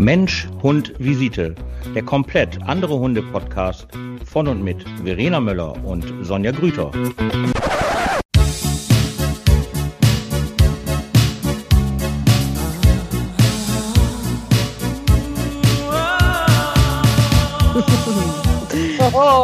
Mensch, 0.00 0.48
Hund, 0.62 0.94
Visite. 0.98 1.54
Der 1.94 2.02
komplett 2.02 2.58
andere 2.62 2.98
Hunde-Podcast 2.98 3.86
von 4.24 4.48
und 4.48 4.64
mit 4.64 4.82
Verena 5.04 5.40
Möller 5.40 5.74
und 5.84 6.06
Sonja 6.22 6.52
Grüter. 6.52 6.90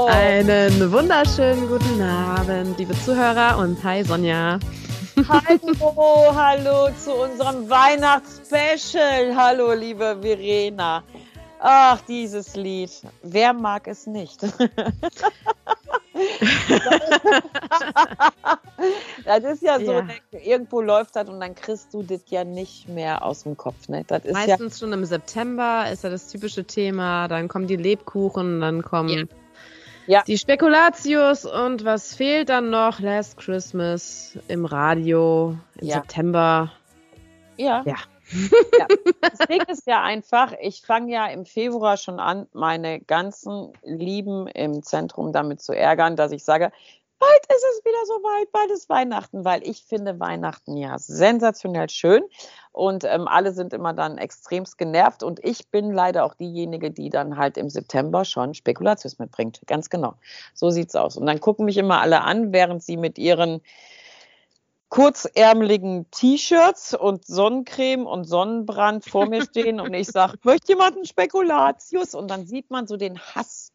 Einen 0.08 0.90
wunderschönen 0.90 1.68
guten 1.68 2.00
Abend, 2.00 2.78
liebe 2.78 2.94
Zuhörer 3.04 3.58
und 3.58 3.84
hi 3.84 4.02
Sonja. 4.02 4.58
Hallo, 5.16 6.34
hallo 6.34 6.88
zu 7.02 7.14
unserem 7.14 7.68
Weihnachtsspecial. 7.70 9.34
Hallo, 9.34 9.72
liebe 9.72 10.18
Verena. 10.20 11.02
Ach, 11.58 11.98
dieses 12.02 12.54
Lied. 12.54 12.90
Wer 13.22 13.54
mag 13.54 13.88
es 13.88 14.06
nicht? 14.06 14.42
das 19.24 19.44
ist 19.44 19.62
ja 19.62 19.78
so, 19.80 19.92
Ja. 19.92 20.02
ne, 20.02 20.16
irgendwo 20.44 20.82
läuft 20.82 21.16
das 21.16 21.28
und 21.30 21.40
dann 21.40 21.54
kriegst 21.54 21.94
du 21.94 22.02
das 22.02 22.20
ja 22.28 22.44
nicht 22.44 22.86
mehr 22.88 23.24
aus 23.24 23.44
dem 23.44 23.56
Kopf. 23.56 23.88
Ne? 23.88 24.04
Das 24.06 24.22
ist 24.24 24.32
ja, 24.36 24.46
Meistens 24.46 24.78
schon 24.78 24.92
im 24.92 25.06
September 25.06 25.90
ist 25.90 26.04
ja 26.04 26.10
das 26.10 26.28
typische 26.28 26.64
Thema. 26.64 27.26
Dann 27.28 27.48
kommen 27.48 27.66
die 27.66 27.76
Lebkuchen, 27.76 28.60
dann 28.60 28.82
kommen 28.82 29.08
Ja. 29.08 29.24
Ja. 30.06 30.22
die 30.26 30.38
Spekulatius 30.38 31.44
und 31.44 31.84
was 31.84 32.14
fehlt 32.14 32.48
dann 32.48 32.70
noch? 32.70 33.00
Last 33.00 33.36
Christmas 33.38 34.38
im 34.48 34.64
Radio 34.64 35.56
im 35.80 35.86
Ja. 35.88 35.94
September. 35.96 36.72
ja. 37.56 37.82
Ja. 37.84 37.96
ja. 38.78 38.86
Das 39.20 39.38
Ding 39.46 39.62
ist 39.68 39.86
ja 39.86 40.02
einfach, 40.02 40.52
ich 40.60 40.82
fange 40.82 41.12
ja 41.12 41.26
im 41.28 41.44
Februar 41.44 41.96
schon 41.96 42.18
an, 42.18 42.46
meine 42.52 43.00
ganzen 43.00 43.72
Lieben 43.82 44.48
im 44.48 44.82
Zentrum 44.82 45.32
damit 45.32 45.60
zu 45.62 45.72
ärgern, 45.72 46.16
dass 46.16 46.32
ich 46.32 46.42
sage, 46.44 46.72
bald 47.18 47.40
ist 47.48 47.64
es 47.72 47.84
wieder 47.84 48.06
so 48.06 48.14
weit, 48.14 48.52
bald 48.52 48.70
ist 48.70 48.88
Weihnachten, 48.88 49.44
weil 49.44 49.66
ich 49.66 49.84
finde 49.84 50.20
Weihnachten 50.20 50.76
ja 50.76 50.98
sensationell 50.98 51.88
schön 51.88 52.22
und 52.72 53.04
ähm, 53.04 53.26
alle 53.26 53.52
sind 53.52 53.72
immer 53.72 53.94
dann 53.94 54.18
extremst 54.18 54.78
genervt 54.78 55.22
und 55.22 55.42
ich 55.44 55.68
bin 55.70 55.92
leider 55.92 56.24
auch 56.24 56.34
diejenige, 56.34 56.90
die 56.90 57.10
dann 57.10 57.36
halt 57.36 57.56
im 57.56 57.70
September 57.70 58.24
schon 58.24 58.54
Spekulatius 58.54 59.18
mitbringt. 59.18 59.60
Ganz 59.66 59.90
genau. 59.90 60.14
So 60.54 60.70
sieht's 60.70 60.94
aus. 60.94 61.16
Und 61.16 61.26
dann 61.26 61.40
gucken 61.40 61.64
mich 61.64 61.78
immer 61.78 62.00
alle 62.00 62.22
an, 62.22 62.52
während 62.52 62.82
sie 62.82 62.96
mit 62.96 63.18
ihren 63.18 63.62
kurzärmeligen 64.88 66.10
T-Shirts 66.10 66.94
und 66.94 67.26
Sonnencreme 67.26 68.06
und 68.06 68.24
Sonnenbrand 68.24 69.04
vor 69.04 69.26
mir 69.26 69.42
stehen 69.42 69.80
und 69.80 69.92
ich 69.94 70.08
sage, 70.08 70.38
möchte 70.42 70.72
jemand 70.72 70.96
einen 70.96 71.04
Spekulatius? 71.04 72.14
Und 72.14 72.30
dann 72.30 72.46
sieht 72.46 72.70
man 72.70 72.86
so 72.86 72.96
den 72.96 73.18
Hass 73.18 73.65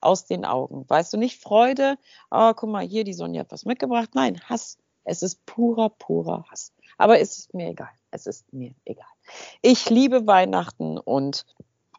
aus 0.00 0.26
den 0.26 0.44
Augen. 0.44 0.84
Weißt 0.88 1.12
du, 1.12 1.16
nicht 1.16 1.40
Freude, 1.40 1.96
oh, 2.30 2.52
guck 2.54 2.70
mal, 2.70 2.86
hier, 2.86 3.04
die 3.04 3.14
Sonja 3.14 3.40
hat 3.40 3.52
was 3.52 3.64
mitgebracht. 3.64 4.10
Nein, 4.14 4.40
Hass. 4.48 4.78
Es 5.04 5.22
ist 5.22 5.44
purer, 5.46 5.88
purer 5.90 6.44
Hass. 6.50 6.72
Aber 6.98 7.18
es 7.20 7.38
ist 7.38 7.54
mir 7.54 7.68
egal. 7.70 7.90
Es 8.10 8.26
ist 8.26 8.52
mir 8.52 8.74
egal. 8.84 9.06
Ich 9.62 9.88
liebe 9.88 10.26
Weihnachten 10.26 10.98
und 10.98 11.46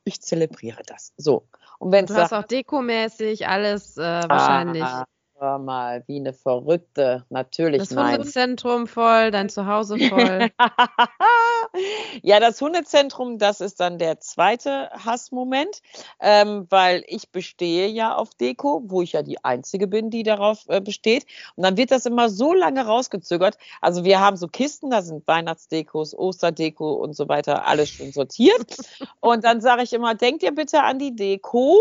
ich 0.04 0.22
zelebriere 0.22 0.84
das. 0.86 1.14
So. 1.18 1.48
Und 1.80 1.92
wenn 1.92 2.06
Du 2.06 2.16
hast 2.16 2.34
auch 2.34 2.44
dekomäßig 2.44 3.48
alles 3.48 3.98
äh, 3.98 4.02
wahrscheinlich. 4.02 4.84
Ah, 4.84 5.06
hör 5.42 5.58
mal, 5.58 6.04
wie 6.06 6.18
eine 6.18 6.34
Verrückte. 6.34 7.26
Natürlich, 7.30 7.80
das 7.80 7.92
nein. 7.92 8.20
Hundezentrum 8.20 8.86
voll, 8.86 9.32
dein 9.32 9.50
Zuhause 9.50 9.98
voll. 9.98 10.52
ja, 12.22 12.40
das 12.40 12.62
Hundezentrum, 12.62 13.40
das 13.40 13.60
ist 13.60 13.80
dann 13.80 13.98
der 13.98 14.20
zweite 14.20 14.92
Hassmoment, 14.92 15.82
ähm, 16.20 16.68
weil 16.70 17.04
ich 17.08 17.32
bestehe 17.32 17.88
ja 17.88 18.16
auf 18.16 18.36
Deko, 18.36 18.84
wo 18.86 19.02
ich 19.02 19.14
ja 19.14 19.24
die 19.24 19.44
Einzige 19.44 19.88
bin, 19.88 20.12
die 20.12 20.22
darauf 20.22 20.66
äh, 20.68 20.80
besteht. 20.80 21.26
Und 21.56 21.64
dann 21.64 21.76
wird 21.76 21.90
das 21.90 22.06
immer 22.06 22.30
so 22.30 22.54
lange 22.54 22.86
rausgezögert. 22.86 23.58
Also 23.82 24.04
wir 24.04 24.20
haben 24.20 24.38
so 24.38 24.48
Kisten, 24.48 24.92
da 24.92 25.02
sind 25.02 25.28
Weihnachtsdekos, 25.28 26.16
Osterdeko 26.16 26.94
und 26.94 27.16
so 27.16 27.28
weiter, 27.28 27.68
alles 27.68 27.90
schon 27.90 28.12
sortiert. 28.12 28.78
und 29.20 29.44
dann 29.44 29.60
sage 29.60 29.82
ich 29.82 29.94
immer, 29.94 30.14
denkt 30.14 30.44
ihr 30.44 30.54
bitte 30.54 30.84
an 30.84 31.00
die 31.00 31.16
Deko. 31.16 31.80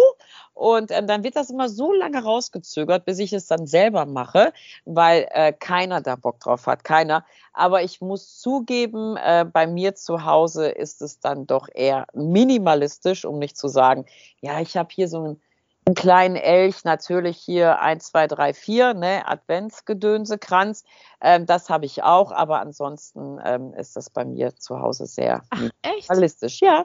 Und 0.61 0.91
ähm, 0.91 1.07
dann 1.07 1.25
wird 1.25 1.37
das 1.37 1.49
immer 1.49 1.71
so 1.71 1.91
lange 1.91 2.23
rausgezögert, 2.23 3.07
bis 3.07 3.19
ich 3.19 3.33
es 3.33 3.47
dann 3.47 3.67
selber 3.67 4.05
mache, 4.05 4.53
weil 4.85 5.27
äh, 5.31 5.55
keiner 5.55 6.03
da 6.03 6.17
Bock 6.17 6.39
drauf 6.39 6.67
hat, 6.67 6.85
keiner. 6.85 7.25
Aber 7.55 7.83
ich 7.83 8.03
muss 8.03 8.39
zugeben, 8.39 9.17
äh, 9.17 9.47
bei 9.51 9.67
mir 9.67 9.95
zu 9.95 10.27
Hause 10.27 10.69
ist 10.69 11.01
es 11.01 11.19
dann 11.19 11.47
doch 11.47 11.67
eher 11.73 12.05
minimalistisch, 12.13 13.25
um 13.25 13.39
nicht 13.39 13.57
zu 13.57 13.69
sagen, 13.69 14.05
ja, 14.43 14.61
ich 14.61 14.77
habe 14.77 14.91
hier 14.93 15.09
so 15.09 15.17
einen, 15.17 15.43
einen 15.87 15.95
kleinen 15.95 16.37
Elch, 16.37 16.85
natürlich 16.85 17.39
hier 17.39 17.81
1, 17.81 18.09
2, 18.09 18.27
3, 18.27 18.53
4, 18.53 18.93
ne, 18.93 19.27
Adventsgedönsekranz. 19.27 20.85
Ähm, 21.23 21.47
das 21.47 21.71
habe 21.71 21.87
ich 21.87 22.03
auch, 22.03 22.33
aber 22.33 22.61
ansonsten 22.61 23.39
ähm, 23.47 23.73
ist 23.73 23.97
das 23.97 24.11
bei 24.11 24.27
mir 24.27 24.55
zu 24.57 24.79
Hause 24.79 25.07
sehr 25.07 25.41
Ach, 25.49 25.63
echt? 25.81 26.11
minimalistisch. 26.11 26.61
Ja, 26.61 26.85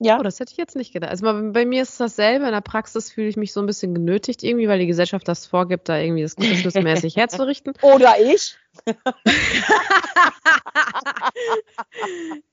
ja. 0.00 0.18
Oh, 0.18 0.22
das 0.22 0.40
hätte 0.40 0.52
ich 0.52 0.56
jetzt 0.58 0.76
nicht 0.76 0.92
gedacht. 0.92 1.10
Also 1.10 1.24
bei 1.52 1.64
mir 1.64 1.82
ist 1.82 1.90
es 1.90 1.98
dasselbe. 1.98 2.46
In 2.46 2.52
der 2.52 2.60
Praxis 2.60 3.12
fühle 3.12 3.28
ich 3.28 3.36
mich 3.36 3.52
so 3.52 3.60
ein 3.60 3.66
bisschen 3.66 3.94
genötigt 3.94 4.42
irgendwie, 4.42 4.68
weil 4.68 4.78
die 4.78 4.86
Gesellschaft 4.86 5.28
das 5.28 5.46
vorgibt, 5.46 5.88
da 5.88 5.98
irgendwie 5.98 6.22
das 6.22 6.36
Christmasmäßig 6.36 7.16
herzurichten. 7.16 7.74
Oder 7.82 8.14
ich. 8.20 8.56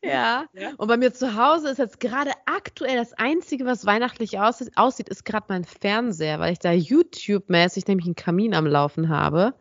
Ja. 0.03 0.45
Ja. 0.53 0.71
Und 0.77 0.87
bei 0.87 0.97
mir 0.97 1.13
zu 1.13 1.35
Hause 1.35 1.69
ist 1.69 1.77
jetzt 1.77 1.99
gerade 1.99 2.31
aktuell 2.45 2.97
das 2.97 3.13
Einzige, 3.13 3.65
was 3.65 3.85
weihnachtlich 3.85 4.39
aussieht, 4.39 4.71
aussieht 4.75 5.09
ist 5.09 5.25
gerade 5.25 5.45
mein 5.49 5.63
Fernseher, 5.63 6.39
weil 6.39 6.53
ich 6.53 6.59
da 6.59 6.71
YouTube-mäßig 6.71 7.87
nämlich 7.87 8.05
einen 8.05 8.15
Kamin 8.15 8.53
am 8.53 8.65
Laufen 8.65 9.09
habe. 9.09 9.53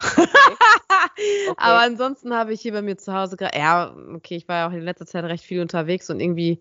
Aber 1.56 1.80
ansonsten 1.80 2.34
habe 2.34 2.52
ich 2.52 2.60
hier 2.60 2.72
bei 2.72 2.82
mir 2.82 2.96
zu 2.96 3.12
Hause 3.12 3.36
gerade, 3.36 3.58
ja, 3.58 3.94
okay, 4.14 4.36
ich 4.36 4.48
war 4.48 4.56
ja 4.56 4.68
auch 4.68 4.72
in 4.72 4.80
letzter 4.82 5.06
Zeit 5.06 5.24
recht 5.24 5.44
viel 5.44 5.60
unterwegs 5.60 6.08
und 6.10 6.20
irgendwie, 6.20 6.60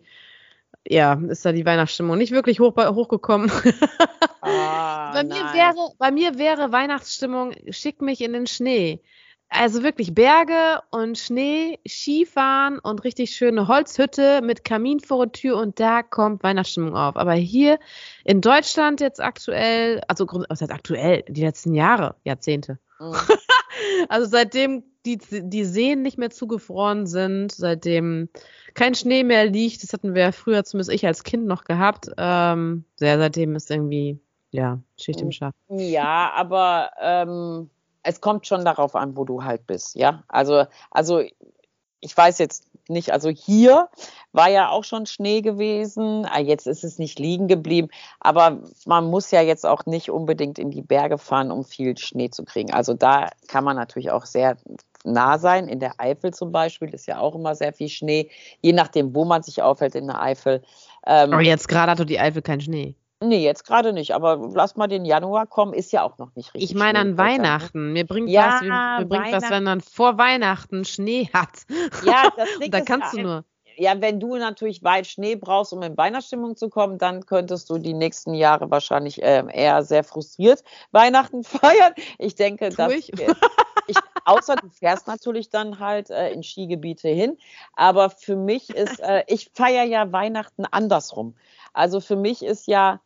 ja, 0.89 1.13
ist 1.29 1.45
da 1.45 1.51
die 1.51 1.65
Weihnachtsstimmung 1.65 2.17
nicht 2.17 2.31
wirklich 2.31 2.59
hoch, 2.59 2.75
hochgekommen. 2.75 3.51
Ah, 4.39 5.11
bei, 5.13 5.23
mir 5.23 5.43
nein. 5.43 5.53
wäre, 5.53 5.91
bei 5.97 6.11
mir 6.11 6.37
wäre 6.37 6.71
Weihnachtsstimmung, 6.71 7.53
schick 7.69 8.01
mich 8.01 8.21
in 8.21 8.31
den 8.33 8.47
Schnee. 8.47 9.01
Also 9.49 9.81
wirklich 9.81 10.13
Berge 10.13 10.81
und 10.91 11.17
Schnee, 11.17 11.79
Skifahren 11.87 12.79
und 12.79 13.03
richtig 13.03 13.31
schöne 13.31 13.67
Holzhütte 13.67 14.41
mit 14.41 14.63
Kamin 14.63 14.99
vor 14.99 15.25
der 15.25 15.31
Tür 15.31 15.57
und 15.57 15.79
da 15.79 16.03
kommt 16.03 16.43
Weihnachtsstimmung 16.43 16.95
auf. 16.95 17.15
Aber 17.15 17.33
hier 17.33 17.79
in 18.25 18.41
Deutschland 18.41 18.99
jetzt 19.01 19.21
aktuell, 19.21 20.01
also 20.07 20.27
was 20.27 20.61
heißt 20.61 20.71
aktuell, 20.71 21.23
die 21.27 21.41
letzten 21.41 21.73
Jahre, 21.73 22.15
Jahrzehnte. 22.23 22.79
Mhm. 22.99 23.15
Also 24.09 24.27
seitdem 24.27 24.83
die, 25.15 25.49
die 25.49 25.65
Seen 25.65 26.01
nicht 26.01 26.17
mehr 26.17 26.29
zugefroren 26.29 27.07
sind, 27.07 27.51
seitdem 27.51 28.29
kein 28.73 28.93
Schnee 28.93 29.23
mehr 29.23 29.45
liegt, 29.45 29.81
das 29.83 29.93
hatten 29.93 30.13
wir 30.13 30.31
früher, 30.33 30.63
zumindest 30.63 30.91
ich 30.91 31.05
als 31.05 31.23
Kind 31.23 31.47
noch 31.47 31.63
gehabt, 31.63 32.09
ähm, 32.17 32.83
ja, 32.99 33.17
seitdem 33.17 33.55
ist 33.55 33.71
irgendwie, 33.71 34.19
ja, 34.51 34.79
Schicht 34.97 35.21
im. 35.21 35.31
Schacht. 35.31 35.55
Ja, 35.69 36.31
aber 36.35 36.91
ähm, 37.01 37.69
es 38.03 38.21
kommt 38.21 38.45
schon 38.45 38.65
darauf 38.65 38.95
an, 38.95 39.17
wo 39.17 39.25
du 39.25 39.43
halt 39.43 39.65
bist, 39.65 39.95
ja. 39.95 40.23
Also, 40.27 40.65
also 40.91 41.23
ich 41.99 42.15
weiß 42.15 42.37
jetzt 42.39 42.67
nicht, 42.89 43.11
also 43.11 43.29
hier 43.29 43.89
war 44.31 44.49
ja 44.49 44.69
auch 44.69 44.83
schon 44.83 45.05
Schnee 45.05 45.41
gewesen. 45.41 46.25
Ah, 46.25 46.39
Jetzt 46.39 46.67
ist 46.67 46.83
es 46.83 46.99
nicht 46.99 47.19
liegen 47.19 47.47
geblieben, 47.47 47.89
aber 48.19 48.61
man 48.85 49.09
muss 49.09 49.31
ja 49.31 49.41
jetzt 49.41 49.65
auch 49.65 49.85
nicht 49.85 50.09
unbedingt 50.09 50.59
in 50.59 50.71
die 50.71 50.81
Berge 50.81 51.17
fahren, 51.17 51.51
um 51.51 51.63
viel 51.63 51.97
Schnee 51.97 52.29
zu 52.29 52.45
kriegen. 52.45 52.71
Also 52.71 52.93
da 52.93 53.29
kann 53.47 53.63
man 53.63 53.75
natürlich 53.75 54.11
auch 54.11 54.25
sehr 54.25 54.57
nah 55.03 55.37
sein. 55.37 55.67
In 55.67 55.79
der 55.79 55.93
Eifel 55.99 56.33
zum 56.33 56.51
Beispiel 56.51 56.93
ist 56.93 57.07
ja 57.07 57.19
auch 57.19 57.35
immer 57.35 57.55
sehr 57.55 57.73
viel 57.73 57.89
Schnee, 57.89 58.29
je 58.61 58.73
nachdem, 58.73 59.13
wo 59.15 59.25
man 59.25 59.43
sich 59.43 59.61
aufhält 59.61 59.95
in 59.95 60.07
der 60.07 60.21
Eifel. 60.21 60.63
Ähm, 61.05 61.33
Aber 61.33 61.41
jetzt 61.41 61.67
gerade 61.67 61.91
hat 61.91 61.99
doch 61.99 62.05
die 62.05 62.19
Eifel 62.19 62.41
keinen 62.41 62.61
Schnee. 62.61 62.95
Nee, 63.19 63.43
jetzt 63.43 63.65
gerade 63.65 63.93
nicht, 63.93 64.13
aber 64.13 64.51
lass 64.53 64.75
mal 64.75 64.85
den 64.85 65.03
Januar 65.03 65.47
kommen, 65.47 65.73
ist 65.73 65.91
ja 65.91 66.03
auch 66.03 66.19
noch 66.19 66.35
nicht 66.35 66.53
richtig. 66.53 66.69
Ich 66.69 66.77
meine 66.77 66.99
an 66.99 67.11
ne? 67.11 67.17
Weihnachten. 67.17 67.93
Mir 67.93 68.05
bringt 68.05 68.29
Ja, 68.29 68.59
was, 68.59 68.61
mir, 68.61 69.05
bringt 69.07 69.31
was, 69.31 69.49
wenn 69.49 69.63
man 69.63 69.81
vor 69.81 70.19
Weihnachten 70.19 70.85
Schnee 70.85 71.27
hat. 71.33 71.65
Ja, 72.05 72.29
das 72.37 72.47
Ding 72.61 72.69
da 72.69 72.81
kannst 72.81 73.13
du 73.13 73.21
nur. 73.21 73.43
Ja, 73.79 73.99
wenn 74.01 74.19
du 74.19 74.35
natürlich 74.37 74.83
weit 74.83 75.05
Schnee 75.07 75.35
brauchst, 75.35 75.73
um 75.73 75.81
in 75.83 75.97
Weihnachtsstimmung 75.97 76.55
zu 76.55 76.69
kommen, 76.69 76.97
dann 76.97 77.25
könntest 77.25 77.69
du 77.69 77.77
die 77.77 77.93
nächsten 77.93 78.33
Jahre 78.33 78.69
wahrscheinlich 78.71 79.19
ähm, 79.21 79.49
eher 79.49 79.83
sehr 79.83 80.03
frustriert 80.03 80.63
Weihnachten 80.91 81.43
feiern. 81.43 81.93
Ich 82.19 82.35
denke, 82.35 82.69
Tu 82.69 82.75
dass 82.75 82.93
ich? 82.93 83.11
Außer 84.27 84.55
du 84.57 84.69
fährst 84.69 85.07
natürlich 85.07 85.49
dann 85.49 85.79
halt 85.79 86.09
äh, 86.09 86.31
in 86.31 86.43
Skigebiete 86.43 87.09
hin. 87.09 87.37
Aber 87.73 88.09
für 88.09 88.35
mich 88.35 88.69
ist, 88.69 88.99
äh, 88.99 89.23
ich 89.27 89.51
feiere 89.53 89.85
ja 89.85 90.11
Weihnachten 90.11 90.65
andersrum. 90.65 91.35
Also 91.73 92.01
für 92.01 92.15
mich 92.15 92.43
ist 92.43 92.67
ja 92.67 93.01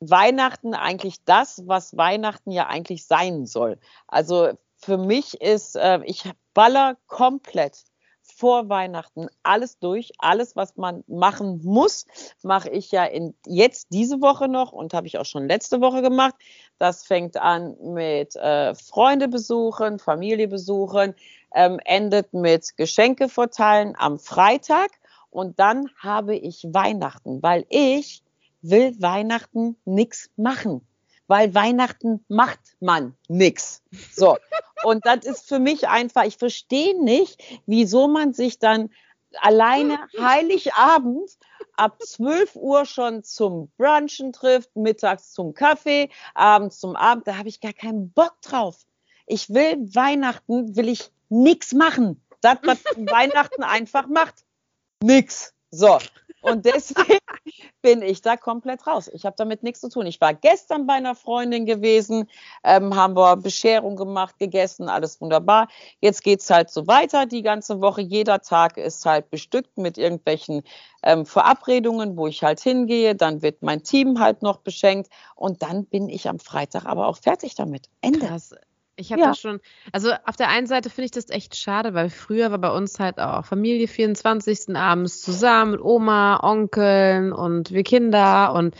Weihnachten 0.00 0.74
eigentlich 0.74 1.24
das, 1.24 1.62
was 1.66 1.96
Weihnachten 1.96 2.50
ja 2.50 2.66
eigentlich 2.66 3.06
sein 3.06 3.46
soll. 3.46 3.78
Also 4.06 4.50
für 4.76 4.98
mich 4.98 5.40
ist, 5.40 5.76
äh, 5.76 6.00
ich 6.04 6.30
baller 6.54 6.96
komplett 7.06 7.84
vor 8.22 8.68
Weihnachten 8.68 9.28
alles 9.42 9.78
durch. 9.78 10.12
Alles, 10.18 10.56
was 10.56 10.76
man 10.76 11.04
machen 11.06 11.60
muss, 11.62 12.06
mache 12.42 12.70
ich 12.70 12.90
ja 12.90 13.04
in, 13.04 13.34
jetzt 13.46 13.88
diese 13.90 14.20
Woche 14.20 14.48
noch 14.48 14.72
und 14.72 14.94
habe 14.94 15.06
ich 15.06 15.18
auch 15.18 15.24
schon 15.24 15.48
letzte 15.48 15.80
Woche 15.80 16.02
gemacht. 16.02 16.34
Das 16.80 17.04
fängt 17.04 17.36
an 17.36 17.76
mit 17.80 18.34
äh, 18.36 18.74
Freunde 18.74 19.28
besuchen, 19.28 19.98
Familie 19.98 20.48
besuchen, 20.48 21.14
ähm, 21.54 21.78
endet 21.84 22.32
mit 22.32 22.76
Geschenke 22.76 23.28
verteilen 23.28 23.94
am 23.98 24.18
Freitag 24.18 24.90
und 25.30 25.60
dann 25.60 25.90
habe 25.98 26.34
ich 26.34 26.66
Weihnachten, 26.72 27.42
weil 27.42 27.66
ich 27.68 28.22
will 28.62 29.00
Weihnachten 29.00 29.76
nichts 29.84 30.30
machen 30.36 30.80
weil 31.30 31.54
Weihnachten 31.54 32.24
macht 32.26 32.58
man 32.80 33.14
nix. 33.28 33.84
So. 34.12 34.36
Und 34.82 35.06
das 35.06 35.24
ist 35.24 35.46
für 35.46 35.60
mich 35.60 35.86
einfach, 35.86 36.24
ich 36.24 36.36
verstehe 36.36 37.00
nicht, 37.00 37.40
wieso 37.66 38.08
man 38.08 38.32
sich 38.32 38.58
dann 38.58 38.90
alleine 39.40 40.00
Heiligabend 40.18 41.30
ab 41.80 41.96
12 42.02 42.56
Uhr 42.56 42.84
schon 42.84 43.24
zum 43.24 43.70
Brunchen 43.78 44.32
trifft, 44.34 44.76
mittags 44.76 45.32
zum 45.32 45.54
Kaffee, 45.54 46.10
abends 46.34 46.78
zum 46.78 46.94
Abend. 46.94 47.26
Da 47.26 47.38
habe 47.38 47.48
ich 47.48 47.60
gar 47.60 47.72
keinen 47.72 48.12
Bock 48.12 48.36
drauf. 48.42 48.76
Ich 49.26 49.48
will 49.48 49.78
Weihnachten, 49.94 50.76
will 50.76 50.88
ich 50.88 51.10
nix 51.30 51.72
machen. 51.72 52.22
Das, 52.42 52.58
was 52.62 52.84
Weihnachten 52.96 53.62
einfach 53.62 54.06
macht. 54.08 54.44
Nix. 55.02 55.54
So. 55.70 55.98
Und 56.42 56.64
deswegen 56.64 57.18
bin 57.82 58.02
ich 58.02 58.22
da 58.22 58.36
komplett 58.36 58.86
raus. 58.86 59.10
Ich 59.12 59.24
habe 59.24 59.36
damit 59.36 59.62
nichts 59.62 59.80
zu 59.80 59.88
tun. 59.88 60.06
Ich 60.06 60.20
war 60.20 60.34
gestern 60.34 60.86
bei 60.86 60.94
einer 60.94 61.14
Freundin 61.14 61.66
gewesen, 61.66 62.28
ähm, 62.64 62.94
haben 62.94 63.16
wir 63.16 63.36
Bescherung 63.36 63.96
gemacht, 63.96 64.38
gegessen, 64.38 64.88
alles 64.88 65.20
wunderbar. 65.20 65.68
Jetzt 66.00 66.22
geht's 66.22 66.48
halt 66.50 66.70
so 66.70 66.86
weiter 66.86 67.26
die 67.26 67.42
ganze 67.42 67.80
Woche. 67.80 68.00
Jeder 68.00 68.40
Tag 68.40 68.76
ist 68.76 69.04
halt 69.04 69.30
bestückt 69.30 69.76
mit 69.76 69.98
irgendwelchen 69.98 70.62
ähm, 71.02 71.26
Verabredungen, 71.26 72.16
wo 72.16 72.26
ich 72.26 72.42
halt 72.42 72.60
hingehe. 72.60 73.14
Dann 73.14 73.42
wird 73.42 73.62
mein 73.62 73.82
Team 73.82 74.20
halt 74.20 74.42
noch 74.42 74.58
beschenkt 74.58 75.10
und 75.34 75.62
dann 75.62 75.86
bin 75.86 76.08
ich 76.08 76.28
am 76.28 76.38
Freitag 76.38 76.86
aber 76.86 77.06
auch 77.06 77.18
fertig 77.18 77.54
damit. 77.54 77.88
Ende. 78.00 78.26
Krass. 78.26 78.54
Ich 79.00 79.12
habe 79.12 79.22
ja. 79.22 79.28
das 79.28 79.40
schon, 79.40 79.60
also 79.92 80.12
auf 80.26 80.36
der 80.36 80.48
einen 80.48 80.66
Seite 80.66 80.90
finde 80.90 81.06
ich 81.06 81.10
das 81.10 81.30
echt 81.30 81.56
schade, 81.56 81.94
weil 81.94 82.10
früher 82.10 82.50
war 82.50 82.58
bei 82.58 82.70
uns 82.70 83.00
halt 83.00 83.18
auch 83.18 83.44
Familie 83.44 83.88
24. 83.88 84.76
abends 84.76 85.22
zusammen 85.22 85.72
mit 85.72 85.80
Oma, 85.80 86.40
Onkeln 86.42 87.32
und 87.32 87.72
wir 87.72 87.82
Kinder 87.82 88.52
und 88.52 88.74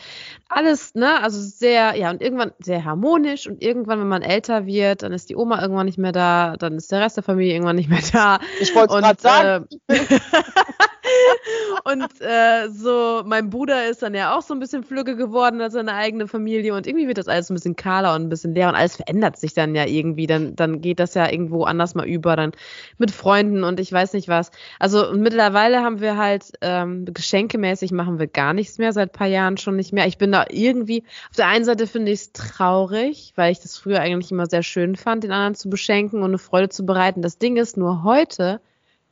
alles, 0.50 0.94
ne, 0.94 1.22
also 1.22 1.40
sehr, 1.40 1.94
ja, 1.96 2.10
und 2.10 2.20
irgendwann 2.20 2.52
sehr 2.58 2.84
harmonisch 2.84 3.46
und 3.46 3.62
irgendwann, 3.62 4.00
wenn 4.00 4.08
man 4.08 4.22
älter 4.22 4.66
wird, 4.66 5.02
dann 5.02 5.12
ist 5.12 5.30
die 5.30 5.36
Oma 5.36 5.62
irgendwann 5.62 5.86
nicht 5.86 5.98
mehr 5.98 6.12
da, 6.12 6.56
dann 6.58 6.74
ist 6.74 6.90
der 6.90 7.00
Rest 7.00 7.16
der 7.16 7.22
Familie 7.24 7.54
irgendwann 7.54 7.76
nicht 7.76 7.88
mehr 7.88 8.02
da. 8.12 8.40
Ich 8.60 8.74
wollte 8.74 8.94
es 8.94 9.00
gerade 9.00 9.20
sagen. 9.22 9.66
Äh, 9.86 9.98
und 11.84 12.20
äh, 12.20 12.68
so, 12.68 13.22
mein 13.24 13.50
Bruder 13.50 13.88
ist 13.88 14.02
dann 14.02 14.14
ja 14.14 14.36
auch 14.36 14.42
so 14.42 14.54
ein 14.54 14.60
bisschen 14.60 14.82
flügge 14.82 15.16
geworden 15.16 15.60
als 15.60 15.74
seine 15.74 15.94
eigene 15.94 16.26
Familie 16.26 16.74
und 16.74 16.86
irgendwie 16.86 17.06
wird 17.06 17.18
das 17.18 17.28
alles 17.28 17.50
ein 17.50 17.54
bisschen 17.54 17.76
kahler 17.76 18.14
und 18.14 18.22
ein 18.22 18.28
bisschen 18.28 18.54
leer 18.54 18.68
und 18.68 18.74
alles 18.74 18.96
verändert 18.96 19.38
sich 19.38 19.54
dann 19.54 19.74
ja 19.74 19.86
irgendwie. 19.86 20.26
Dann, 20.26 20.56
dann 20.56 20.80
geht 20.80 20.98
das 20.98 21.14
ja 21.14 21.30
irgendwo 21.30 21.64
anders 21.64 21.94
mal 21.94 22.06
über, 22.06 22.36
dann 22.36 22.52
mit 22.98 23.10
Freunden 23.10 23.64
und 23.64 23.80
ich 23.80 23.92
weiß 23.92 24.12
nicht 24.14 24.28
was. 24.28 24.50
Also 24.78 25.12
mittlerweile 25.14 25.82
haben 25.82 26.00
wir 26.00 26.16
halt 26.16 26.52
ähm, 26.60 27.04
geschenkemäßig 27.06 27.92
machen 27.92 28.18
wir 28.18 28.26
gar 28.26 28.52
nichts 28.52 28.78
mehr, 28.78 28.92
seit 28.92 29.12
paar 29.12 29.28
Jahren 29.28 29.56
schon 29.56 29.76
nicht 29.76 29.92
mehr. 29.92 30.06
Ich 30.06 30.18
bin 30.18 30.32
da 30.32 30.39
irgendwie, 30.48 31.04
auf 31.30 31.36
der 31.36 31.48
einen 31.48 31.64
Seite 31.64 31.86
finde 31.86 32.12
ich 32.12 32.20
es 32.20 32.32
traurig, 32.32 33.32
weil 33.36 33.52
ich 33.52 33.60
das 33.60 33.76
früher 33.76 34.00
eigentlich 34.00 34.32
immer 34.32 34.46
sehr 34.46 34.62
schön 34.62 34.96
fand, 34.96 35.24
den 35.24 35.32
anderen 35.32 35.54
zu 35.54 35.68
beschenken 35.68 36.22
und 36.22 36.30
eine 36.30 36.38
Freude 36.38 36.68
zu 36.68 36.86
bereiten. 36.86 37.22
Das 37.22 37.38
Ding 37.38 37.56
ist 37.56 37.76
nur 37.76 38.02
heute, 38.02 38.60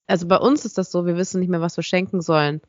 also 0.09 0.27
bei 0.27 0.39
uns 0.39 0.65
ist 0.65 0.79
das 0.79 0.91
so, 0.91 1.07
wir 1.07 1.17
wissen 1.17 1.39
nicht 1.39 1.51
mehr, 1.51 1.61
was 1.61 1.77
wir 1.77 1.85
schenken 1.85 2.23
sollen. 2.23 2.63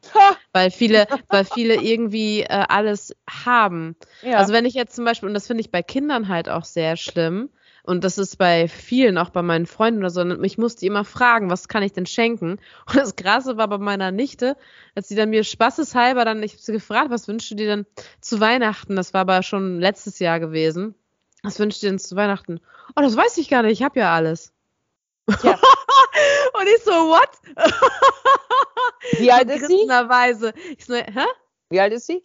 Weil 0.51 0.71
viele, 0.71 1.07
weil 1.29 1.45
viele 1.45 1.81
irgendwie 1.81 2.41
äh, 2.41 2.65
alles 2.67 3.15
haben. 3.29 3.95
Ja. 4.21 4.37
Also 4.37 4.51
wenn 4.51 4.65
ich 4.65 4.73
jetzt 4.73 4.95
zum 4.95 5.05
Beispiel, 5.05 5.27
und 5.27 5.33
das 5.33 5.47
finde 5.47 5.61
ich 5.61 5.71
bei 5.71 5.81
Kindern 5.81 6.27
halt 6.27 6.49
auch 6.49 6.65
sehr 6.65 6.97
schlimm, 6.97 7.49
und 7.89 8.03
das 8.03 8.19
ist 8.19 8.37
bei 8.37 8.67
vielen, 8.67 9.17
auch 9.17 9.31
bei 9.31 9.41
meinen 9.41 9.65
Freunden 9.65 10.01
oder 10.01 10.11
so, 10.11 10.21
und 10.21 10.43
ich 10.43 10.59
musste 10.59 10.85
immer 10.85 11.03
fragen, 11.03 11.49
was 11.49 11.67
kann 11.67 11.81
ich 11.81 11.91
denn 11.91 12.05
schenken? 12.05 12.59
Und 12.85 12.95
das 12.95 13.15
Krasse 13.15 13.57
war 13.57 13.67
bei 13.67 13.79
meiner 13.79 14.11
Nichte, 14.11 14.55
als 14.93 15.07
sie 15.07 15.15
dann 15.15 15.31
mir 15.31 15.43
spaßeshalber 15.43 16.23
dann, 16.23 16.43
ich 16.43 16.53
habe 16.53 16.61
sie 16.61 16.71
gefragt, 16.71 17.09
was 17.09 17.27
wünschst 17.27 17.49
du 17.49 17.55
dir 17.55 17.65
denn 17.65 17.85
zu 18.21 18.39
Weihnachten? 18.39 18.95
Das 18.95 19.15
war 19.15 19.21
aber 19.21 19.41
schon 19.41 19.79
letztes 19.79 20.19
Jahr 20.19 20.39
gewesen. 20.39 20.93
Was 21.41 21.59
wünschst 21.59 21.81
du 21.81 21.87
dir 21.87 21.91
denn 21.93 21.99
zu 21.99 22.15
Weihnachten? 22.15 22.59
Oh, 22.95 23.01
das 23.01 23.17
weiß 23.17 23.37
ich 23.39 23.49
gar 23.49 23.63
nicht, 23.63 23.79
ich 23.79 23.83
habe 23.83 23.99
ja 23.99 24.13
alles. 24.13 24.53
Ja. 25.41 25.53
Und 26.53 26.67
ich 26.67 26.83
so, 26.83 26.91
what? 26.91 27.29
Wie 29.17 29.31
alt 29.31 29.49
ist 29.49 29.65
sie? 29.65 29.87
Ich 30.77 30.85
so, 30.85 30.93
hä? 30.93 31.25
Wie 31.71 31.79
alt 31.79 31.93
ist 31.93 32.05
sie? 32.05 32.21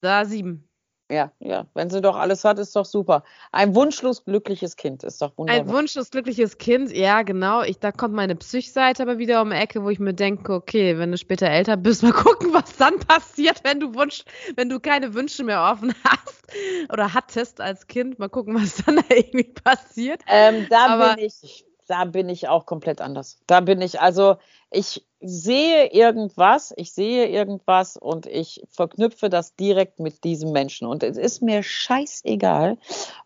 Da 0.00 0.24
sieben. 0.24 0.67
Ja, 1.10 1.32
ja. 1.40 1.66
Wenn 1.72 1.88
sie 1.88 2.02
doch 2.02 2.16
alles 2.16 2.44
hat, 2.44 2.58
ist 2.58 2.76
doch 2.76 2.84
super. 2.84 3.24
Ein 3.50 3.74
wunschlos 3.74 4.24
glückliches 4.24 4.76
Kind 4.76 5.04
ist 5.04 5.22
doch 5.22 5.32
wunderbar. 5.36 5.62
Ein 5.62 5.68
wunschlos 5.70 6.10
glückliches 6.10 6.58
Kind, 6.58 6.92
ja, 6.92 7.22
genau. 7.22 7.62
Ich, 7.62 7.78
da 7.78 7.92
kommt 7.92 8.14
meine 8.14 8.36
Psychseite 8.36 9.02
aber 9.02 9.18
wieder 9.18 9.40
um 9.40 9.50
die 9.50 9.56
Ecke, 9.56 9.82
wo 9.82 9.88
ich 9.88 10.00
mir 10.00 10.12
denke, 10.12 10.52
okay, 10.52 10.98
wenn 10.98 11.10
du 11.10 11.16
später 11.16 11.48
älter 11.48 11.78
bist, 11.78 12.02
mal 12.02 12.12
gucken, 12.12 12.52
was 12.52 12.76
dann 12.76 12.98
passiert, 12.98 13.62
wenn 13.64 13.80
du 13.80 13.94
Wunsch, 13.94 14.24
wenn 14.56 14.68
du 14.68 14.80
keine 14.80 15.14
Wünsche 15.14 15.44
mehr 15.44 15.62
offen 15.62 15.94
hast 16.04 16.92
oder 16.92 17.14
hattest 17.14 17.60
als 17.60 17.86
Kind. 17.86 18.18
Mal 18.18 18.28
gucken, 18.28 18.54
was 18.54 18.84
dann 18.84 18.96
da 19.08 19.14
irgendwie 19.14 19.44
passiert. 19.44 20.20
Ähm, 20.26 20.66
da 20.68 20.88
aber, 20.88 21.14
bin 21.14 21.24
ich 21.24 21.64
da 21.88 22.04
bin 22.04 22.28
ich 22.28 22.48
auch 22.48 22.66
komplett 22.66 23.00
anders. 23.00 23.40
Da 23.46 23.60
bin 23.60 23.80
ich, 23.80 24.00
also 24.00 24.36
ich 24.70 25.04
sehe 25.20 25.86
irgendwas, 25.92 26.72
ich 26.76 26.92
sehe 26.92 27.26
irgendwas 27.26 27.96
und 27.96 28.26
ich 28.26 28.62
verknüpfe 28.70 29.30
das 29.30 29.56
direkt 29.56 29.98
mit 29.98 30.22
diesem 30.22 30.52
Menschen. 30.52 30.86
Und 30.86 31.02
es 31.02 31.16
ist 31.16 31.42
mir 31.42 31.62
scheißegal, 31.62 32.76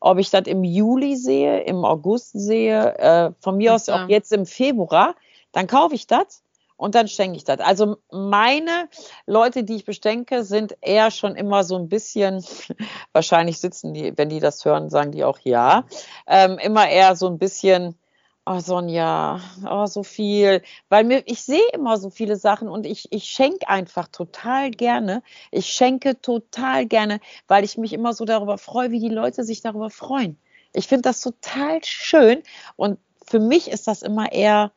ob 0.01 0.19
ich 0.19 0.31
das 0.31 0.47
im 0.47 0.65
Juli 0.65 1.17
sehe, 1.17 1.61
im 1.65 1.85
August 1.85 2.33
sehe, 2.33 2.97
äh, 2.99 3.33
von 3.41 3.57
mir 3.57 3.75
aus 3.75 3.89
auch 3.89 4.09
jetzt 4.09 4.33
im 4.33 4.47
Februar, 4.47 5.17
dann 5.51 5.67
kaufe 5.67 5.95
ich 5.95 6.07
das 6.07 6.43
und 6.77 6.95
dann 6.95 7.09
schenke 7.09 7.37
ich 7.37 7.45
das. 7.45 7.61
Also 7.61 7.97
meine 8.11 8.89
Leute, 9.27 9.65
die 9.65 9.77
ich 9.77 9.85
bestenke, 9.85 10.45
sind 10.45 10.77
eher 10.81 11.11
schon 11.11 11.37
immer 11.37 11.65
so 11.65 11.77
ein 11.77 11.89
bisschen, 11.89 12.45
wahrscheinlich 13.13 13.59
sitzen 13.59 13.93
die, 13.93 14.17
wenn 14.17 14.29
die 14.29 14.41
das 14.41 14.65
hören, 14.65 14.89
sagen 14.89 15.13
die 15.13 15.25
auch 15.25 15.39
ja, 15.41 15.85
ähm, 16.27 16.59
immer 16.59 16.89
eher 16.89 17.17
so 17.17 17.27
ein 17.27 17.39
bisschen 17.39 17.99
Oh, 18.45 18.59
Sonja, 18.59 19.41
oh, 19.71 19.87
so 19.87 20.03
viel. 20.03 20.63
Weil 20.89 21.05
mir, 21.05 21.23
ich 21.27 21.43
sehe 21.45 21.69
immer 21.73 21.97
so 21.97 22.11
viele 22.11 22.37
Sachen 22.37 22.69
und 22.69 22.87
ich, 22.87 23.07
ich 23.13 23.25
schenke 23.25 23.69
einfach 23.69 24.09
total 24.09 24.73
gerne. 24.73 25.23
Ich 25.53 25.67
schenke 25.73 26.21
total 26.21 26.87
gerne, 26.87 27.21
weil 27.47 27.63
ich 27.65 27.79
mich 27.79 27.93
immer 27.93 28.13
so 28.15 28.25
darüber 28.25 28.59
freue, 28.59 28.91
wie 28.91 28.99
die 28.99 29.09
Leute 29.09 29.45
sich 29.45 29.61
darüber 29.61 29.91
freuen. 29.91 30.39
Ich 30.73 30.89
finde 30.89 31.03
das 31.03 31.21
total 31.21 31.85
schön 31.85 32.43
und 32.77 32.99
für 33.25 33.39
mich 33.39 33.71
ist 33.71 33.87
das 33.87 34.03
immer 34.03 34.33
eher, 34.33 34.73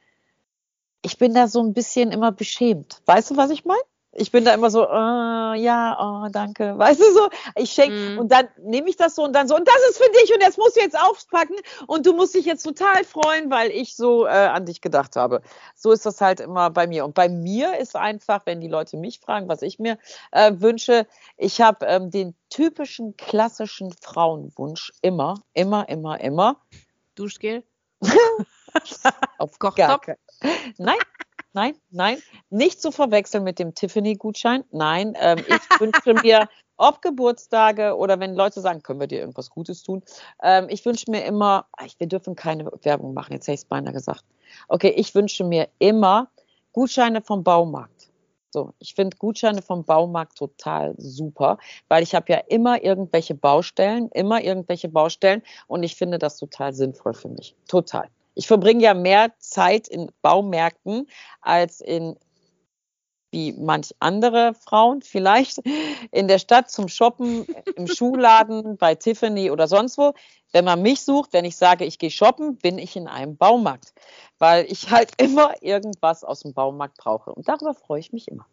ich 1.01 1.17
bin 1.17 1.33
da 1.33 1.47
so 1.47 1.61
ein 1.61 1.73
bisschen 1.73 2.11
immer 2.11 2.31
beschämt. 2.31 3.01
Weißt 3.05 3.31
du, 3.31 3.37
was 3.37 3.49
ich 3.49 3.65
meine? 3.65 3.81
Ich 4.15 4.31
bin 4.31 4.45
da 4.45 4.53
immer 4.53 4.69
so, 4.69 4.87
uh, 4.87 5.53
ja, 5.53 5.97
oh, 5.99 6.29
danke. 6.31 6.73
Weißt 6.77 6.99
du 6.99 7.13
so, 7.13 7.29
ich 7.55 7.71
schenke 7.71 8.15
mm. 8.15 8.19
und 8.19 8.31
dann 8.31 8.47
nehme 8.57 8.89
ich 8.89 8.95
das 8.95 9.15
so 9.15 9.23
und 9.23 9.33
dann 9.33 9.47
so, 9.47 9.55
und 9.55 9.67
das 9.67 9.75
ist 9.89 9.97
für 9.97 10.09
dich 10.11 10.33
und 10.33 10.41
das 10.41 10.57
musst 10.57 10.77
du 10.77 10.81
jetzt 10.81 10.97
aufpacken 10.97 11.57
und 11.87 12.05
du 12.05 12.13
musst 12.13 12.33
dich 12.33 12.45
jetzt 12.45 12.63
total 12.63 13.03
freuen, 13.03 13.51
weil 13.51 13.71
ich 13.71 13.95
so 13.95 14.25
äh, 14.25 14.29
an 14.29 14.65
dich 14.65 14.81
gedacht 14.81 15.17
habe. 15.17 15.41
So 15.75 15.91
ist 15.91 16.05
das 16.05 16.21
halt 16.21 16.39
immer 16.39 16.69
bei 16.69 16.87
mir. 16.87 17.03
Und 17.03 17.13
bei 17.13 17.27
mir 17.27 17.77
ist 17.77 17.95
einfach, 17.95 18.45
wenn 18.45 18.61
die 18.61 18.69
Leute 18.69 18.97
mich 18.97 19.19
fragen, 19.19 19.49
was 19.49 19.61
ich 19.61 19.79
mir 19.79 19.97
äh, 20.31 20.53
wünsche, 20.55 21.05
ich 21.37 21.59
habe 21.59 21.85
ähm, 21.85 22.09
den 22.09 22.35
typischen 22.49 23.17
klassischen 23.17 23.93
Frauenwunsch 24.01 24.93
immer, 25.01 25.35
immer, 25.53 25.89
immer, 25.89 26.19
immer. 26.21 26.61
Duschgel? 27.15 27.63
Auf 29.37 29.59
Kochtopf? 29.59 30.07
Nein, 30.77 30.97
nein, 31.55 31.75
nein. 31.89 32.17
Nicht 32.49 32.81
zu 32.81 32.91
verwechseln 32.91 33.43
mit 33.43 33.57
dem 33.57 33.73
Tiffany-Gutschein. 33.73 34.63
Nein, 34.71 35.13
ähm, 35.19 35.39
ich 35.39 35.45
wünsche 35.79 36.13
mir, 36.21 36.47
ob 36.77 37.01
Geburtstage 37.01 37.95
oder 37.95 38.19
wenn 38.19 38.35
Leute 38.35 38.61
sagen, 38.61 38.83
können 38.83 38.99
wir 38.99 39.07
dir 39.07 39.19
irgendwas 39.19 39.49
Gutes 39.49 39.81
tun. 39.81 40.03
Ähm, 40.43 40.67
ich 40.69 40.85
wünsche 40.85 41.09
mir 41.09 41.25
immer, 41.25 41.67
ach, 41.71 41.87
wir 41.97 42.07
dürfen 42.07 42.35
keine 42.35 42.69
Werbung 42.83 43.13
machen, 43.13 43.33
jetzt 43.33 43.47
hätte 43.47 43.55
ich 43.55 43.61
es 43.61 43.65
beinahe 43.65 43.93
gesagt. 43.93 44.23
Okay, 44.67 44.89
ich 44.89 45.15
wünsche 45.15 45.43
mir 45.43 45.69
immer 45.79 46.29
Gutscheine 46.73 47.21
vom 47.21 47.43
Baumarkt. 47.43 48.11
So, 48.49 48.73
ich 48.79 48.93
finde 48.93 49.17
Gutscheine 49.17 49.61
vom 49.61 49.83
Baumarkt 49.83 50.37
total 50.37 50.93
super, 50.97 51.57
weil 51.89 52.03
ich 52.03 52.15
habe 52.15 52.31
ja 52.31 52.37
immer 52.47 52.81
irgendwelche 52.81 53.35
Baustellen, 53.35 54.09
immer 54.13 54.41
irgendwelche 54.41 54.87
Baustellen 54.87 55.41
und 55.67 55.83
ich 55.83 55.95
finde 55.95 56.19
das 56.19 56.37
total 56.37 56.73
sinnvoll 56.73 57.13
für 57.13 57.29
mich. 57.29 57.55
Total. 57.67 58.09
Ich 58.35 58.47
verbringe 58.47 58.83
ja 58.83 58.93
mehr 58.93 59.33
Zeit 59.39 59.87
in 59.87 60.11
Baumärkten 60.21 61.07
als 61.41 61.81
in 61.81 62.17
wie 63.31 63.51
manch 63.51 63.93
andere 63.99 64.53
Frauen 64.53 65.01
vielleicht 65.01 65.59
in 66.11 66.29
der 66.29 66.39
Stadt 66.39 66.71
zum 66.71 66.87
Shoppen, 66.87 67.45
im 67.75 67.85
Schuhladen, 67.85 68.77
bei 68.77 68.95
Tiffany 68.95 69.51
oder 69.51 69.67
sonst 69.67 69.97
wo. 69.97 70.13
Wenn 70.53 70.63
man 70.63 70.81
mich 70.81 71.01
sucht, 71.01 71.33
wenn 71.33 71.43
ich 71.43 71.57
sage, 71.57 71.83
ich 71.83 71.99
gehe 71.99 72.11
shoppen, 72.11 72.55
bin 72.55 72.77
ich 72.77 72.95
in 72.95 73.09
einem 73.09 73.35
Baumarkt, 73.35 73.93
weil 74.39 74.65
ich 74.71 74.89
halt 74.89 75.11
immer 75.21 75.61
irgendwas 75.61 76.23
aus 76.23 76.41
dem 76.41 76.53
Baumarkt 76.53 76.95
brauche. 76.95 77.33
Und 77.33 77.49
darüber 77.49 77.73
freue 77.73 77.99
ich 77.99 78.13
mich 78.13 78.29
immer. 78.29 78.47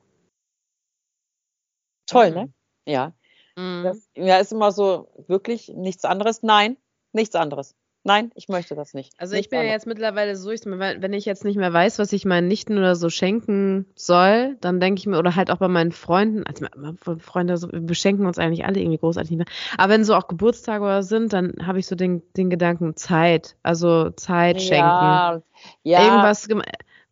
Toll, 2.07 2.31
mhm. 2.31 2.35
ne? 2.35 2.53
Ja. 2.85 3.13
Mhm. 3.57 3.85
Das 3.85 4.11
ja, 4.17 4.39
ist 4.39 4.51
immer 4.51 4.73
so 4.73 5.07
wirklich 5.29 5.69
nichts 5.69 6.05
anderes. 6.05 6.43
Nein, 6.43 6.77
nichts 7.13 7.37
anderes. 7.37 7.77
Nein, 8.05 8.33
ich 8.35 8.49
möchte 8.49 8.75
das 8.75 8.95
nicht. 8.95 9.13
Also 9.19 9.37
ich 9.37 9.49
bin 9.49 9.61
ja 9.61 9.67
jetzt 9.67 9.87
mittlerweile 9.87 10.35
so, 10.35 10.51
ich, 10.51 10.63
wenn 10.65 11.13
ich 11.13 11.25
jetzt 11.25 11.45
nicht 11.45 11.57
mehr 11.57 11.73
weiß, 11.73 12.01
was 12.01 12.13
ich 12.13 12.25
meinen 12.25 12.49
Nichten 12.49 12.77
oder 12.77 12.97
so 12.97 13.11
schenken 13.11 13.87
soll, 13.95 14.57
dann 14.61 14.81
denke 14.81 14.99
ich 14.99 15.07
mir, 15.07 15.19
oder 15.19 15.37
halt 15.37 15.53
auch 15.53 15.59
bei 15.59 15.69
meinen 15.69 15.93
Freunden, 15.93 16.45
also 16.45 16.67
Freunde, 17.19 17.57
so, 17.57 17.71
wir 17.71 17.81
beschenken 17.81 18.27
uns 18.27 18.39
eigentlich 18.39 18.65
alle 18.65 18.81
irgendwie 18.81 18.99
großartig 18.99 19.31
nicht 19.31 19.39
mehr. 19.39 19.57
Aber 19.79 19.93
wenn 19.93 20.05
so 20.05 20.17
auch 20.17 20.27
Geburtstage 20.27 20.83
oder 20.83 21.05
sind, 21.05 21.33
dann 21.33 21.55
habe 21.65 21.79
ich 21.79 21.87
so 21.87 21.95
den, 21.95 22.23
den 22.37 22.51
Gedanken 22.51 22.97
Zeit, 22.97 23.57
also 23.63 24.11
Zeit 24.11 24.61
schenken. 24.61 24.83
Ja, 24.83 25.43
ja. 25.85 26.05
Irgendwas, 26.05 26.49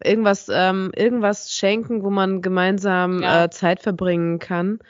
irgendwas, 0.02 0.48
ähm, 0.52 0.90
irgendwas 0.96 1.52
schenken, 1.52 2.02
wo 2.02 2.10
man 2.10 2.42
gemeinsam 2.42 3.22
ja. 3.22 3.44
äh, 3.44 3.50
Zeit 3.50 3.80
verbringen 3.80 4.40
kann. 4.40 4.80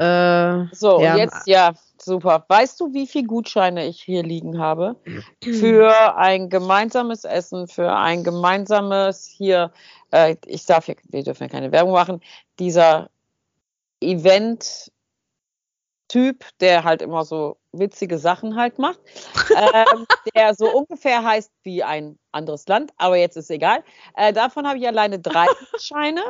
Äh, 0.00 0.64
so, 0.72 1.02
ja. 1.02 1.14
jetzt, 1.16 1.46
ja, 1.46 1.74
super. 2.00 2.46
Weißt 2.48 2.80
du, 2.80 2.94
wie 2.94 3.06
viele 3.06 3.26
Gutscheine 3.26 3.86
ich 3.86 4.00
hier 4.00 4.22
liegen 4.22 4.58
habe? 4.58 4.96
Für 5.44 6.16
ein 6.16 6.48
gemeinsames 6.48 7.24
Essen, 7.24 7.68
für 7.68 7.94
ein 7.94 8.24
gemeinsames 8.24 9.26
hier, 9.26 9.70
äh, 10.10 10.36
ich 10.46 10.64
darf 10.64 10.86
hier, 10.86 10.96
wir 11.10 11.22
dürfen 11.22 11.42
ja 11.42 11.48
keine 11.50 11.70
Werbung 11.70 11.92
machen, 11.92 12.22
dieser 12.58 13.10
Event 14.00 14.90
Typ, 16.10 16.44
der 16.58 16.82
halt 16.82 17.02
immer 17.02 17.24
so 17.24 17.56
witzige 17.70 18.18
Sachen 18.18 18.56
halt 18.56 18.80
macht, 18.80 18.98
ähm, 19.56 20.06
der 20.34 20.56
so 20.56 20.68
ungefähr 20.68 21.22
heißt 21.22 21.52
wie 21.62 21.84
ein 21.84 22.18
anderes 22.32 22.66
Land, 22.66 22.90
aber 22.96 23.16
jetzt 23.16 23.36
ist 23.36 23.48
egal. 23.48 23.84
Äh, 24.16 24.32
davon 24.32 24.66
habe 24.66 24.78
ich 24.78 24.88
alleine 24.88 25.20
drei 25.20 25.46
Scheine 25.80 26.22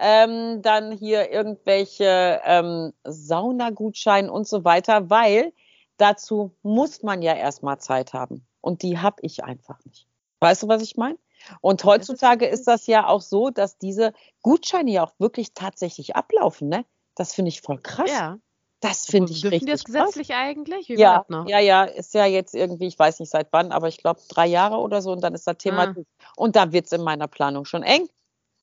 ähm, 0.00 0.62
dann 0.62 0.90
hier 0.90 1.30
irgendwelche 1.30 2.40
ähm, 2.44 2.92
Saunagutscheine 3.04 4.32
und 4.32 4.48
so 4.48 4.64
weiter, 4.64 5.10
weil 5.10 5.52
dazu 5.96 6.56
muss 6.62 7.04
man 7.04 7.22
ja 7.22 7.34
erstmal 7.34 7.78
Zeit 7.78 8.12
haben. 8.12 8.44
Und 8.60 8.82
die 8.82 8.98
habe 8.98 9.18
ich 9.22 9.44
einfach 9.44 9.78
nicht. 9.84 10.08
Weißt 10.40 10.64
du, 10.64 10.68
was 10.68 10.82
ich 10.82 10.96
meine? 10.96 11.18
Und 11.60 11.84
heutzutage 11.84 12.46
ist 12.46 12.66
das 12.66 12.88
ja 12.88 13.06
auch 13.06 13.20
so, 13.20 13.50
dass 13.50 13.78
diese 13.78 14.12
Gutscheine 14.42 14.90
ja 14.90 15.04
auch 15.04 15.12
wirklich 15.18 15.54
tatsächlich 15.54 16.16
ablaufen, 16.16 16.68
ne? 16.68 16.84
Das 17.14 17.32
finde 17.32 17.50
ich 17.50 17.60
voll 17.60 17.78
krass. 17.78 18.10
Ja. 18.10 18.38
Das 18.80 19.04
finde 19.04 19.32
ich 19.32 19.42
Dürfen 19.42 19.54
richtig. 19.54 19.72
das 19.72 19.84
gesetzlich 19.84 20.28
krass. 20.28 20.38
eigentlich? 20.38 20.88
Wie 20.88 20.94
ja, 20.94 21.24
ja, 21.46 21.58
ja, 21.58 21.84
ist 21.84 22.14
ja 22.14 22.24
jetzt 22.24 22.54
irgendwie, 22.54 22.86
ich 22.86 22.98
weiß 22.98 23.20
nicht 23.20 23.30
seit 23.30 23.48
wann, 23.52 23.72
aber 23.72 23.88
ich 23.88 23.98
glaube 23.98 24.20
drei 24.28 24.46
Jahre 24.46 24.76
oder 24.76 25.02
so 25.02 25.12
und 25.12 25.22
dann 25.22 25.34
ist 25.34 25.46
das 25.46 25.58
Thema. 25.58 25.88
Ah. 25.88 25.94
Und 26.36 26.56
da 26.56 26.72
wird 26.72 26.86
es 26.86 26.92
in 26.92 27.02
meiner 27.02 27.28
Planung 27.28 27.66
schon 27.66 27.82
eng. 27.82 28.08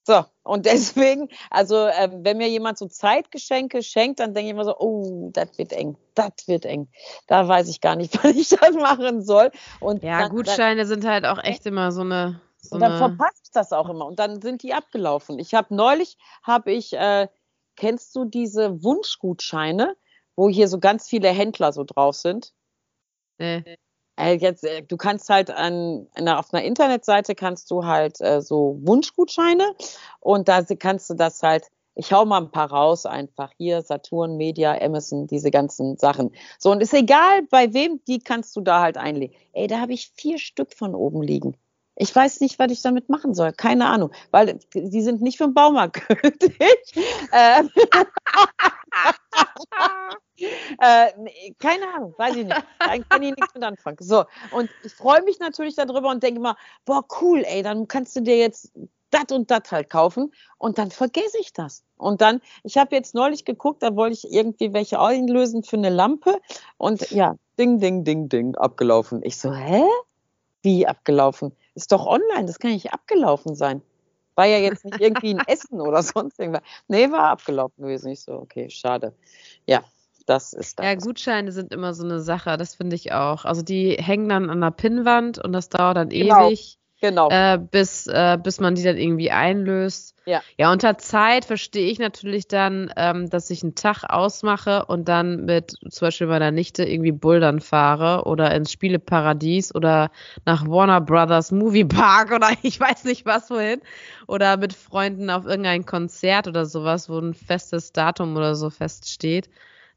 So, 0.08 0.24
und 0.44 0.66
deswegen, 0.66 1.28
also 1.52 1.76
äh, 1.86 2.10
wenn 2.14 2.38
mir 2.38 2.50
jemand 2.50 2.78
so 2.78 2.88
Zeitgeschenke 2.88 3.84
schenkt, 3.84 4.22
dann 4.22 4.34
denke 4.34 4.48
ich 4.48 4.54
immer 4.54 4.64
so, 4.64 4.76
oh, 4.80 5.30
das 5.34 5.58
wird 5.58 5.74
eng, 5.74 5.98
das 6.16 6.48
wird 6.48 6.66
eng. 6.66 6.88
Da 7.28 7.48
weiß 7.48 7.68
ich 7.68 7.82
gar 7.82 7.98
nicht, 7.98 8.16
was 8.24 8.36
ich 8.36 8.50
das 8.50 8.74
machen 8.74 9.22
soll. 9.22 9.52
Und 9.82 10.04
ja, 10.04 10.22
dann, 10.22 10.30
Gutscheine 10.32 10.82
dann, 10.82 10.88
sind 10.88 11.06
halt 11.06 11.26
auch 11.26 11.44
echt 11.44 11.66
immer 11.66 11.92
so 11.92 12.02
eine. 12.02 12.42
So 12.60 12.76
und 12.76 12.82
dann 12.82 12.98
verpasst 12.98 13.42
ich 13.44 13.52
das 13.52 13.72
auch 13.72 13.88
immer 13.88 14.06
und 14.08 14.18
dann 14.18 14.42
sind 14.42 14.64
die 14.64 14.74
abgelaufen. 14.74 15.38
Ich 15.40 15.54
habe 15.54 15.76
neulich, 15.76 16.18
habe 16.42 16.72
ich, 16.72 16.94
äh, 16.94 17.28
kennst 17.76 18.16
du 18.16 18.26
diese 18.26 18.84
Wunschgutscheine, 18.84 19.96
wo 20.38 20.48
hier 20.48 20.70
so 20.70 20.80
ganz 20.80 21.10
viele 21.10 21.30
Händler 21.30 21.74
so 21.74 21.84
drauf 21.84 22.16
sind? 22.16 22.54
Nee. 23.40 23.78
Äh, 24.20 24.38
jetzt, 24.38 24.64
äh, 24.64 24.82
du 24.82 24.98
kannst 24.98 25.30
halt 25.30 25.52
an, 25.52 26.08
auf 26.16 26.54
einer 26.54 26.64
Internetseite 26.64 27.36
kannst 27.36 27.70
du 27.70 27.86
halt 27.86 28.20
äh, 28.22 28.42
so 28.42 28.80
Wunschgutscheine 28.82 29.76
und 30.22 30.48
da 30.48 30.64
kannst 30.64 31.10
du 31.10 31.14
das 31.14 31.44
halt, 31.44 31.66
ich 31.94 32.12
hau 32.14 32.26
mal 32.26 32.42
ein 32.42 32.52
paar 32.52 32.72
raus 32.72 33.06
einfach. 33.06 33.52
Hier, 33.58 33.82
Saturn, 33.82 34.38
Media, 34.38 34.80
Amazon, 34.80 35.28
diese 35.28 35.52
ganzen 35.52 35.98
Sachen. 35.98 36.32
So, 36.58 36.72
und 36.72 36.82
ist 36.82 36.94
egal, 36.94 37.44
bei 37.50 37.74
wem, 37.74 38.02
die 38.08 38.20
kannst 38.20 38.56
du 38.56 38.62
da 38.62 38.82
halt 38.82 38.98
einlegen. 38.98 39.36
Ey, 39.54 39.68
da 39.68 39.80
habe 39.80 39.94
ich 39.94 40.12
vier 40.16 40.40
Stück 40.40 40.74
von 40.74 40.96
oben 40.96 41.22
liegen. 41.22 41.58
Ich 41.96 42.16
weiß 42.16 42.42
nicht, 42.42 42.60
was 42.60 42.72
ich 42.72 42.84
damit 42.84 43.10
machen 43.10 43.34
soll. 43.34 43.54
Keine 43.54 43.88
Ahnung, 43.88 44.12
weil 44.30 44.60
die 44.74 45.02
sind 45.02 45.22
nicht 45.22 45.38
für 45.38 45.46
den 45.46 45.56
Baumarkt 45.56 46.08
gültig. 46.22 46.54
äh, 50.80 51.54
keine 51.60 51.88
Ahnung, 51.96 52.14
weiß 52.18 52.36
ich 52.36 52.46
nicht. 52.46 52.64
Da 52.80 52.98
kann 53.10 53.24
ich 53.24 53.36
nichts 53.36 53.54
mit 53.54 53.64
anfangen. 53.64 53.98
So, 54.00 54.26
und 54.52 54.70
ich 54.84 54.94
freue 54.94 55.22
mich 55.24 55.40
natürlich 55.40 55.76
darüber 55.76 56.10
und 56.10 56.24
denke 56.24 56.40
immer, 56.40 56.56
boah, 56.86 57.06
cool, 57.22 57.44
ey, 57.46 57.64
dann 57.64 57.88
kannst 57.88 58.16
du 58.16 58.22
dir 58.22 58.38
jetzt 58.38 58.72
das 59.12 59.26
und 59.32 59.50
das 59.50 59.72
halt 59.72 59.90
kaufen 59.90 60.34
und 60.58 60.78
dann 60.78 60.92
vergesse 60.92 61.38
ich 61.40 61.54
das. 61.54 61.84
Und 61.98 62.22
dann, 62.22 62.42
ich 62.64 62.78
habe 62.78 62.96
jetzt 62.96 63.16
neulich 63.16 63.46
geguckt, 63.46 63.82
da 63.82 63.96
wollte 63.96 64.14
ich 64.14 64.32
irgendwie 64.32 64.74
welche 64.74 65.00
einlösen 65.00 65.64
für 65.64 65.78
eine 65.78 65.90
Lampe 65.90 66.40
und 66.78 67.10
ja, 67.12 67.36
ding, 67.58 67.80
ding, 67.80 68.04
ding, 68.04 68.30
ding, 68.30 68.56
abgelaufen. 68.56 69.22
Ich 69.24 69.38
so, 69.38 69.54
hä? 69.54 69.84
Wie 70.64 70.88
abgelaufen? 70.88 71.56
Ist 71.76 71.92
doch 71.92 72.06
online, 72.06 72.46
das 72.46 72.60
kann 72.60 72.72
nicht 72.72 72.94
abgelaufen 72.94 73.56
sein. 73.56 73.82
War 74.38 74.46
ja 74.46 74.60
jetzt 74.60 74.86
nicht 74.86 75.02
irgendwie 75.02 75.34
ein 75.34 75.42
Essen 75.48 75.82
oder 75.82 76.04
sonst 76.04 76.40
irgendwas. 76.40 76.62
Nee, 76.88 77.12
war 77.12 77.32
abgelaufen 77.32 77.84
gewesen. 77.84 78.12
Ich 78.12 78.22
so, 78.22 78.34
okay, 78.34 78.70
schade. 78.70 79.14
Ja, 79.66 79.84
das 80.28 80.54
ist 80.54 80.78
das. 80.78 80.86
Ja, 80.86 80.94
Gutscheine 80.94 81.52
sind 81.52 81.74
immer 81.74 81.96
so 81.96 82.04
eine 82.04 82.20
Sache, 82.20 82.56
das 82.56 82.76
finde 82.76 82.96
ich 82.96 83.14
auch. 83.14 83.46
Also 83.46 83.64
die 83.64 83.94
hängen 83.94 84.30
dann 84.30 84.52
an 84.52 84.62
der 84.62 84.70
Pinnwand 84.70 85.44
und 85.44 85.54
das 85.54 85.70
dauert 85.70 85.98
dann 85.98 86.10
genau. 86.10 86.50
ewig. 86.50 86.78
Genau. 87.00 87.30
Äh, 87.30 87.60
bis, 87.60 88.08
äh, 88.08 88.38
bis 88.42 88.60
man 88.60 88.74
die 88.74 88.84
dann 88.84 88.98
irgendwie 88.98 89.30
einlöst. 89.30 90.16
Ja. 90.26 90.42
Ja, 90.58 90.72
unter 90.72 90.98
Zeit 90.98 91.46
verstehe 91.46 91.90
ich 91.90 92.00
natürlich 92.00 92.48
dann, 92.48 92.92
ähm, 92.98 93.30
dass 93.30 93.50
ich 93.50 93.64
einen 93.64 93.76
Tag 93.76 94.04
ausmache 94.04 94.86
und 94.86 95.08
dann 95.08 95.46
mit 95.46 95.76
zum 95.90 96.08
Beispiel 96.08 96.28
meiner 96.28 96.52
Nichte 96.52 96.84
irgendwie 96.84 97.12
Bouldern 97.12 97.62
fahre 97.62 98.26
oder 98.26 98.54
ins 98.54 98.72
Spieleparadies 98.72 99.74
oder 99.76 100.12
nach 100.46 100.68
Warner 100.68 101.00
Brothers 101.00 101.52
Movie 101.52 101.86
Park 101.86 102.32
oder 102.36 102.50
ich 102.64 102.80
weiß 102.80 103.04
nicht 103.04 103.26
was 103.26 103.50
wohin. 103.52 103.82
Oder 104.28 104.58
mit 104.58 104.74
Freunden 104.74 105.30
auf 105.30 105.46
irgendein 105.46 105.86
Konzert 105.86 106.48
oder 106.48 106.66
sowas, 106.66 107.10
wo 107.10 107.20
ein 107.20 107.36
festes 107.36 107.94
Datum 107.94 108.36
oder 108.36 108.56
so 108.56 108.70
feststeht. 108.70 109.50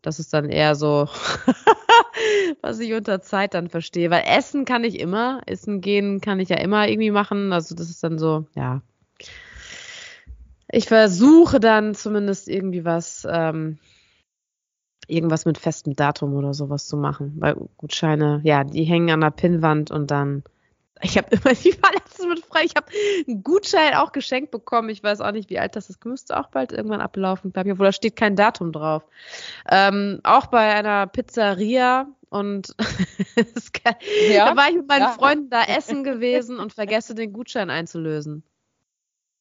Das 0.02 0.18
ist 0.18 0.32
dann 0.32 0.48
eher 0.48 0.74
so, 0.74 1.08
was 2.62 2.78
ich 2.78 2.92
unter 2.94 3.20
Zeit 3.20 3.54
dann 3.54 3.68
verstehe. 3.68 4.10
Weil 4.10 4.24
Essen 4.26 4.64
kann 4.64 4.84
ich 4.84 4.98
immer, 4.98 5.42
Essen 5.46 5.80
gehen 5.80 6.20
kann 6.20 6.40
ich 6.40 6.48
ja 6.48 6.56
immer 6.56 6.88
irgendwie 6.88 7.10
machen. 7.10 7.52
Also 7.52 7.74
das 7.74 7.90
ist 7.90 8.02
dann 8.02 8.18
so, 8.18 8.46
ja. 8.54 8.82
Ich 10.72 10.86
versuche 10.86 11.60
dann 11.60 11.94
zumindest 11.94 12.48
irgendwie 12.48 12.84
was, 12.84 13.26
ähm, 13.28 13.78
irgendwas 15.08 15.44
mit 15.44 15.58
festem 15.58 15.96
Datum 15.96 16.34
oder 16.34 16.54
sowas 16.54 16.86
zu 16.86 16.96
machen. 16.96 17.34
Weil 17.38 17.56
Gutscheine, 17.76 18.40
ja, 18.44 18.64
die 18.64 18.84
hängen 18.84 19.10
an 19.10 19.20
der 19.20 19.30
Pinnwand 19.30 19.90
und 19.90 20.10
dann 20.10 20.44
ich 21.02 21.16
habe 21.16 21.28
immer 21.30 21.54
die 21.54 21.72
Verletzung 21.72 22.28
mit 22.28 22.44
frei. 22.44 22.62
Ich 22.64 22.74
habe 22.76 22.86
einen 23.26 23.42
Gutschein 23.42 23.94
auch 23.94 24.12
geschenkt 24.12 24.50
bekommen. 24.50 24.88
Ich 24.88 25.02
weiß 25.02 25.20
auch 25.20 25.32
nicht, 25.32 25.50
wie 25.50 25.58
alt 25.58 25.76
das 25.76 25.90
ist. 25.90 26.04
Müsste 26.04 26.38
auch 26.38 26.48
bald 26.48 26.72
irgendwann 26.72 27.00
ablaufen, 27.00 27.52
glaube 27.52 27.68
ich, 27.68 27.72
obwohl 27.72 27.86
da 27.86 27.92
steht 27.92 28.16
kein 28.16 28.36
Datum 28.36 28.72
drauf. 28.72 29.04
Ähm, 29.70 30.20
auch 30.24 30.46
bei 30.46 30.74
einer 30.74 31.06
Pizzeria 31.06 32.06
und 32.28 32.74
ja, 34.30 34.46
da 34.46 34.56
war 34.56 34.68
ich 34.68 34.76
mit 34.76 34.88
meinen 34.88 35.02
ja. 35.02 35.12
Freunden 35.12 35.50
da 35.50 35.64
essen 35.64 36.04
gewesen 36.04 36.58
und 36.58 36.72
vergesse 36.72 37.14
den 37.14 37.32
Gutschein 37.32 37.70
einzulösen. 37.70 38.44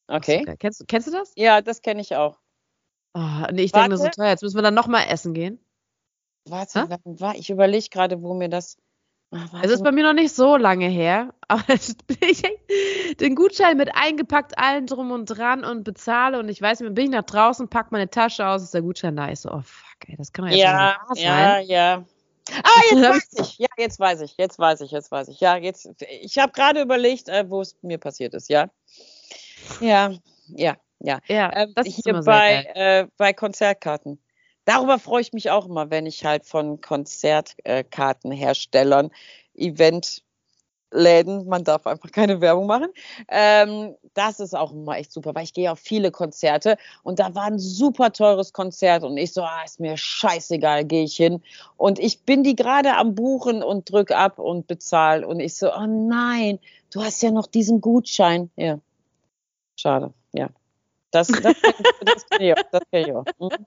Okay. 0.08 0.44
Kennst, 0.58 0.86
kennst 0.88 1.06
du 1.06 1.12
das? 1.12 1.32
Ja, 1.36 1.62
das 1.62 1.82
kenne 1.82 2.00
ich 2.00 2.16
auch. 2.16 2.38
Oh, 3.14 3.46
nee, 3.52 3.62
ich 3.62 3.72
denke 3.72 3.90
mir 3.90 3.96
so 3.96 4.08
teuer. 4.08 4.30
Jetzt 4.30 4.42
müssen 4.42 4.56
wir 4.56 4.62
dann 4.62 4.74
nochmal 4.74 5.06
essen 5.08 5.34
gehen. 5.34 5.60
Warte, 6.46 6.88
war, 7.04 7.34
ich 7.36 7.50
überlege 7.50 7.88
gerade, 7.90 8.22
wo 8.22 8.34
mir 8.34 8.48
das. 8.48 8.76
Ach, 9.32 9.62
es 9.62 9.70
ist 9.70 9.84
bei 9.84 9.92
mir 9.92 10.02
noch 10.02 10.12
nicht 10.12 10.34
so 10.34 10.56
lange 10.56 10.88
her, 10.88 11.32
aber 11.48 11.62
ich 11.68 11.94
den 13.20 13.34
Gutschein 13.36 13.76
mit 13.76 13.90
eingepackt, 13.94 14.58
allen 14.58 14.86
drum 14.86 15.12
und 15.12 15.26
dran 15.26 15.64
und 15.64 15.84
bezahle 15.84 16.38
und 16.38 16.48
ich 16.48 16.60
weiß 16.60 16.80
nicht, 16.80 16.94
bin 16.94 17.04
ich 17.04 17.10
nach 17.10 17.24
draußen, 17.24 17.68
pack 17.68 17.92
meine 17.92 18.10
Tasche 18.10 18.46
aus, 18.46 18.62
ist 18.62 18.74
der 18.74 18.82
Gutschein 18.82 19.16
da. 19.16 19.30
Ich 19.30 19.40
so, 19.40 19.50
oh 19.50 19.62
fuck, 19.62 20.08
ey, 20.08 20.16
das 20.16 20.32
kann 20.32 20.46
doch 20.46 20.50
jetzt 20.50 20.60
ja, 20.60 20.96
nicht 21.10 21.22
ja, 21.22 21.30
sein. 21.30 21.66
Ja, 21.66 21.94
ja. 21.96 22.04
Ah, 22.64 22.80
jetzt 22.90 23.02
weiß 23.02 23.28
ich. 23.38 23.58
Ja, 23.58 23.68
jetzt 23.76 24.00
weiß 24.00 24.20
ich. 24.22 24.36
Jetzt 24.36 24.58
weiß 24.58 24.80
ich. 24.80 24.90
Jetzt 24.90 25.10
weiß 25.10 25.28
ich. 25.28 25.40
Ja, 25.40 25.56
jetzt. 25.56 25.88
Ich 26.08 26.38
habe 26.38 26.52
gerade 26.52 26.80
überlegt, 26.82 27.28
äh, 27.28 27.48
wo 27.48 27.60
es 27.60 27.76
mir 27.82 27.98
passiert 27.98 28.34
ist. 28.34 28.48
Ja. 28.48 28.70
Ja, 29.80 30.12
ja, 30.48 30.76
ja. 30.98 31.20
Ja, 31.28 31.50
ähm, 31.54 31.72
das 31.74 31.86
ist 31.86 32.00
hier 32.04 32.14
bei, 32.20 32.64
äh, 32.74 33.06
bei 33.16 33.32
Konzertkarten. 33.32 34.18
Darüber 34.64 34.98
freue 34.98 35.22
ich 35.22 35.32
mich 35.32 35.50
auch 35.50 35.66
immer, 35.66 35.90
wenn 35.90 36.06
ich 36.06 36.24
halt 36.24 36.46
von 36.46 36.80
Konzertkartenherstellern 36.80 39.10
Event 39.54 40.22
Läden, 40.92 41.46
man 41.46 41.64
darf 41.64 41.86
einfach 41.86 42.10
keine 42.10 42.40
Werbung 42.40 42.66
machen. 42.66 42.88
Ähm, 43.28 43.94
das 44.14 44.40
ist 44.40 44.56
auch 44.56 44.72
immer 44.72 44.96
echt 44.96 45.12
super, 45.12 45.34
weil 45.34 45.44
ich 45.44 45.52
gehe 45.52 45.70
auf 45.70 45.78
viele 45.78 46.10
Konzerte 46.10 46.76
und 47.02 47.20
da 47.20 47.34
war 47.34 47.44
ein 47.44 47.58
super 47.58 48.12
teures 48.12 48.52
Konzert 48.52 49.04
und 49.04 49.16
ich 49.16 49.32
so, 49.32 49.42
ah, 49.42 49.62
ist 49.64 49.80
mir 49.80 49.96
scheißegal, 49.96 50.84
gehe 50.84 51.04
ich 51.04 51.16
hin. 51.16 51.42
Und 51.76 51.98
ich 51.98 52.22
bin 52.22 52.42
die 52.42 52.56
gerade 52.56 52.96
am 52.96 53.14
Buchen 53.14 53.62
und 53.62 53.90
drück 53.90 54.10
ab 54.10 54.38
und 54.38 54.66
bezahle 54.66 55.26
und 55.26 55.40
ich 55.40 55.54
so, 55.54 55.72
oh 55.72 55.86
nein, 55.86 56.58
du 56.92 57.02
hast 57.02 57.22
ja 57.22 57.30
noch 57.30 57.46
diesen 57.46 57.80
Gutschein. 57.80 58.50
Ja, 58.56 58.78
schade, 59.76 60.12
ja. 60.32 60.48
Das, 61.12 61.28
das, 61.28 61.42
das, 61.42 61.54
das 62.04 62.26
kenne 62.28 62.46
ich 62.46 62.54
auch. 62.54 62.70
Das 62.72 62.82
kenn 62.90 63.06
ich 63.06 63.12
auch. 63.12 63.24
Hm? 63.38 63.66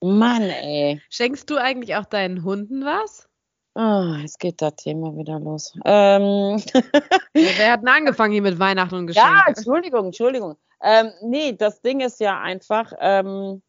Mann, 0.00 0.42
ey. 0.42 1.00
Schenkst 1.10 1.50
du 1.50 1.56
eigentlich 1.56 1.96
auch 1.96 2.06
deinen 2.06 2.44
Hunden 2.44 2.84
was? 2.84 3.28
Oh, 3.74 4.14
jetzt 4.20 4.40
geht 4.40 4.60
das 4.60 4.74
Thema 4.76 5.16
wieder 5.16 5.38
los. 5.38 5.72
Ähm. 5.84 6.56
Wer 7.32 7.72
hat 7.72 7.80
denn 7.80 7.88
angefangen 7.88 8.32
hier 8.32 8.42
mit 8.42 8.58
Weihnachten 8.58 8.94
und 8.94 9.06
Geschenken? 9.06 9.32
Ja, 9.32 9.44
Entschuldigung, 9.46 10.06
Entschuldigung. 10.06 10.56
Ähm, 10.82 11.12
nee, 11.22 11.52
das 11.52 11.80
Ding 11.80 12.00
ist 12.00 12.20
ja 12.20 12.40
einfach, 12.40 12.92
ähm, 12.98 13.62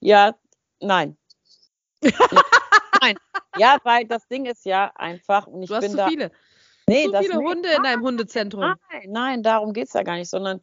ja, 0.00 0.34
nein. 0.80 1.16
nein. 3.00 3.16
Ja, 3.56 3.78
weil 3.84 4.06
das 4.06 4.26
Ding 4.28 4.46
ist 4.46 4.64
ja 4.64 4.92
einfach, 4.94 5.46
und 5.46 5.62
ich 5.62 5.68
du 5.68 5.74
hast 5.74 5.82
bin 5.82 5.90
zu 5.90 5.96
da. 5.98 6.08
viele. 6.08 6.30
Nee, 6.88 7.04
zu 7.04 7.12
das 7.12 7.26
viele 7.26 7.38
Hunde 7.38 7.68
in 7.70 7.82
deinem 7.82 8.02
Hundezentrum. 8.02 8.60
Nein, 8.60 9.02
nein, 9.08 9.42
darum 9.42 9.72
geht 9.72 9.88
es 9.88 9.92
ja 9.92 10.02
gar 10.02 10.16
nicht, 10.16 10.30
sondern 10.30 10.60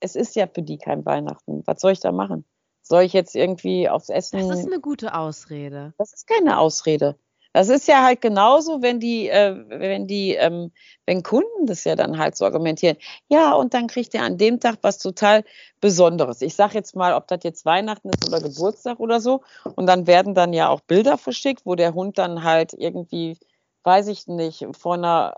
es 0.00 0.16
ist 0.16 0.34
ja 0.36 0.46
für 0.46 0.62
die 0.62 0.78
kein 0.78 1.04
Weihnachten. 1.04 1.62
Was 1.66 1.80
soll 1.80 1.92
ich 1.92 2.00
da 2.00 2.12
machen? 2.12 2.44
Soll 2.92 3.04
ich 3.04 3.14
jetzt 3.14 3.34
irgendwie 3.34 3.88
aufs 3.88 4.10
Essen? 4.10 4.46
Das 4.46 4.58
ist 4.58 4.66
eine 4.66 4.78
gute 4.78 5.14
Ausrede. 5.14 5.94
Das 5.96 6.12
ist 6.12 6.26
keine 6.26 6.58
Ausrede. 6.58 7.16
Das 7.54 7.70
ist 7.70 7.88
ja 7.88 8.02
halt 8.02 8.20
genauso, 8.20 8.82
wenn 8.82 9.00
die, 9.00 9.30
äh, 9.30 9.56
wenn 9.66 10.06
die, 10.06 10.34
ähm, 10.34 10.72
wenn 11.06 11.22
Kunden 11.22 11.64
das 11.64 11.84
ja 11.84 11.96
dann 11.96 12.18
halt 12.18 12.36
so 12.36 12.44
argumentieren. 12.44 12.98
Ja, 13.30 13.54
und 13.54 13.72
dann 13.72 13.86
kriegt 13.86 14.12
ihr 14.12 14.22
an 14.22 14.36
dem 14.36 14.60
Tag 14.60 14.76
was 14.82 14.98
total 14.98 15.42
Besonderes. 15.80 16.42
Ich 16.42 16.54
sag 16.54 16.74
jetzt 16.74 16.94
mal, 16.94 17.14
ob 17.14 17.28
das 17.28 17.38
jetzt 17.44 17.64
Weihnachten 17.64 18.10
ist 18.10 18.28
oder 18.28 18.42
Geburtstag 18.42 19.00
oder 19.00 19.20
so. 19.22 19.40
Und 19.74 19.86
dann 19.86 20.06
werden 20.06 20.34
dann 20.34 20.52
ja 20.52 20.68
auch 20.68 20.80
Bilder 20.80 21.16
verschickt, 21.16 21.64
wo 21.64 21.74
der 21.76 21.94
Hund 21.94 22.18
dann 22.18 22.44
halt 22.44 22.74
irgendwie, 22.74 23.38
weiß 23.84 24.08
ich 24.08 24.26
nicht, 24.26 24.66
vor 24.78 24.96
einer 24.96 25.34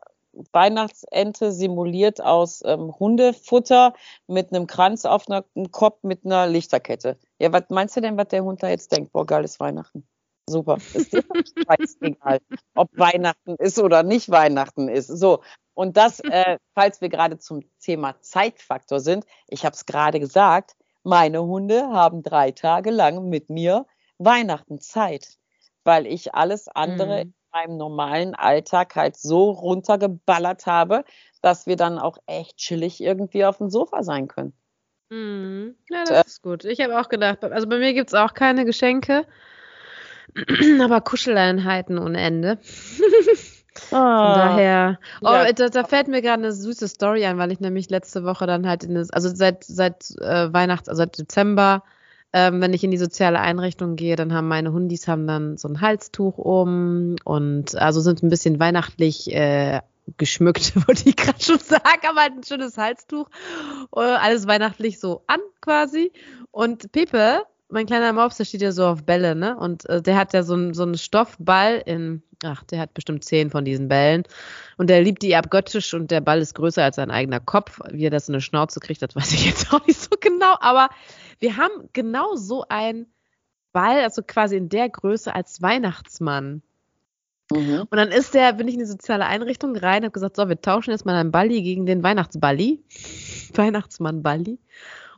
Weihnachtsente 0.52 1.52
simuliert 1.52 2.20
aus 2.20 2.62
ähm, 2.64 2.94
Hundefutter 2.98 3.94
mit 4.26 4.52
einem 4.52 4.66
Kranz 4.66 5.04
auf 5.04 5.28
einem 5.28 5.70
Kopf 5.70 6.02
mit 6.02 6.24
einer 6.24 6.46
Lichterkette. 6.46 7.18
Ja, 7.38 7.52
was 7.52 7.64
meinst 7.70 7.96
du 7.96 8.00
denn, 8.00 8.16
was 8.16 8.28
der 8.28 8.44
Hund 8.44 8.62
da 8.62 8.68
jetzt 8.68 8.92
denkt? 8.92 9.12
Boah, 9.12 9.26
geiles 9.26 9.60
Weihnachten. 9.60 10.06
Super. 10.48 10.76
Ist 10.92 11.12
dir 11.12 11.24
scheißegal, 11.68 12.40
ob 12.74 12.90
Weihnachten 12.98 13.56
ist 13.56 13.78
oder 13.78 14.02
nicht 14.02 14.30
Weihnachten 14.30 14.88
ist. 14.88 15.08
So. 15.08 15.42
Und 15.74 15.96
das, 15.96 16.20
äh, 16.20 16.58
falls 16.74 17.00
wir 17.00 17.08
gerade 17.08 17.38
zum 17.38 17.62
Thema 17.80 18.20
Zeitfaktor 18.20 19.00
sind, 19.00 19.24
ich 19.48 19.64
habe 19.64 19.74
es 19.74 19.86
gerade 19.86 20.20
gesagt, 20.20 20.76
meine 21.02 21.42
Hunde 21.42 21.88
haben 21.88 22.22
drei 22.22 22.50
Tage 22.50 22.90
lang 22.90 23.28
mit 23.28 23.50
mir 23.50 23.86
Weihnachten 24.18 24.80
Zeit, 24.80 25.38
weil 25.82 26.06
ich 26.06 26.34
alles 26.34 26.68
andere 26.68 27.24
Mhm. 27.24 27.34
In 27.54 27.68
meinem 27.70 27.76
normalen 27.76 28.34
Alltag 28.34 28.96
halt 28.96 29.16
so 29.16 29.50
runtergeballert 29.50 30.66
habe, 30.66 31.04
dass 31.42 31.66
wir 31.66 31.76
dann 31.76 31.98
auch 31.98 32.18
echt 32.26 32.56
chillig 32.56 33.00
irgendwie 33.00 33.44
auf 33.44 33.58
dem 33.58 33.70
Sofa 33.70 34.02
sein 34.02 34.28
können. 34.28 34.52
Mhm. 35.10 35.76
Ja, 35.90 36.02
Äh. 36.02 36.06
das 36.06 36.26
ist 36.26 36.42
gut. 36.42 36.64
Ich 36.64 36.80
habe 36.80 36.98
auch 36.98 37.08
gedacht, 37.08 37.44
also 37.44 37.68
bei 37.68 37.78
mir 37.78 37.92
gibt 37.94 38.08
es 38.08 38.14
auch 38.14 38.34
keine 38.34 38.64
Geschenke, 38.64 39.26
aber 40.82 41.00
Kuscheleinheiten 41.00 41.98
ohne 41.98 42.20
Ende. 42.20 42.58
Von 43.90 43.98
daher. 43.98 45.00
Oh, 45.20 45.26
Ja. 45.32 45.52
da, 45.52 45.68
da 45.68 45.82
fällt 45.84 46.06
mir 46.06 46.22
gerade 46.22 46.42
eine 46.44 46.52
süße 46.52 46.86
Story 46.86 47.24
ein, 47.26 47.38
weil 47.38 47.50
ich 47.50 47.58
nämlich 47.58 47.90
letzte 47.90 48.24
Woche 48.24 48.46
dann 48.46 48.68
halt 48.68 48.84
in 48.84 48.94
das, 48.94 49.10
also 49.10 49.28
seit, 49.34 49.64
seit 49.64 50.10
äh, 50.20 50.52
Weihnachts-, 50.52 50.88
also 50.88 51.00
seit 51.00 51.18
Dezember, 51.18 51.82
ähm, 52.34 52.60
wenn 52.60 52.72
ich 52.72 52.82
in 52.82 52.90
die 52.90 52.98
soziale 52.98 53.38
Einrichtung 53.38 53.94
gehe, 53.94 54.16
dann 54.16 54.32
haben 54.32 54.48
meine 54.48 54.72
Hundis 54.72 55.06
haben 55.06 55.28
dann 55.28 55.56
so 55.56 55.68
ein 55.68 55.80
Halstuch 55.80 56.36
um 56.36 57.14
und 57.22 57.76
also 57.76 58.00
sind 58.00 58.24
ein 58.24 58.28
bisschen 58.28 58.58
weihnachtlich 58.58 59.32
äh, 59.32 59.82
geschmückt, 60.16 60.74
wollte 60.88 61.08
ich 61.08 61.14
gerade 61.14 61.40
schon 61.40 61.60
sagen, 61.60 62.00
aber 62.08 62.22
halt 62.22 62.32
ein 62.32 62.42
schönes 62.42 62.76
Halstuch. 62.76 63.28
Äh, 63.94 64.00
alles 64.00 64.48
weihnachtlich 64.48 64.98
so 64.98 65.22
an 65.28 65.38
quasi. 65.60 66.10
Und 66.50 66.90
Pepe, 66.90 67.42
mein 67.74 67.86
kleiner 67.86 68.12
Mops, 68.12 68.38
der 68.38 68.44
steht 68.44 68.62
ja 68.62 68.72
so 68.72 68.86
auf 68.86 69.04
Bälle, 69.04 69.34
ne? 69.34 69.56
Und 69.56 69.86
äh, 69.88 70.00
der 70.00 70.16
hat 70.16 70.32
ja 70.32 70.42
so, 70.42 70.54
ein, 70.54 70.72
so 70.72 70.84
einen 70.84 70.96
Stoffball 70.96 71.82
in, 71.84 72.22
ach, 72.42 72.62
der 72.64 72.80
hat 72.80 72.94
bestimmt 72.94 73.24
zehn 73.24 73.50
von 73.50 73.64
diesen 73.64 73.88
Bällen. 73.88 74.22
Und 74.78 74.88
der 74.88 75.02
liebt 75.02 75.22
die 75.22 75.36
abgöttisch 75.36 75.92
und 75.92 76.10
der 76.10 76.20
Ball 76.20 76.40
ist 76.40 76.54
größer 76.54 76.82
als 76.82 76.96
sein 76.96 77.10
eigener 77.10 77.40
Kopf. 77.40 77.80
Wie 77.90 78.06
er 78.06 78.10
das 78.10 78.28
in 78.28 78.34
eine 78.34 78.40
Schnauze 78.40 78.80
kriegt, 78.80 79.02
das 79.02 79.10
weiß 79.14 79.32
ich 79.32 79.44
jetzt 79.44 79.72
auch 79.74 79.86
nicht 79.86 80.00
so 80.00 80.16
genau. 80.18 80.56
Aber 80.60 80.88
wir 81.40 81.56
haben 81.56 81.90
genau 81.92 82.36
so 82.36 82.64
einen 82.68 83.06
Ball, 83.72 84.02
also 84.02 84.22
quasi 84.22 84.56
in 84.56 84.68
der 84.68 84.88
Größe 84.88 85.34
als 85.34 85.60
Weihnachtsmann. 85.60 86.62
Mhm. 87.50 87.86
Und 87.90 87.96
dann 87.96 88.08
ist 88.08 88.34
der, 88.34 88.52
bin 88.54 88.68
ich 88.68 88.74
in 88.74 88.80
die 88.80 88.86
soziale 88.86 89.26
Einrichtung 89.26 89.76
rein, 89.76 90.04
habe 90.04 90.12
gesagt, 90.12 90.36
so, 90.36 90.48
wir 90.48 90.60
tauschen 90.60 90.92
jetzt 90.92 91.04
mal 91.04 91.14
einen 91.14 91.32
Balli 91.32 91.62
gegen 91.62 91.86
den 91.86 92.02
Weihnachtsballi. 92.02 92.82
Weihnachtsmann 93.54 94.22
Balli. 94.22 94.58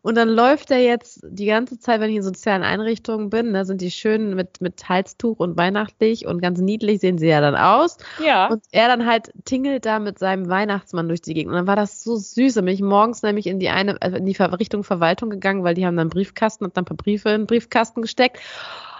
Und 0.06 0.14
dann 0.14 0.28
läuft 0.28 0.70
er 0.70 0.78
jetzt 0.78 1.18
die 1.28 1.46
ganze 1.46 1.80
Zeit, 1.80 2.00
wenn 2.00 2.10
ich 2.10 2.16
in 2.18 2.22
sozialen 2.22 2.62
Einrichtungen 2.62 3.28
bin, 3.28 3.52
da 3.54 3.64
sind 3.64 3.80
die 3.80 3.90
schön 3.90 4.36
mit, 4.36 4.60
mit 4.60 4.88
Halstuch 4.88 5.40
und 5.40 5.56
weihnachtlich 5.56 6.26
und 6.26 6.40
ganz 6.40 6.60
niedlich 6.60 7.00
sehen 7.00 7.18
sie 7.18 7.26
ja 7.26 7.40
dann 7.40 7.56
aus. 7.56 7.98
Ja. 8.24 8.46
Und 8.46 8.62
er 8.70 8.86
dann 8.86 9.04
halt 9.04 9.32
tingelt 9.46 9.84
da 9.84 9.98
mit 9.98 10.20
seinem 10.20 10.48
Weihnachtsmann 10.48 11.08
durch 11.08 11.22
die 11.22 11.34
Gegend. 11.34 11.50
Und 11.50 11.56
dann 11.56 11.66
war 11.66 11.74
das 11.74 12.04
so 12.04 12.14
süß. 12.14 12.54
Dann 12.54 12.66
bin 12.66 12.74
ich 12.74 12.82
morgens 12.82 13.24
nämlich 13.24 13.48
in 13.48 13.58
die 13.58 13.68
eine, 13.68 14.00
also 14.00 14.16
in 14.16 14.26
die 14.26 14.36
Richtung 14.40 14.84
Verwaltung 14.84 15.28
gegangen, 15.28 15.64
weil 15.64 15.74
die 15.74 15.84
haben 15.84 15.96
dann 15.96 16.02
einen 16.02 16.10
Briefkasten 16.10 16.64
und 16.66 16.76
dann 16.76 16.84
ein 16.84 16.86
paar 16.86 16.96
Briefe 16.96 17.30
in 17.30 17.40
den 17.40 17.46
Briefkasten 17.48 18.00
gesteckt. 18.00 18.38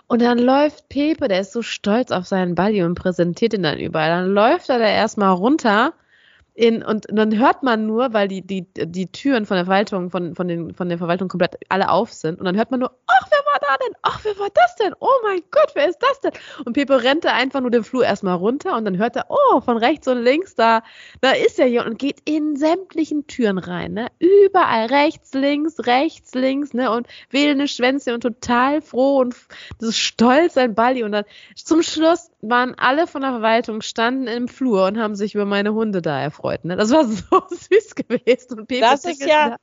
Und 0.09 0.23
dann 0.23 0.41
läuft 0.41 0.89
Pepe, 0.89 1.29
der 1.29 1.39
ist 1.39 1.53
so 1.53 1.63
stolz 1.63 2.11
auf 2.11 2.27
seinen 2.27 2.57
Balli 2.57 2.83
und 2.83 2.97
präsentiert 2.97 3.55
ihn 3.55 3.63
dann 3.63 3.79
überall. 3.79 4.09
Dann 4.11 4.31
läuft 4.31 4.71
er 4.71 4.81
da 4.81 4.89
erstmal 4.89 5.33
runter 5.35 5.93
in, 6.57 6.83
und, 6.83 7.07
dann 7.11 7.39
hört 7.39 7.63
man 7.63 7.87
nur, 7.87 8.15
weil 8.15 8.29
die, 8.29 8.41
die, 8.41 8.67
die 8.75 9.13
Türen 9.13 9.45
von 9.45 9.57
der 9.57 9.67
Verwaltung, 9.67 10.11
von, 10.11 10.35
von, 10.35 10.49
den, 10.49 10.75
von 10.75 10.89
der 10.89 10.97
Verwaltung 10.97 11.29
komplett 11.29 11.57
alle 11.69 11.91
auf 11.91 12.15
sind. 12.15 12.39
Und 12.39 12.47
dann 12.47 12.57
hört 12.57 12.71
man 12.71 12.81
nur, 12.81 12.93
ach, 13.07 13.29
wer 13.31 13.39
war 13.53 13.61
da 13.61 13.77
denn? 13.85 13.95
Ach, 14.01 14.21
wer 14.23 14.39
war 14.39 14.49
das 14.55 14.75
denn? 14.77 14.95
Oh 15.01 15.21
mein 15.23 15.43
Gott, 15.51 15.73
wer 15.75 15.87
ist 15.87 15.99
das 16.01 16.21
denn? 16.21 16.33
Und 16.65 16.73
Pepe 16.73 17.03
rennt 17.03 17.27
da 17.27 17.33
einfach 17.35 17.61
nur 17.61 17.71
den 17.71 17.85
Flur 17.85 18.05
erstmal 18.05 18.37
runter 18.37 18.75
und 18.75 18.87
dann 18.87 18.97
hört 18.97 19.17
er, 19.17 19.27
oh, 19.29 19.61
von 19.61 19.77
rechts 19.77 20.09
und 20.09 20.23
links, 20.23 20.55
da, 20.55 20.83
da 21.21 21.33
ist 21.33 21.59
er 21.59 21.67
hier 21.67 21.85
und 21.85 21.99
geht 21.99 22.21
in 22.25 22.57
sämtlichen 22.57 23.27
Türen 23.27 23.59
rein, 23.59 23.93
ne? 23.93 24.07
Überall 24.19 24.87
rechts, 24.87 25.35
links, 25.35 25.87
rechts, 25.87 26.35
links, 26.35 26.73
ne? 26.73 26.91
Und 26.91 27.07
wählende 27.29 27.69
Schwänze 27.69 28.15
und 28.15 28.23
total 28.23 28.81
froh 28.81 29.19
und 29.19 29.37
das 29.79 29.91
ist 29.91 29.99
stolz, 29.99 30.55
sein 30.55 30.75
Balli. 30.75 31.05
Und 31.05 31.13
dann 31.13 31.25
zum 31.55 31.83
Schluss 31.83 32.31
waren 32.41 32.75
alle 32.79 33.07
von 33.07 33.23
der 33.23 33.31
Verwaltung, 33.33 33.81
standen 33.83 34.27
im 34.27 34.47
Flur 34.49 34.87
und 34.87 34.99
haben 34.99 35.15
sich 35.17 35.35
über 35.35 35.45
meine 35.47 35.73
Hunde 35.75 36.03
da 36.03 36.21
erfreut, 36.21 36.65
ne? 36.65 36.77
Das 36.77 36.91
war 36.93 37.05
so 37.07 37.43
süß 37.51 37.95
gewesen. 37.95 38.61
Und 38.61 38.67
Pepe 38.69 38.81
Das 38.83 39.05
ist 39.05 39.21
ja- 39.25 39.51
da- 39.51 39.57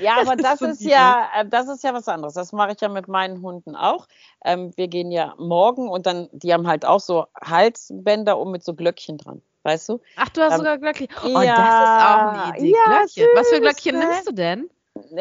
Ja, 0.00 0.16
aber 0.20 0.36
Das 0.36 0.60
das 0.60 0.70
ist 0.72 0.80
ja, 0.82 1.28
äh, 1.36 1.46
das 1.46 1.68
ist 1.68 1.84
ja 1.84 1.92
was 1.92 2.08
anderes. 2.08 2.34
Das 2.34 2.52
mache 2.52 2.72
ich 2.72 2.80
ja 2.80 2.88
mit 2.88 3.08
meinen 3.08 3.42
Hunden 3.42 3.76
auch. 3.76 4.06
Ähm, 4.44 4.72
wir 4.76 4.88
gehen 4.88 5.10
ja 5.10 5.34
morgen 5.38 5.88
und 5.90 6.06
dann, 6.06 6.28
die 6.32 6.52
haben 6.54 6.66
halt 6.66 6.84
auch 6.86 7.00
so 7.00 7.26
Halsbänder 7.42 8.38
um 8.38 8.50
mit 8.52 8.64
so 8.64 8.74
Glöckchen 8.74 9.18
dran. 9.18 9.42
Weißt 9.64 9.88
du? 9.90 10.00
Ach, 10.16 10.28
du 10.30 10.40
hast 10.40 10.52
Ähm, 10.54 10.58
sogar 10.58 10.78
Glöckchen. 10.78 11.08
Oh, 11.24 11.40
ja, 11.40 11.56
das 11.56 11.74
ist 11.74 12.04
auch 12.04 12.50
eine 12.50 12.58
Idee. 12.58 12.72
ja, 12.74 12.98
Glöckchen. 12.98 13.26
Was 13.34 13.48
für 13.48 13.54
süß, 13.56 13.60
Glöckchen 13.62 13.98
ne? 13.98 14.06
nimmst 14.06 14.28
du 14.28 14.32
denn? 14.32 14.70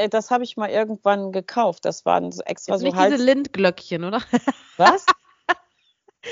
Das 0.10 0.32
habe 0.32 0.44
ich 0.44 0.58
mal 0.58 0.70
irgendwann 0.70 1.32
gekauft. 1.32 1.86
Das 1.86 2.06
waren 2.06 2.32
so 2.32 2.42
extra 2.44 2.74
Jetzt 2.74 2.82
so 2.82 2.86
nicht 2.88 2.96
Hals. 2.98 3.14
diese 3.14 3.24
Lindglöckchen, 3.26 4.04
oder? 4.04 4.22
Was? 4.78 5.06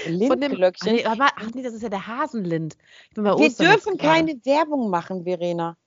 Von 0.04 0.20
dem, 0.20 0.32
ach 0.32 0.36
Lindglöckchen. 0.38 0.94
nee, 0.96 1.06
ach 1.06 1.52
nee, 1.54 1.64
das 1.64 1.74
ist 1.74 1.82
ja 1.84 1.90
der 1.90 2.06
Hasenlind. 2.06 2.78
Ich 3.10 3.16
bin 3.16 3.24
bei 3.24 3.32
Wir 3.32 3.46
Ostern 3.48 3.68
dürfen 3.68 3.98
keine 3.98 4.34
Werbung 4.46 4.90
machen, 4.90 5.24
Verena. 5.24 5.78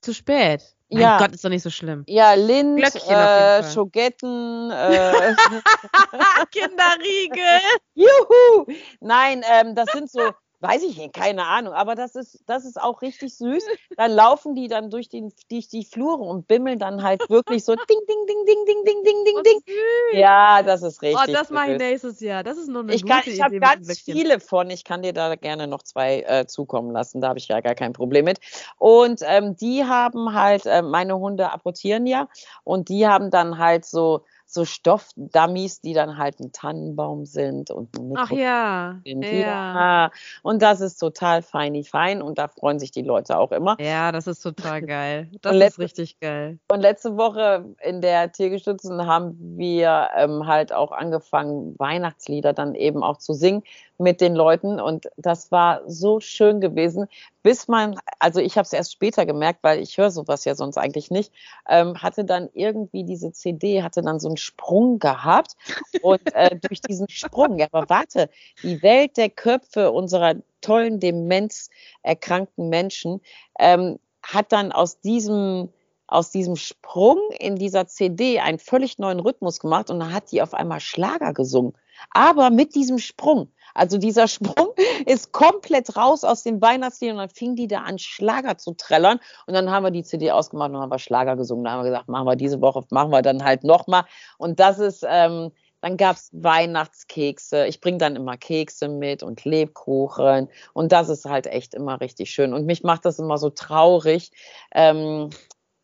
Zu 0.00 0.14
spät. 0.14 0.62
Mein 0.90 1.02
Ja. 1.02 1.18
Gott, 1.18 1.32
ist 1.32 1.44
doch 1.44 1.48
nicht 1.50 1.62
so 1.62 1.70
schlimm. 1.70 2.04
Ja, 2.06 2.34
Lind, 2.34 2.80
äh. 2.80 3.62
Schogetten, 3.64 4.70
äh, 4.70 5.34
Kinderriegel. 6.50 7.60
Juhu! 7.94 8.66
Nein, 9.00 9.42
ähm, 9.50 9.74
das 9.74 9.90
sind 9.92 10.10
so, 10.10 10.30
weiß 10.60 10.82
ich 10.82 10.96
nicht, 10.96 11.14
keine 11.14 11.44
Ahnung, 11.46 11.74
aber 11.74 11.94
das 11.94 12.14
ist, 12.14 12.42
das 12.46 12.64
ist 12.64 12.80
auch 12.80 13.02
richtig 13.02 13.36
süß. 13.36 13.64
Dann 13.96 14.12
laufen 14.12 14.54
die 14.54 14.68
dann 14.68 14.90
durch, 14.90 15.08
den, 15.08 15.32
durch 15.50 15.68
die 15.68 15.84
Flure 15.84 16.22
und 16.22 16.48
bimmeln 16.48 16.78
dann 16.78 17.02
halt 17.02 17.28
wirklich 17.28 17.64
so 17.64 17.74
ding, 17.74 17.84
ding, 17.86 18.26
ding, 18.26 18.46
ding, 18.46 18.64
ding, 18.66 18.84
ding, 18.84 19.04
ding, 19.04 19.24
ding, 19.24 19.34
Oh, 19.36 19.42
ding. 19.42 19.58
süß. 19.66 20.18
Ja, 20.18 20.62
das 20.62 20.82
ist 20.82 21.02
richtig. 21.02 21.20
Oh, 21.28 21.32
das 21.32 21.50
mache 21.50 21.72
ich 21.72 21.78
nächstes 21.78 22.20
Jahr. 22.20 22.42
Das 22.42 22.56
ist 22.56 22.68
nur 22.68 22.82
eine 22.82 22.94
Ich, 22.94 23.02
gute 23.02 23.14
kann, 23.14 23.22
ich 23.26 23.42
habe 23.42 23.60
ganz 23.60 24.00
viele 24.00 24.40
von. 24.40 24.70
Ich 24.70 24.84
kann 24.84 25.02
dir 25.02 25.12
da 25.12 25.34
gerne 25.36 25.66
noch 25.66 25.82
zwei 25.82 26.20
äh, 26.22 26.46
zukommen 26.46 26.90
lassen. 26.92 27.20
Da 27.20 27.28
habe 27.28 27.38
ich 27.38 27.48
ja 27.48 27.60
gar 27.60 27.74
kein 27.74 27.92
Problem 27.92 28.24
mit. 28.24 28.38
Und 28.78 29.20
ähm, 29.24 29.56
die 29.56 29.84
haben 29.84 30.34
halt, 30.34 30.66
äh, 30.66 30.82
meine 30.82 31.18
Hunde 31.18 31.52
apportieren 31.52 32.06
ja. 32.06 32.28
Und 32.64 32.88
die 32.88 33.06
haben 33.06 33.30
dann 33.30 33.58
halt 33.58 33.84
so, 33.84 34.24
so 34.54 34.64
Stoffdummies, 34.64 35.80
die 35.80 35.92
dann 35.92 36.16
halt 36.16 36.40
ein 36.40 36.52
Tannenbaum 36.52 37.26
sind 37.26 37.70
und 37.70 37.96
ein 37.98 38.12
Ach 38.16 38.30
ja. 38.30 39.00
sind. 39.04 39.24
Ja. 39.24 40.10
Und 40.42 40.62
das 40.62 40.80
ist 40.80 40.96
total 40.96 41.42
feini 41.42 41.84
fein 41.84 42.22
und 42.22 42.38
da 42.38 42.48
freuen 42.48 42.78
sich 42.78 42.90
die 42.90 43.02
Leute 43.02 43.36
auch 43.38 43.52
immer. 43.52 43.76
Ja, 43.80 44.12
das 44.12 44.26
ist 44.26 44.40
total 44.40 44.82
geil. 44.82 45.28
Das 45.42 45.52
Und 45.52 45.56
ist 45.58 45.64
letzte- 45.78 45.82
richtig 45.82 46.20
geil. 46.20 46.58
Und 46.68 46.80
letzte 46.80 47.16
Woche 47.16 47.64
in 47.82 48.00
der 48.00 48.32
Tiergestützen 48.32 49.06
haben 49.06 49.36
wir 49.58 50.08
ähm, 50.16 50.46
halt 50.46 50.72
auch 50.72 50.92
angefangen, 50.92 51.74
Weihnachtslieder 51.78 52.52
dann 52.52 52.74
eben 52.74 53.02
auch 53.02 53.18
zu 53.18 53.34
singen 53.34 53.62
mit 53.98 54.20
den 54.20 54.34
Leuten. 54.34 54.80
Und 54.80 55.08
das 55.16 55.52
war 55.52 55.82
so 55.86 56.20
schön 56.20 56.60
gewesen, 56.60 57.06
bis 57.42 57.68
man, 57.68 57.96
also 58.18 58.40
ich 58.40 58.56
habe 58.56 58.64
es 58.64 58.72
erst 58.72 58.92
später 58.92 59.26
gemerkt, 59.26 59.60
weil 59.62 59.80
ich 59.80 59.98
höre 59.98 60.10
sowas 60.10 60.44
ja 60.44 60.54
sonst 60.54 60.78
eigentlich 60.78 61.10
nicht, 61.10 61.32
ähm, 61.68 62.02
hatte 62.02 62.24
dann 62.24 62.48
irgendwie 62.54 63.04
diese 63.04 63.32
CD, 63.32 63.82
hatte 63.82 64.02
dann 64.02 64.20
so 64.20 64.28
einen 64.28 64.36
Sprung 64.36 64.98
gehabt. 64.98 65.56
Und 66.02 66.34
äh, 66.34 66.56
durch 66.62 66.80
diesen 66.80 67.08
Sprung, 67.08 67.58
ja, 67.58 67.66
aber 67.70 67.88
warte, 67.88 68.30
die 68.62 68.82
Welt 68.82 69.16
der 69.16 69.30
Köpfe 69.30 69.90
unserer 69.92 70.34
tollen 70.60 70.98
demenzerkrankten 71.00 72.68
Menschen 72.68 73.20
ähm, 73.58 73.98
hat 74.22 74.52
dann 74.52 74.72
aus 74.72 75.00
diesem 75.00 75.68
aus 76.14 76.30
diesem 76.30 76.56
Sprung 76.56 77.18
in 77.38 77.56
dieser 77.56 77.86
CD 77.86 78.38
einen 78.38 78.58
völlig 78.58 78.98
neuen 78.98 79.20
Rhythmus 79.20 79.58
gemacht 79.58 79.90
und 79.90 79.98
dann 80.00 80.12
hat 80.12 80.30
die 80.30 80.42
auf 80.42 80.54
einmal 80.54 80.80
Schlager 80.80 81.32
gesungen. 81.32 81.74
Aber 82.10 82.50
mit 82.50 82.74
diesem 82.74 82.98
Sprung. 82.98 83.52
Also 83.74 83.98
dieser 83.98 84.28
Sprung 84.28 84.68
ist 85.06 85.32
komplett 85.32 85.96
raus 85.96 86.24
aus 86.24 86.44
dem 86.44 86.62
Weihnachtslied 86.62 87.10
und 87.10 87.18
dann 87.18 87.28
fing 87.28 87.56
die 87.56 87.66
da 87.66 87.80
an, 87.80 87.98
Schlager 87.98 88.56
zu 88.58 88.74
trällern. 88.74 89.18
Und 89.46 89.54
dann 89.54 89.70
haben 89.70 89.82
wir 89.82 89.90
die 89.90 90.04
CD 90.04 90.30
ausgemacht 90.30 90.70
und 90.70 90.78
haben 90.78 90.90
wir 90.90 90.98
Schlager 90.98 91.36
gesungen. 91.36 91.64
Da 91.64 91.72
haben 91.72 91.80
wir 91.80 91.90
gesagt, 91.90 92.08
machen 92.08 92.26
wir 92.26 92.36
diese 92.36 92.60
Woche, 92.60 92.84
machen 92.90 93.10
wir 93.10 93.22
dann 93.22 93.44
halt 93.44 93.64
nochmal. 93.64 94.04
Und 94.38 94.60
das 94.60 94.78
ist, 94.78 95.04
ähm, 95.08 95.50
dann 95.80 95.96
gab's 95.96 96.30
Weihnachtskekse. 96.32 97.66
Ich 97.66 97.80
bringe 97.80 97.98
dann 97.98 98.16
immer 98.16 98.36
Kekse 98.36 98.88
mit 98.88 99.22
und 99.22 99.44
Lebkuchen. 99.44 100.48
Und 100.72 100.92
das 100.92 101.08
ist 101.08 101.26
halt 101.26 101.46
echt 101.46 101.74
immer 101.74 102.00
richtig 102.00 102.30
schön. 102.30 102.54
Und 102.54 102.64
mich 102.64 102.84
macht 102.84 103.04
das 103.04 103.18
immer 103.18 103.36
so 103.36 103.50
traurig, 103.50 104.30
ähm, 104.72 105.30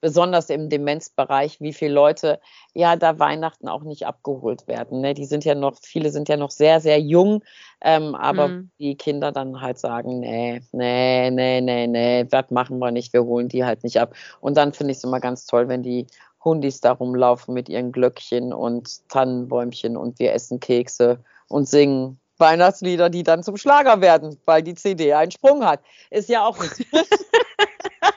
besonders 0.00 0.50
im 0.50 0.68
Demenzbereich, 0.68 1.60
wie 1.60 1.72
viele 1.72 1.92
Leute 1.94 2.40
ja 2.74 2.96
da 2.96 3.18
Weihnachten 3.18 3.68
auch 3.68 3.82
nicht 3.82 4.06
abgeholt 4.06 4.66
werden. 4.66 5.00
Ne? 5.00 5.14
Die 5.14 5.26
sind 5.26 5.44
ja 5.44 5.54
noch, 5.54 5.76
viele 5.82 6.10
sind 6.10 6.28
ja 6.28 6.36
noch 6.36 6.50
sehr, 6.50 6.80
sehr 6.80 7.00
jung, 7.00 7.42
ähm, 7.82 8.14
aber 8.14 8.48
Mhm. 8.48 8.70
die 8.78 8.96
Kinder 8.96 9.32
dann 9.32 9.60
halt 9.60 9.78
sagen, 9.78 10.20
nee, 10.20 10.62
nee, 10.72 11.30
nee, 11.30 11.60
nee, 11.60 11.86
nee, 11.86 12.24
das 12.24 12.50
machen 12.50 12.78
wir 12.78 12.90
nicht, 12.90 13.12
wir 13.12 13.24
holen 13.24 13.48
die 13.48 13.64
halt 13.64 13.84
nicht 13.84 14.00
ab. 14.00 14.14
Und 14.40 14.56
dann 14.56 14.72
finde 14.72 14.92
ich 14.92 14.98
es 14.98 15.04
immer 15.04 15.20
ganz 15.20 15.46
toll, 15.46 15.68
wenn 15.68 15.82
die 15.82 16.06
Hundis 16.44 16.80
da 16.80 16.92
rumlaufen 16.92 17.52
mit 17.52 17.68
ihren 17.68 17.92
Glöckchen 17.92 18.52
und 18.52 19.08
Tannenbäumchen 19.10 19.96
und 19.96 20.18
wir 20.18 20.32
essen 20.32 20.58
Kekse 20.60 21.18
und 21.48 21.68
singen 21.68 22.18
Weihnachtslieder, 22.38 23.10
die 23.10 23.22
dann 23.22 23.42
zum 23.42 23.58
Schlager 23.58 24.00
werden, 24.00 24.38
weil 24.46 24.62
die 24.62 24.74
CD 24.74 25.12
einen 25.12 25.30
Sprung 25.30 25.62
hat. 25.62 25.80
Ist 26.10 26.30
ja 26.30 26.46
auch 26.46 26.58
nicht. 26.58 26.86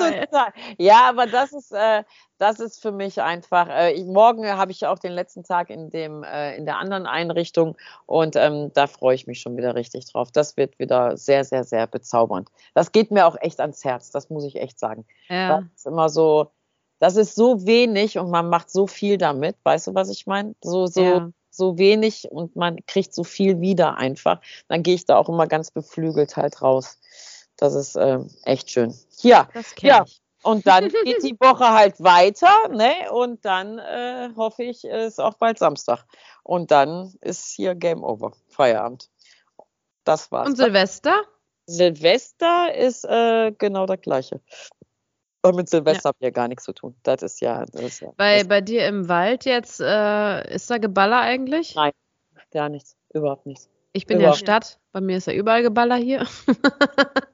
Total. 0.00 0.52
Ja, 0.78 1.08
aber 1.08 1.26
das 1.26 1.52
ist, 1.52 1.72
äh, 1.72 2.02
das 2.38 2.60
ist 2.60 2.80
für 2.80 2.92
mich 2.92 3.20
einfach. 3.20 3.68
Äh, 3.68 3.92
ich, 3.92 4.04
morgen 4.06 4.46
habe 4.46 4.72
ich 4.72 4.86
auch 4.86 4.98
den 4.98 5.12
letzten 5.12 5.44
Tag 5.44 5.70
in 5.70 5.90
dem 5.90 6.22
äh, 6.24 6.56
in 6.56 6.64
der 6.66 6.78
anderen 6.78 7.06
Einrichtung 7.06 7.76
und 8.06 8.36
ähm, 8.36 8.72
da 8.74 8.86
freue 8.86 9.14
ich 9.14 9.26
mich 9.26 9.40
schon 9.40 9.56
wieder 9.56 9.74
richtig 9.74 10.10
drauf. 10.10 10.30
Das 10.32 10.56
wird 10.56 10.78
wieder 10.78 11.16
sehr, 11.16 11.44
sehr, 11.44 11.64
sehr 11.64 11.86
bezaubernd. 11.86 12.48
Das 12.74 12.92
geht 12.92 13.10
mir 13.10 13.26
auch 13.26 13.36
echt 13.40 13.60
ans 13.60 13.84
Herz. 13.84 14.10
Das 14.10 14.30
muss 14.30 14.44
ich 14.44 14.56
echt 14.56 14.78
sagen. 14.78 15.04
Ja. 15.28 15.58
Das 15.58 15.64
ist 15.76 15.86
immer 15.86 16.08
so. 16.08 16.50
Das 16.98 17.16
ist 17.16 17.34
so 17.34 17.66
wenig 17.66 18.18
und 18.18 18.30
man 18.30 18.50
macht 18.50 18.70
so 18.70 18.86
viel 18.86 19.16
damit. 19.16 19.56
Weißt 19.62 19.86
du, 19.86 19.94
was 19.94 20.10
ich 20.10 20.26
meine? 20.26 20.54
So, 20.62 20.86
so, 20.86 21.02
Ja. 21.02 21.30
so 21.48 21.78
wenig 21.78 22.30
und 22.30 22.56
man 22.56 22.76
kriegt 22.86 23.14
so 23.14 23.24
viel 23.24 23.58
wieder 23.62 23.96
einfach. 23.96 24.40
Dann 24.68 24.82
gehe 24.82 24.94
ich 24.96 25.06
da 25.06 25.16
auch 25.16 25.30
immer 25.30 25.46
ganz 25.46 25.70
beflügelt 25.70 26.36
halt 26.36 26.60
raus. 26.60 26.99
Das 27.60 27.74
ist 27.74 27.94
äh, 27.94 28.18
echt 28.44 28.70
schön. 28.70 28.94
Ja, 29.20 29.46
Das 29.52 29.74
Ja. 29.82 30.04
ich. 30.06 30.22
und 30.42 30.66
dann 30.66 30.88
geht 31.04 31.22
die 31.22 31.36
Woche 31.38 31.68
halt 31.68 32.00
weiter, 32.02 32.68
ne? 32.70 33.12
Und 33.12 33.44
dann 33.44 33.78
äh, 33.78 34.30
hoffe 34.34 34.62
ich, 34.62 34.82
ist 34.84 35.20
auch 35.20 35.34
bald 35.34 35.58
Samstag. 35.58 36.06
Und 36.42 36.70
dann 36.70 37.12
ist 37.20 37.52
hier 37.52 37.74
Game 37.74 38.02
Over, 38.02 38.32
Feierabend. 38.48 39.10
Das 40.04 40.32
war's. 40.32 40.48
Und 40.48 40.56
Silvester? 40.56 41.22
Silvester 41.66 42.74
ist 42.74 43.04
äh, 43.04 43.52
genau 43.52 43.84
das 43.84 44.00
gleiche. 44.00 44.40
Und 45.42 45.56
mit 45.56 45.68
Silvester 45.68 46.08
habt 46.08 46.22
ihr 46.22 46.32
gar 46.32 46.48
nichts 46.48 46.64
zu 46.64 46.72
tun. 46.72 46.96
Das 47.02 47.22
ist 47.22 47.40
ja, 47.42 47.66
das 47.66 47.82
ist 47.82 48.00
ja 48.00 48.10
Bei, 48.16 48.38
das 48.38 48.48
bei 48.48 48.62
dir 48.62 48.86
im 48.88 49.06
Wald 49.08 49.44
jetzt, 49.44 49.80
äh, 49.80 50.54
ist 50.54 50.70
da 50.70 50.78
Geballer 50.78 51.20
eigentlich? 51.20 51.74
Nein. 51.74 51.92
gar 52.52 52.70
nichts, 52.70 52.96
überhaupt 53.12 53.44
nichts. 53.44 53.68
Ich 53.92 54.06
bin 54.06 54.18
ja 54.18 54.24
Überhaupt 54.24 54.38
Stadt. 54.38 54.78
Bei 54.92 55.00
mir 55.00 55.16
ist 55.16 55.26
ja 55.26 55.32
überall 55.32 55.62
Geballer 55.62 55.96
hier. 55.96 56.26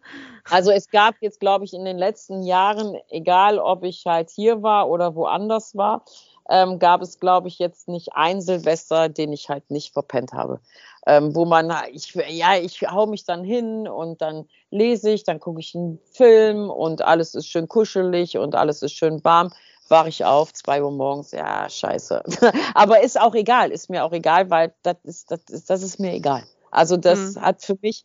Also 0.51 0.71
es 0.71 0.89
gab 0.91 1.17
jetzt, 1.21 1.41
glaube 1.41 1.65
ich, 1.65 1.75
in 1.75 1.85
den 1.85 1.99
letzten 1.99 2.43
Jahren, 2.43 2.97
egal 3.09 3.59
ob 3.59 3.83
ich 3.85 4.05
halt 4.07 4.31
hier 4.31 4.63
war 4.63 4.89
oder 4.89 5.15
woanders 5.15 5.75
war, 5.75 6.05
ähm, 6.49 6.79
gab 6.79 7.03
es, 7.03 7.19
glaube 7.19 7.49
ich, 7.49 7.59
jetzt 7.59 7.89
nicht 7.89 8.11
ein 8.15 8.41
Silvester, 8.41 9.09
den 9.09 9.33
ich 9.33 9.49
halt 9.49 9.69
nicht 9.71 9.93
verpennt 9.93 10.33
habe. 10.33 10.61
Ähm, 11.07 11.35
wo 11.35 11.45
man, 11.45 11.73
ich, 11.93 12.15
ja, 12.29 12.57
ich 12.57 12.83
hau 12.83 13.07
mich 13.07 13.25
dann 13.25 13.43
hin 13.43 13.89
und 13.89 14.23
dann 14.23 14.49
lese 14.71 15.11
ich, 15.11 15.25
dann 15.25 15.41
gucke 15.41 15.61
ich 15.61 15.75
einen 15.75 15.99
Film 16.13 16.71
und 16.71 17.03
alles 17.03 17.35
ist 17.35 17.49
schön 17.49 17.69
kuschelig 17.69 18.39
und 18.39 18.55
alles 18.55 18.83
ist 18.83 18.93
schön 18.93 19.25
warm. 19.25 19.51
Wache 19.89 20.09
ich 20.09 20.25
auf, 20.25 20.53
zwei 20.53 20.83
Uhr 20.83 20.91
morgens, 20.91 21.31
ja, 21.33 21.69
scheiße. 21.69 22.23
Aber 22.75 23.03
ist 23.03 23.21
auch 23.21 23.35
egal, 23.35 23.71
ist 23.71 23.89
mir 23.91 24.05
auch 24.05 24.13
egal, 24.13 24.51
weil 24.51 24.75
das 24.83 24.97
ist, 25.05 25.31
das 25.31 25.41
ist, 25.51 25.71
das 25.71 25.83
ist 25.83 26.01
mir 26.01 26.13
egal. 26.13 26.45
Also 26.71 26.97
das 26.97 27.35
Mhm. 27.37 27.41
hat 27.43 27.63
für 27.63 27.77
mich 27.83 28.05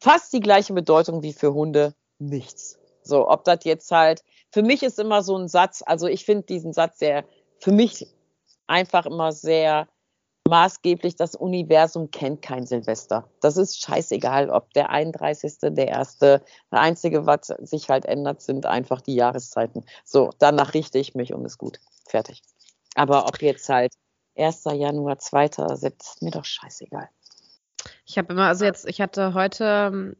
fast 0.00 0.32
die 0.32 0.40
gleiche 0.40 0.72
Bedeutung 0.72 1.22
wie 1.22 1.32
für 1.32 1.52
Hunde 1.54 1.94
nichts. 2.18 2.78
So, 3.02 3.28
ob 3.28 3.44
das 3.44 3.60
jetzt 3.64 3.90
halt, 3.90 4.22
für 4.50 4.62
mich 4.62 4.82
ist 4.82 4.98
immer 4.98 5.22
so 5.22 5.36
ein 5.36 5.48
Satz, 5.48 5.82
also 5.84 6.06
ich 6.06 6.24
finde 6.24 6.44
diesen 6.44 6.72
Satz 6.72 6.98
sehr, 6.98 7.24
für 7.58 7.72
mich 7.72 8.06
einfach 8.66 9.06
immer 9.06 9.32
sehr 9.32 9.88
maßgeblich, 10.50 11.16
das 11.16 11.34
Universum 11.34 12.10
kennt 12.10 12.42
kein 12.42 12.66
Silvester. 12.66 13.26
Das 13.40 13.56
ist 13.56 13.80
scheißegal, 13.80 14.50
ob 14.50 14.72
der 14.74 14.90
31., 14.90 15.54
der 15.62 15.88
erste, 15.88 16.42
das 16.70 16.80
Einzige, 16.80 17.24
was 17.24 17.46
sich 17.60 17.88
halt 17.88 18.04
ändert, 18.04 18.42
sind 18.42 18.66
einfach 18.66 19.00
die 19.00 19.14
Jahreszeiten. 19.14 19.86
So, 20.04 20.30
danach 20.38 20.74
richte 20.74 20.98
ich 20.98 21.14
mich 21.14 21.32
und 21.32 21.44
ist 21.46 21.56
gut. 21.56 21.80
Fertig. 22.06 22.42
Aber 22.96 23.26
ob 23.26 23.40
jetzt 23.40 23.68
halt 23.68 23.94
1. 24.36 24.64
Januar, 24.64 25.18
2. 25.18 25.44
ist 25.44 26.22
mir 26.22 26.30
doch 26.30 26.44
scheißegal. 26.44 27.08
Ich 28.04 28.18
habe 28.18 28.32
immer, 28.32 28.48
also 28.48 28.64
jetzt, 28.64 28.86
ich 28.86 29.00
hatte 29.00 29.32
heute, 29.34 29.90
mh, 29.90 30.16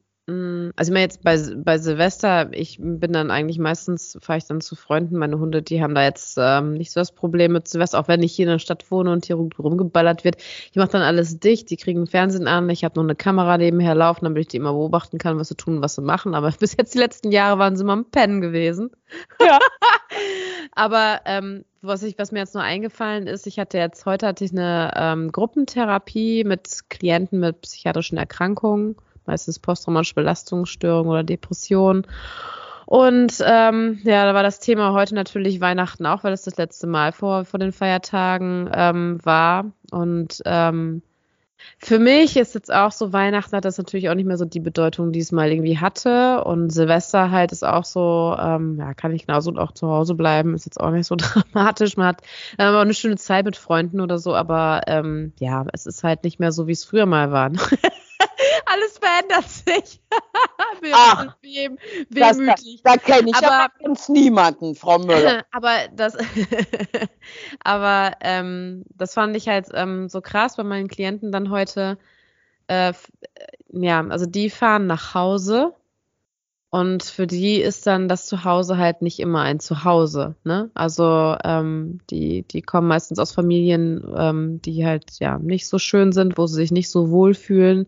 also 0.76 0.90
ich 0.90 0.94
meine 0.94 1.04
jetzt 1.04 1.22
bei, 1.22 1.38
bei 1.56 1.78
Silvester, 1.78 2.48
ich 2.52 2.78
bin 2.80 3.12
dann 3.12 3.30
eigentlich 3.30 3.58
meistens, 3.58 4.18
fahre 4.20 4.38
ich 4.38 4.44
dann 4.44 4.60
zu 4.60 4.76
Freunden, 4.76 5.16
meine 5.16 5.38
Hunde, 5.38 5.62
die 5.62 5.82
haben 5.82 5.94
da 5.94 6.02
jetzt 6.04 6.36
ähm, 6.38 6.74
nicht 6.74 6.92
so 6.92 7.00
das 7.00 7.12
Problem 7.12 7.52
mit 7.52 7.68
Silvester, 7.68 7.98
auch 7.98 8.08
wenn 8.08 8.22
ich 8.22 8.32
hier 8.32 8.46
in 8.46 8.52
der 8.52 8.58
Stadt 8.58 8.90
wohne 8.90 9.12
und 9.12 9.26
hier 9.26 9.36
rum- 9.36 9.50
rumgeballert 9.58 10.24
wird. 10.24 10.36
Ich 10.70 10.76
mache 10.76 10.90
dann 10.90 11.02
alles 11.02 11.40
dicht, 11.40 11.70
die 11.70 11.76
kriegen 11.76 12.06
Fernsehen 12.06 12.46
an, 12.48 12.68
ich 12.70 12.84
habe 12.84 12.96
noch 12.96 13.04
eine 13.04 13.14
Kamera 13.14 13.58
nebenher 13.58 13.94
laufen, 13.94 14.24
damit 14.24 14.40
ich 14.42 14.48
die 14.48 14.56
immer 14.58 14.72
beobachten 14.72 15.18
kann, 15.18 15.38
was 15.38 15.48
sie 15.48 15.56
tun, 15.56 15.82
was 15.82 15.94
sie 15.94 16.02
machen. 16.02 16.34
Aber 16.34 16.50
bis 16.58 16.76
jetzt 16.76 16.94
die 16.94 16.98
letzten 16.98 17.32
Jahre 17.32 17.58
waren 17.58 17.76
sie 17.76 17.82
immer 17.82 17.94
am 17.94 18.04
Pennen 18.04 18.40
gewesen. 18.40 18.90
Ja. 19.40 19.58
Aber 20.72 21.20
ähm, 21.24 21.64
was, 21.82 22.02
ich, 22.02 22.18
was 22.18 22.32
mir 22.32 22.40
jetzt 22.40 22.54
noch 22.54 22.62
eingefallen 22.62 23.26
ist, 23.26 23.46
ich 23.46 23.58
hatte 23.58 23.78
jetzt, 23.78 24.04
heute 24.06 24.26
hatte 24.26 24.44
ich 24.44 24.52
eine 24.52 24.92
ähm, 24.96 25.32
Gruppentherapie 25.32 26.44
mit 26.44 26.68
Klienten 26.90 27.40
mit 27.40 27.62
psychiatrischen 27.62 28.18
Erkrankungen, 28.18 28.96
meistens 29.26 29.58
posttraumatische 29.58 30.14
Belastungsstörung 30.14 31.08
oder 31.08 31.22
Depression. 31.22 32.06
Und 32.86 33.34
ähm, 33.46 34.00
ja, 34.02 34.24
da 34.24 34.34
war 34.34 34.42
das 34.42 34.58
Thema 34.58 34.92
heute 34.92 35.14
natürlich 35.14 35.60
Weihnachten 35.60 36.06
auch, 36.06 36.24
weil 36.24 36.32
es 36.32 36.42
das 36.42 36.56
letzte 36.56 36.88
Mal 36.88 37.12
vor, 37.12 37.44
vor 37.44 37.60
den 37.60 37.70
Feiertagen 37.70 38.68
ähm, 38.74 39.20
war. 39.22 39.70
Und 39.92 40.42
ähm, 40.44 41.02
für 41.78 41.98
mich 41.98 42.36
ist 42.36 42.54
jetzt 42.54 42.72
auch 42.72 42.92
so, 42.92 43.12
Weihnachten 43.12 43.56
hat 43.56 43.64
das 43.64 43.78
natürlich 43.78 44.08
auch 44.08 44.14
nicht 44.14 44.26
mehr 44.26 44.36
so 44.36 44.44
die 44.44 44.60
Bedeutung, 44.60 45.12
die 45.12 45.20
es 45.20 45.32
mal 45.32 45.50
irgendwie 45.50 45.78
hatte. 45.78 46.44
Und 46.44 46.70
Silvester 46.70 47.30
halt 47.30 47.52
ist 47.52 47.64
auch 47.64 47.84
so, 47.84 48.36
ähm, 48.38 48.76
ja, 48.78 48.94
kann 48.94 49.12
ich 49.12 49.26
genauso 49.26 49.54
auch 49.56 49.72
zu 49.72 49.88
Hause 49.88 50.14
bleiben, 50.14 50.54
ist 50.54 50.66
jetzt 50.66 50.80
auch 50.80 50.90
nicht 50.90 51.06
so 51.06 51.14
dramatisch. 51.18 51.96
Man 51.96 52.08
hat 52.08 52.22
ähm, 52.58 52.74
auch 52.74 52.80
eine 52.80 52.94
schöne 52.94 53.16
Zeit 53.16 53.44
mit 53.44 53.56
Freunden 53.56 54.00
oder 54.00 54.18
so, 54.18 54.34
aber 54.34 54.82
ähm, 54.86 55.32
ja, 55.38 55.64
es 55.72 55.86
ist 55.86 56.04
halt 56.04 56.24
nicht 56.24 56.40
mehr 56.40 56.52
so, 56.52 56.66
wie 56.66 56.72
es 56.72 56.84
früher 56.84 57.06
mal 57.06 57.30
war. 57.30 57.52
Alles 58.72 58.98
verändert 58.98 59.48
sich. 59.50 60.00
Bin 60.80 60.92
Ach, 60.94 61.24
Das, 61.24 62.36
da 62.36 62.38
wehmütig. 62.38 62.80
da 62.84 62.96
kenne 62.96 63.30
ich 63.30 63.36
Aber- 63.36 63.52
aber 63.64 63.72
ganz 63.82 64.08
niemanden, 64.08 64.74
Frau 64.74 64.98
Müller. 64.98 65.44
aber 65.50 65.88
das, 65.92 66.16
aber 67.64 68.12
ähm, 68.20 68.84
das 68.94 69.14
fand 69.14 69.36
ich 69.36 69.48
halt 69.48 69.68
ähm, 69.74 70.08
so 70.08 70.20
krass 70.20 70.56
bei 70.56 70.62
meinen 70.64 70.88
Klienten 70.88 71.32
dann 71.32 71.50
heute. 71.50 71.98
Äh, 72.68 72.90
äh, 72.90 72.94
ja, 73.72 74.04
also 74.06 74.26
die 74.26 74.50
fahren 74.50 74.86
nach 74.86 75.14
Hause 75.14 75.74
Und 76.72 77.02
für 77.02 77.26
die 77.26 77.56
ist 77.56 77.88
dann 77.88 78.06
das 78.06 78.26
Zuhause 78.26 78.78
halt 78.78 79.02
nicht 79.02 79.18
immer 79.18 79.42
ein 79.42 79.58
Zuhause. 79.58 80.36
Ne? 80.44 80.70
Also 80.74 81.36
ähm, 81.42 81.98
die, 82.10 82.42
die 82.42 82.62
kommen 82.62 82.86
meistens 82.86 83.18
aus 83.18 83.32
Familien, 83.32 84.04
ähm, 84.16 84.62
die 84.62 84.86
halt 84.86 85.18
ja 85.18 85.38
nicht 85.38 85.66
so 85.66 85.80
schön 85.80 86.12
sind, 86.12 86.38
wo 86.38 86.46
sie 86.46 86.54
sich 86.54 86.70
nicht 86.70 86.88
so 86.88 87.10
wohlfühlen, 87.10 87.86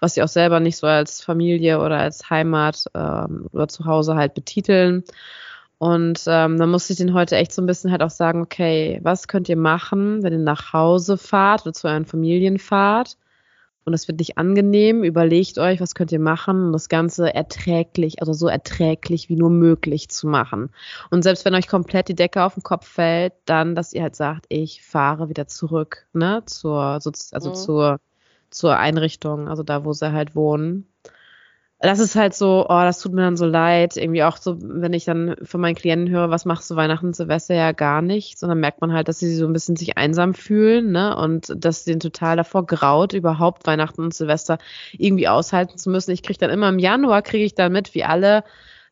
was 0.00 0.14
sie 0.14 0.22
auch 0.24 0.28
selber 0.28 0.58
nicht 0.58 0.76
so 0.76 0.88
als 0.88 1.20
Familie 1.22 1.78
oder 1.78 1.98
als 1.98 2.28
Heimat 2.28 2.86
ähm, 2.94 3.46
oder 3.52 3.68
Zuhause 3.68 4.16
halt 4.16 4.34
betiteln. 4.34 5.04
Und 5.78 6.24
ähm, 6.26 6.58
dann 6.58 6.70
musste 6.70 6.92
ich 6.92 6.98
den 6.98 7.14
heute 7.14 7.36
echt 7.36 7.52
so 7.52 7.62
ein 7.62 7.66
bisschen 7.66 7.92
halt 7.92 8.02
auch 8.02 8.10
sagen, 8.10 8.42
okay, 8.42 8.98
was 9.02 9.28
könnt 9.28 9.48
ihr 9.48 9.56
machen, 9.56 10.24
wenn 10.24 10.32
ihr 10.32 10.38
nach 10.40 10.72
Hause 10.72 11.18
fahrt 11.18 11.62
oder 11.62 11.72
zu 11.72 11.86
euren 11.86 12.06
Familien 12.06 12.58
fahrt? 12.58 13.16
Und 13.84 13.94
es 13.94 14.08
wird 14.08 14.18
nicht 14.18 14.38
angenehm. 14.38 15.04
Überlegt 15.04 15.58
euch, 15.58 15.80
was 15.80 15.94
könnt 15.94 16.12
ihr 16.12 16.20
machen, 16.20 16.66
um 16.66 16.72
das 16.72 16.88
Ganze 16.88 17.34
erträglich, 17.34 18.20
also 18.20 18.32
so 18.32 18.48
erträglich 18.48 19.28
wie 19.28 19.36
nur 19.36 19.50
möglich 19.50 20.08
zu 20.08 20.26
machen. 20.26 20.70
Und 21.10 21.22
selbst 21.22 21.44
wenn 21.44 21.54
euch 21.54 21.68
komplett 21.68 22.08
die 22.08 22.14
Decke 22.14 22.42
auf 22.42 22.54
den 22.54 22.62
Kopf 22.62 22.86
fällt, 22.86 23.34
dann, 23.44 23.74
dass 23.74 23.92
ihr 23.92 24.02
halt 24.02 24.16
sagt, 24.16 24.46
ich 24.48 24.82
fahre 24.82 25.28
wieder 25.28 25.46
zurück, 25.46 26.06
ne, 26.12 26.42
zur, 26.46 26.80
also 26.80 27.10
mhm. 27.10 27.54
zur, 27.54 28.00
zur 28.50 28.76
Einrichtung, 28.76 29.48
also 29.48 29.62
da, 29.62 29.84
wo 29.84 29.92
sie 29.92 30.12
halt 30.12 30.34
wohnen 30.34 30.86
das 31.84 31.98
ist 31.98 32.16
halt 32.16 32.34
so, 32.34 32.64
oh, 32.68 32.80
das 32.80 33.00
tut 33.00 33.12
mir 33.12 33.22
dann 33.22 33.36
so 33.36 33.46
leid. 33.46 33.96
Irgendwie 33.96 34.22
auch 34.22 34.36
so, 34.36 34.56
wenn 34.60 34.92
ich 34.92 35.04
dann 35.04 35.36
von 35.42 35.60
meinen 35.60 35.74
Klienten 35.74 36.08
höre, 36.08 36.30
was 36.30 36.44
machst 36.44 36.70
du 36.70 36.76
Weihnachten, 36.76 37.12
Silvester 37.12 37.54
ja 37.54 37.72
gar 37.72 38.02
nicht, 38.02 38.38
sondern 38.38 38.60
merkt 38.60 38.80
man 38.80 38.92
halt, 38.92 39.08
dass 39.08 39.18
sie 39.18 39.34
so 39.34 39.46
ein 39.46 39.52
bisschen 39.52 39.76
sich 39.76 39.96
einsam 39.96 40.34
fühlen, 40.34 40.92
ne? 40.92 41.16
Und 41.16 41.52
dass 41.56 41.84
sie 41.84 41.92
den 41.92 42.00
total 42.00 42.36
davor 42.36 42.66
graut, 42.66 43.12
überhaupt 43.12 43.66
Weihnachten 43.66 44.02
und 44.02 44.14
Silvester 44.14 44.58
irgendwie 44.92 45.28
aushalten 45.28 45.78
zu 45.78 45.90
müssen. 45.90 46.12
Ich 46.12 46.22
kriege 46.22 46.38
dann 46.38 46.50
immer 46.50 46.68
im 46.68 46.78
Januar, 46.78 47.22
kriege 47.22 47.44
ich 47.44 47.54
dann 47.54 47.72
mit, 47.72 47.94
wie 47.94 48.04
alle 48.04 48.44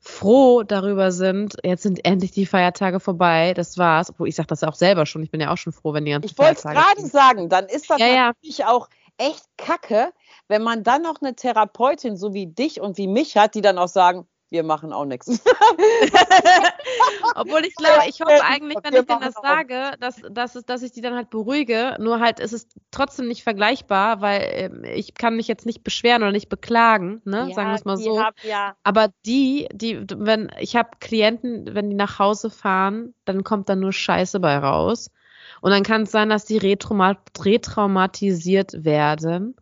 froh 0.05 0.64
darüber 0.64 1.12
sind, 1.12 1.55
jetzt 1.62 1.85
sind 1.85 2.05
endlich 2.05 2.33
die 2.33 2.44
Feiertage 2.44 2.98
vorbei, 2.98 3.55
das 3.55 3.78
war's. 3.78 4.11
Obwohl 4.11 4.28
ich 4.28 4.35
sage 4.35 4.48
das 4.48 4.64
auch 4.64 4.74
selber 4.74 5.07
schon, 5.07 5.22
ich 5.22 5.31
bin 5.31 5.40
ja 5.40 5.52
auch 5.52 5.57
schon 5.57 5.72
froh, 5.72 5.94
wenn 5.94 6.05
die 6.05 6.11
ganzen 6.11 6.26
ich 6.26 6.35
Feiertage... 6.35 6.76
Ich 6.76 6.85
wollte 6.85 6.96
gerade 6.96 7.09
sagen, 7.09 7.48
dann 7.48 7.66
ist 7.66 7.88
das 7.88 8.00
ja, 8.00 8.26
natürlich 8.26 8.59
ja. 8.59 8.68
auch 8.68 8.88
echt 9.18 9.44
kacke, 9.57 10.12
wenn 10.48 10.62
man 10.62 10.83
dann 10.83 11.03
noch 11.03 11.20
eine 11.20 11.35
Therapeutin 11.35 12.16
so 12.16 12.35
wie 12.35 12.46
dich 12.46 12.81
und 12.81 12.98
wie 12.98 13.09
mich 13.09 13.37
hat, 13.37 13.55
die 13.55 13.61
dann 13.61 13.79
auch 13.79 13.88
sagen, 13.88 14.27
wir 14.53 14.62
machen 14.62 14.92
auch 14.92 15.07
nichts. 15.07 15.29
Obwohl 17.35 17.64
ich 17.64 17.75
glaube, 17.75 18.03
ich 18.07 18.20
hoffe 18.20 18.44
eigentlich, 18.44 18.77
wenn 18.83 18.94
ich 18.94 19.07
denen 19.07 19.20
das 19.20 19.35
sage, 19.35 19.92
dass, 19.98 20.20
dass, 20.31 20.55
es, 20.55 20.66
dass 20.66 20.83
ich 20.83 20.92
die 20.92 21.01
dann 21.01 21.14
halt 21.14 21.31
beruhige. 21.31 21.96
Nur 21.98 22.20
halt 22.20 22.38
ist 22.38 22.53
es 22.53 22.68
trotzdem 22.90 23.29
nicht 23.29 23.42
vergleichbar, 23.42 24.20
weil 24.20 24.40
äh, 24.42 24.92
ich 24.92 25.14
kann 25.14 25.37
mich 25.37 25.48
jetzt 25.48 25.64
nicht 25.64 25.83
beschweren 25.83 26.22
oder 26.22 26.33
nicht 26.33 26.51
beklagen, 26.51 27.22
ne? 27.25 27.46
Ja, 27.48 27.55
sagen 27.55 27.70
wir 27.70 27.77
es 27.77 27.85
mal 27.87 27.96
so. 27.96 28.22
Hab, 28.22 28.35
ja. 28.44 28.77
Aber 28.85 29.09
die, 29.25 29.68
die, 29.72 30.05
wenn 30.14 30.53
ich 30.61 30.77
habe 30.77 30.90
Klienten, 31.01 31.75
wenn 31.75 31.88
die 31.88 31.96
nach 31.96 32.18
Hause 32.18 32.51
fahren, 32.51 33.14
dann 33.25 33.44
kommt 33.44 33.70
da 33.70 33.75
nur 33.75 33.92
Scheiße 33.92 34.38
bei 34.38 34.59
raus. 34.59 35.11
Und 35.60 35.70
dann 35.70 35.82
kann 35.82 36.02
es 36.02 36.10
sein, 36.10 36.28
dass 36.28 36.44
die 36.44 36.58
retraumatisiert 36.58 38.84
werden 38.84 39.54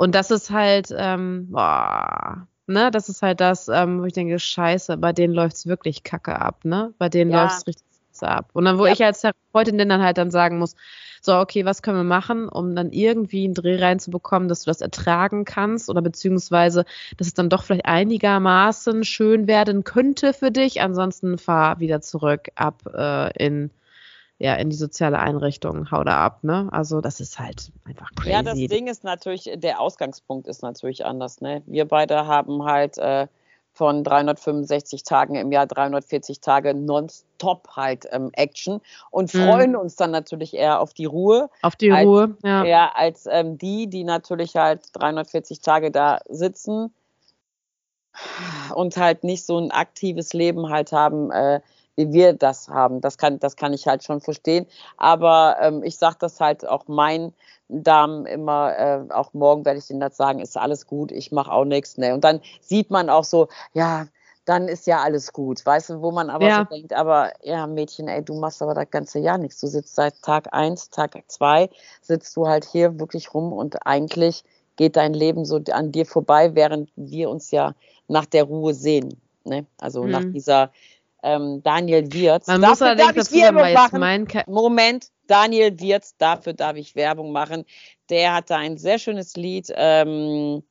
und 0.00 0.14
das 0.14 0.30
ist 0.30 0.50
halt, 0.50 0.94
ähm, 0.96 1.48
boah, 1.50 2.46
ne, 2.66 2.90
das 2.90 3.10
ist 3.10 3.20
halt 3.20 3.38
das, 3.38 3.68
ähm, 3.68 4.00
wo 4.00 4.06
ich 4.06 4.14
denke, 4.14 4.38
scheiße, 4.38 4.96
bei 4.96 5.12
denen 5.12 5.34
läuft's 5.34 5.66
wirklich 5.66 6.04
kacke 6.04 6.40
ab, 6.40 6.64
ne? 6.64 6.94
Bei 6.96 7.10
denen 7.10 7.30
ja. 7.30 7.42
läuft's 7.42 7.66
richtig 7.66 7.84
ab. 8.22 8.48
Und 8.54 8.64
dann, 8.64 8.78
wo 8.78 8.86
ja. 8.86 8.94
ich 8.94 9.04
als 9.04 9.20
Therapeutin 9.20 9.76
dann 9.76 10.02
halt 10.02 10.16
dann 10.16 10.30
sagen 10.30 10.58
muss, 10.58 10.74
so, 11.20 11.36
okay, 11.36 11.66
was 11.66 11.82
können 11.82 11.98
wir 11.98 12.04
machen, 12.04 12.48
um 12.48 12.74
dann 12.74 12.92
irgendwie 12.92 13.44
einen 13.44 13.52
Dreh 13.52 13.78
reinzubekommen, 13.78 14.48
dass 14.48 14.64
du 14.64 14.70
das 14.70 14.80
ertragen 14.80 15.44
kannst 15.44 15.90
oder 15.90 16.00
beziehungsweise, 16.00 16.86
dass 17.18 17.26
es 17.26 17.34
dann 17.34 17.50
doch 17.50 17.64
vielleicht 17.64 17.84
einigermaßen 17.84 19.04
schön 19.04 19.46
werden 19.46 19.84
könnte 19.84 20.32
für 20.32 20.50
dich. 20.50 20.80
Ansonsten 20.80 21.36
fahr 21.36 21.78
wieder 21.78 22.00
zurück 22.00 22.48
ab 22.54 22.84
äh, 22.94 23.36
in 23.36 23.70
ja, 24.40 24.54
in 24.54 24.70
die 24.70 24.76
soziale 24.76 25.18
Einrichtung, 25.18 25.90
hau 25.90 26.02
da 26.02 26.24
ab, 26.24 26.42
ne? 26.42 26.66
Also 26.72 27.02
das 27.02 27.20
ist 27.20 27.38
halt 27.38 27.70
einfach 27.84 28.10
crazy. 28.16 28.30
Ja, 28.30 28.42
das 28.42 28.56
Ding 28.56 28.86
ist 28.86 29.04
natürlich, 29.04 29.50
der 29.54 29.80
Ausgangspunkt 29.80 30.48
ist 30.48 30.62
natürlich 30.62 31.04
anders, 31.04 31.42
ne? 31.42 31.62
Wir 31.66 31.86
beide 31.86 32.26
haben 32.26 32.64
halt 32.64 32.96
äh, 32.96 33.26
von 33.74 34.02
365 34.02 35.02
Tagen 35.02 35.34
im 35.34 35.52
Jahr 35.52 35.66
340 35.66 36.40
Tage 36.40 36.72
nonstop 36.72 37.68
halt 37.76 38.06
ähm, 38.12 38.30
Action 38.32 38.80
und 39.10 39.32
mhm. 39.34 39.44
freuen 39.44 39.70
mhm. 39.72 39.78
uns 39.78 39.96
dann 39.96 40.10
natürlich 40.10 40.54
eher 40.54 40.80
auf 40.80 40.94
die 40.94 41.04
Ruhe. 41.04 41.50
Auf 41.60 41.76
die 41.76 41.92
als, 41.92 42.06
Ruhe, 42.06 42.34
ja. 42.42 42.64
Ja, 42.64 42.92
als 42.94 43.26
ähm, 43.30 43.58
die, 43.58 43.88
die 43.88 44.04
natürlich 44.04 44.56
halt 44.56 44.80
340 44.94 45.60
Tage 45.60 45.90
da 45.90 46.18
sitzen 46.30 46.94
und 48.74 48.96
halt 48.96 49.22
nicht 49.22 49.44
so 49.44 49.58
ein 49.58 49.70
aktives 49.70 50.32
Leben 50.32 50.70
halt 50.70 50.92
haben, 50.92 51.30
äh, 51.30 51.60
wie 51.96 52.12
wir 52.12 52.32
das 52.32 52.68
haben. 52.68 53.00
Das 53.00 53.18
kann, 53.18 53.38
das 53.38 53.56
kann 53.56 53.72
ich 53.72 53.86
halt 53.86 54.04
schon 54.04 54.20
verstehen. 54.20 54.66
Aber 54.96 55.56
ähm, 55.60 55.82
ich 55.82 55.98
sage 55.98 56.16
das 56.20 56.40
halt 56.40 56.66
auch 56.66 56.88
meinen 56.88 57.34
Damen 57.68 58.26
immer, 58.26 58.76
äh, 58.76 59.12
auch 59.12 59.32
morgen 59.32 59.64
werde 59.64 59.78
ich 59.78 59.90
ihnen 59.90 60.00
das 60.00 60.16
sagen, 60.16 60.40
ist 60.40 60.56
alles 60.56 60.86
gut, 60.86 61.12
ich 61.12 61.30
mache 61.30 61.52
auch 61.52 61.64
nichts. 61.64 61.98
Ne? 61.98 62.14
Und 62.14 62.24
dann 62.24 62.40
sieht 62.60 62.90
man 62.90 63.08
auch 63.10 63.24
so, 63.24 63.48
ja, 63.72 64.06
dann 64.44 64.66
ist 64.66 64.86
ja 64.86 65.00
alles 65.00 65.32
gut. 65.32 65.64
Weißt 65.64 65.90
du, 65.90 66.02
wo 66.02 66.10
man 66.10 66.30
aber 66.30 66.46
ja. 66.46 66.58
so 66.58 66.74
denkt, 66.74 66.92
aber 66.92 67.32
ja, 67.42 67.66
Mädchen, 67.66 68.08
ey, 68.08 68.24
du 68.24 68.34
machst 68.34 68.62
aber 68.62 68.74
das 68.74 68.90
ganze 68.90 69.18
Jahr 69.20 69.38
nichts. 69.38 69.60
Du 69.60 69.68
sitzt 69.68 69.94
seit 69.94 70.20
Tag 70.22 70.52
eins, 70.52 70.90
Tag 70.90 71.16
zwei, 71.28 71.70
sitzt 72.00 72.36
du 72.36 72.48
halt 72.48 72.64
hier 72.64 72.98
wirklich 72.98 73.32
rum 73.32 73.52
und 73.52 73.86
eigentlich 73.86 74.44
geht 74.76 74.96
dein 74.96 75.14
Leben 75.14 75.44
so 75.44 75.60
an 75.70 75.92
dir 75.92 76.06
vorbei, 76.06 76.54
während 76.54 76.90
wir 76.96 77.30
uns 77.30 77.50
ja 77.50 77.74
nach 78.08 78.26
der 78.26 78.44
Ruhe 78.44 78.74
sehen. 78.74 79.20
Ne? 79.44 79.66
Also 79.78 80.02
mhm. 80.02 80.10
nach 80.10 80.24
dieser 80.24 80.70
ähm, 81.22 81.62
Daniel 81.62 82.12
Wirz. 82.12 82.46
Man 82.46 82.60
dafür 82.60 82.70
muss 82.70 82.82
allerdings 82.82 83.14
dazu 83.14 83.38
sagen, 83.38 83.56
weil 83.56 83.74
jetzt 83.74 83.92
mein 83.92 84.26
Ke 84.26 84.44
Moment, 84.46 85.08
Daniel 85.26 85.78
Wirz, 85.80 86.16
dafür 86.16 86.52
darf 86.52 86.76
ich 86.76 86.96
Werbung 86.96 87.32
machen. 87.32 87.64
Der 88.08 88.34
hat 88.34 88.50
da 88.50 88.56
ein 88.56 88.76
sehr 88.76 88.98
schönes 88.98 89.36
Lied 89.36 89.72
ähm, 89.74 90.62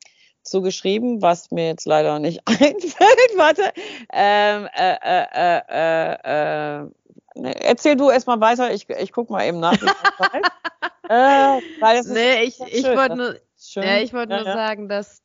zugeschrieben, 0.42 1.22
was 1.22 1.50
mir 1.50 1.68
jetzt 1.68 1.86
leider 1.86 2.18
nicht 2.18 2.40
einfällt. 2.46 3.32
Warte. 3.36 3.72
Ähm, 4.12 4.68
äh, 4.74 4.96
äh, 5.02 5.60
äh, 5.68 6.82
äh, 6.82 6.90
ne, 7.34 7.64
erzähl 7.64 7.96
du 7.96 8.10
erstmal 8.10 8.40
weiter, 8.40 8.72
ich, 8.72 8.88
ich 8.88 9.12
guck 9.12 9.30
mal 9.30 9.46
eben 9.46 9.60
nach. 9.60 9.72
äh, 11.08 11.60
nee, 12.08 12.42
ich, 12.42 12.60
ich 12.60 12.84
wollte 12.84 13.16
nur, 13.16 13.34
ja, 13.82 13.98
ich 13.98 14.12
wollt 14.12 14.28
nur 14.28 14.44
ja, 14.44 14.52
sagen, 14.52 14.88
dass. 14.88 15.22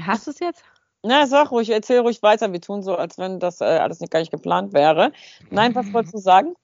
Hast 0.00 0.26
du 0.26 0.32
es 0.32 0.40
jetzt? 0.40 0.62
Na, 1.06 1.26
sag 1.26 1.52
ruhig, 1.52 1.70
erzähl 1.70 2.00
ruhig 2.00 2.22
weiter. 2.22 2.52
Wir 2.52 2.60
tun 2.60 2.82
so, 2.82 2.96
als 2.96 3.16
wenn 3.16 3.38
das 3.38 3.60
äh, 3.60 3.64
alles 3.64 4.00
nicht 4.00 4.10
gar 4.10 4.20
nicht 4.20 4.32
geplant 4.32 4.72
wäre. 4.72 5.12
Nein, 5.50 5.74
was 5.74 5.92
wolltest 5.92 6.14
du 6.14 6.18
sagen? 6.18 6.54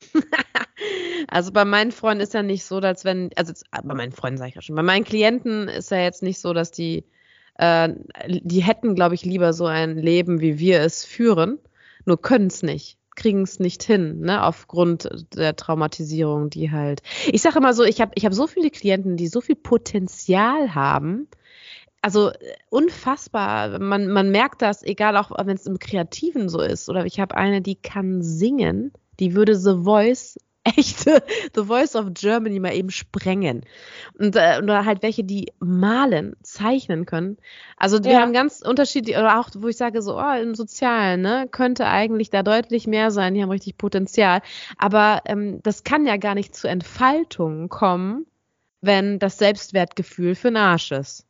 also 1.28 1.52
bei 1.52 1.64
meinen 1.64 1.90
Freunden 1.90 2.22
ist 2.22 2.32
ja 2.32 2.42
nicht 2.42 2.64
so, 2.64 2.76
als 2.78 3.04
wenn, 3.04 3.30
also 3.34 3.52
bei 3.82 3.94
meinen 3.94 4.12
Freunden 4.12 4.38
sage 4.38 4.50
ich 4.50 4.54
ja 4.54 4.62
schon, 4.62 4.76
bei 4.76 4.82
meinen 4.82 5.04
Klienten 5.04 5.68
ist 5.68 5.90
ja 5.90 5.98
jetzt 5.98 6.22
nicht 6.22 6.38
so, 6.38 6.52
dass 6.52 6.70
die, 6.70 7.04
äh, 7.56 7.88
die 8.28 8.62
hätten, 8.62 8.94
glaube 8.94 9.16
ich, 9.16 9.24
lieber 9.24 9.52
so 9.52 9.66
ein 9.66 9.96
Leben, 9.98 10.40
wie 10.40 10.60
wir 10.60 10.80
es 10.80 11.04
führen, 11.04 11.58
nur 12.04 12.20
können 12.22 12.46
es 12.46 12.62
nicht 12.62 12.98
kriegen 13.18 13.42
es 13.42 13.58
nicht 13.58 13.82
hin, 13.82 14.20
ne, 14.20 14.44
aufgrund 14.44 15.08
der 15.34 15.56
Traumatisierung, 15.56 16.50
die 16.50 16.70
halt. 16.70 17.02
Ich 17.26 17.42
sage 17.42 17.58
immer 17.58 17.74
so, 17.74 17.82
ich 17.82 18.00
habe 18.00 18.12
ich 18.14 18.24
hab 18.24 18.32
so 18.32 18.46
viele 18.46 18.70
Klienten, 18.70 19.16
die 19.16 19.26
so 19.26 19.40
viel 19.40 19.56
Potenzial 19.56 20.74
haben, 20.74 21.26
also 22.02 22.30
äh, 22.30 22.54
unfassbar. 22.70 23.78
Man, 23.78 24.08
man 24.08 24.30
merkt 24.30 24.62
das, 24.62 24.82
egal 24.82 25.16
auch 25.16 25.30
wenn 25.36 25.56
es 25.56 25.66
im 25.66 25.78
Kreativen 25.78 26.48
so 26.48 26.60
ist. 26.60 26.88
Oder 26.88 27.04
ich 27.06 27.20
habe 27.20 27.36
eine, 27.36 27.60
die 27.60 27.76
kann 27.76 28.22
singen, 28.22 28.92
die 29.20 29.34
würde 29.34 29.56
The 29.56 29.82
Voice 29.82 30.38
echte 30.76 31.22
The 31.54 31.64
Voice 31.64 31.96
of 31.96 32.12
Germany 32.14 32.60
mal 32.60 32.74
eben 32.74 32.90
sprengen. 32.90 33.64
Und 34.18 34.36
äh, 34.36 34.60
oder 34.62 34.84
halt 34.84 35.02
welche, 35.02 35.24
die 35.24 35.52
malen, 35.60 36.36
zeichnen 36.42 37.06
können. 37.06 37.38
Also 37.76 38.04
wir 38.04 38.20
haben 38.20 38.32
ganz 38.32 38.60
unterschiedliche, 38.60 39.18
oder 39.18 39.40
auch, 39.40 39.48
wo 39.56 39.68
ich 39.68 39.76
sage, 39.76 40.02
so, 40.02 40.18
oh, 40.18 40.34
im 40.34 40.54
Sozialen, 40.54 41.22
ne, 41.22 41.48
könnte 41.50 41.86
eigentlich 41.86 42.30
da 42.30 42.42
deutlich 42.42 42.86
mehr 42.86 43.10
sein, 43.10 43.34
die 43.34 43.42
haben 43.42 43.50
richtig 43.50 43.78
Potenzial. 43.78 44.42
Aber 44.76 45.22
ähm, 45.24 45.60
das 45.62 45.84
kann 45.84 46.06
ja 46.06 46.16
gar 46.16 46.34
nicht 46.34 46.54
zur 46.54 46.70
Entfaltung 46.70 47.68
kommen, 47.68 48.26
wenn 48.80 49.18
das 49.18 49.38
Selbstwertgefühl 49.38 50.34
für 50.34 50.48
den 50.48 50.58
Arsch 50.58 50.92
ist. 50.92 51.27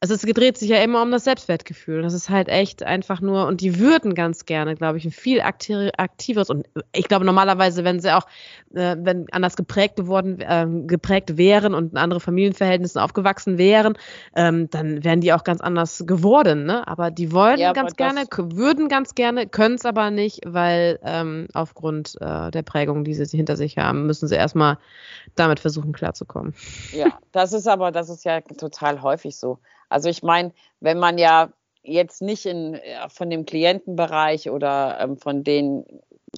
Also 0.00 0.12
es 0.12 0.20
dreht 0.20 0.58
sich 0.58 0.68
ja 0.68 0.82
immer 0.82 1.00
um 1.00 1.10
das 1.10 1.24
Selbstwertgefühl. 1.24 2.02
Das 2.02 2.12
ist 2.12 2.28
halt 2.28 2.48
echt 2.48 2.82
einfach 2.82 3.22
nur, 3.22 3.46
und 3.46 3.62
die 3.62 3.78
würden 3.78 4.14
ganz 4.14 4.44
gerne, 4.44 4.74
glaube 4.74 4.98
ich, 4.98 5.06
ein 5.06 5.10
viel 5.10 5.40
aktiveres 5.40 6.50
und 6.50 6.66
ich 6.92 7.08
glaube 7.08 7.24
normalerweise, 7.24 7.82
wenn 7.82 7.98
sie 8.00 8.14
auch, 8.14 8.26
äh, 8.74 8.94
wenn 8.98 9.24
anders 9.32 9.56
geprägt 9.56 9.96
geworden, 9.96 10.40
äh, 10.40 10.66
geprägt 10.86 11.38
wären 11.38 11.72
und 11.72 11.92
in 11.92 11.98
andere 11.98 12.20
Familienverhältnissen 12.20 13.00
aufgewachsen 13.00 13.56
wären, 13.56 13.96
ähm, 14.34 14.68
dann 14.68 15.02
wären 15.02 15.22
die 15.22 15.32
auch 15.32 15.44
ganz 15.44 15.62
anders 15.62 16.04
geworden, 16.06 16.66
ne? 16.66 16.86
Aber 16.86 17.10
die 17.10 17.32
wollen 17.32 17.58
ja, 17.58 17.72
ganz 17.72 17.96
gerne, 17.96 18.24
würden 18.36 18.88
ganz 18.88 19.14
gerne, 19.14 19.46
können 19.46 19.76
es 19.76 19.86
aber 19.86 20.10
nicht, 20.10 20.42
weil 20.44 20.98
ähm, 21.04 21.48
aufgrund 21.54 22.16
äh, 22.20 22.50
der 22.50 22.62
Prägung, 22.62 23.02
die 23.04 23.14
sie 23.14 23.34
hinter 23.34 23.56
sich 23.56 23.78
haben, 23.78 24.04
müssen 24.04 24.28
sie 24.28 24.34
erstmal 24.34 24.76
damit 25.36 25.58
versuchen 25.58 25.92
klarzukommen. 25.92 26.54
Ja, 26.92 27.18
das 27.32 27.54
ist 27.54 27.66
aber, 27.66 27.92
das 27.92 28.10
ist 28.10 28.26
ja 28.26 28.42
total 28.42 29.00
häufig 29.00 29.36
so. 29.36 29.58
Also 29.88 30.08
ich 30.08 30.22
meine, 30.22 30.52
wenn 30.80 30.98
man 30.98 31.18
ja 31.18 31.50
jetzt 31.82 32.22
nicht 32.22 32.46
in, 32.46 32.74
äh, 32.74 33.08
von 33.08 33.30
dem 33.30 33.46
Klientenbereich 33.46 34.50
oder 34.50 34.98
ähm, 35.00 35.16
von 35.16 35.44
den 35.44 35.84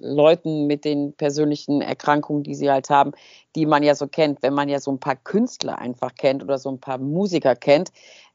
Leuten 0.00 0.66
mit 0.66 0.84
den 0.84 1.12
persönlichen 1.14 1.80
Erkrankungen, 1.80 2.42
die 2.42 2.54
sie 2.54 2.70
halt 2.70 2.90
haben, 2.90 3.12
die 3.56 3.66
man 3.66 3.82
ja 3.82 3.94
so 3.94 4.06
kennt. 4.06 4.42
Wenn 4.42 4.54
man 4.54 4.68
ja 4.68 4.80
so 4.80 4.92
ein 4.92 5.00
paar 5.00 5.16
Künstler 5.16 5.78
einfach 5.78 6.14
kennt 6.14 6.42
oder 6.42 6.58
so 6.58 6.70
ein 6.70 6.80
paar 6.80 6.98
Musiker 6.98 7.56
kennt, 7.56 7.90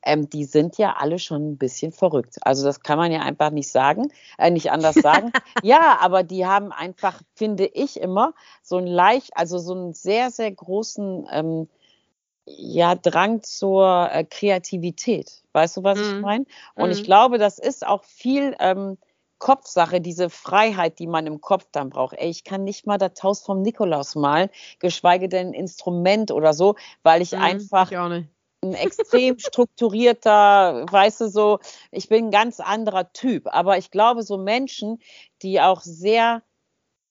ähm, 0.06 0.30
die 0.30 0.44
sind 0.44 0.78
ja 0.78 0.96
alle 0.98 1.20
schon 1.20 1.52
ein 1.52 1.58
bisschen 1.58 1.92
verrückt. 1.92 2.38
Also 2.42 2.66
das 2.66 2.82
kann 2.82 2.98
man 2.98 3.12
ja 3.12 3.22
einfach 3.22 3.52
nicht 3.52 3.70
sagen, 3.70 4.12
äh, 4.38 4.50
nicht 4.50 4.72
anders 4.72 4.96
sagen. 4.96 5.32
ja, 5.64 5.98
aber 6.02 6.24
die 6.24 6.46
haben 6.46 6.72
einfach, 6.72 7.22
finde 7.36 7.66
ich 7.66 8.00
immer, 8.00 8.34
so 8.62 8.78
ein 8.78 8.88
leicht, 8.88 9.32
also 9.36 9.58
so 9.60 9.74
einen 9.74 9.94
sehr, 9.94 10.32
sehr 10.32 10.52
großen 10.52 11.28
ähm, 11.32 11.70
ja, 12.46 12.96
Drang 12.96 13.42
zur 13.42 14.10
äh, 14.12 14.24
Kreativität. 14.24 15.44
Weißt 15.54 15.78
du, 15.78 15.84
was 15.84 15.98
mm. 15.98 16.02
ich 16.02 16.14
mhm. 16.14 16.22
meine? 16.22 16.46
Und 16.76 16.90
mm. 16.90 16.92
ich 16.92 17.02
mhm. 17.02 17.06
glaube, 17.06 17.38
das 17.38 17.60
ist 17.60 17.86
auch 17.86 18.04
viel 18.04 18.56
ähm, 18.60 18.98
Kopfsache, 19.40 20.02
diese 20.02 20.30
Freiheit, 20.30 21.00
die 21.00 21.08
man 21.08 21.28
im 21.28 21.42
Kopf 21.42 21.68
dann 21.72 21.90
braucht. 21.90 22.16
Ey, 22.18 22.30
ich 22.30 22.44
kann 22.44 22.64
nicht 22.64 22.86
mal 22.88 22.98
das 22.98 23.22
Haus 23.24 23.42
vom 23.42 23.62
Nikolaus 23.62 24.16
malen, 24.16 24.50
geschweige 24.80 25.30
denn 25.30 25.50
ein 25.50 25.54
Instrument 25.54 26.32
oder 26.32 26.54
so, 26.54 26.76
weil 27.04 27.22
ich 27.22 27.34
mm, 27.34 27.42
einfach 27.42 27.92
ich 27.92 27.98
ein 27.98 28.74
extrem 28.74 29.38
strukturierter, 29.40 30.86
weißt 30.90 31.22
du, 31.22 31.30
so, 31.30 31.60
ich 31.92 32.08
bin 32.08 32.26
ein 32.26 32.32
ganz 32.32 32.60
anderer 32.60 33.12
Typ. 33.12 33.48
Aber 33.48 33.78
ich 33.78 33.92
glaube, 33.92 34.24
so 34.24 34.38
Menschen, 34.38 35.02
die 35.42 35.60
auch 35.60 35.82
sehr 35.82 36.42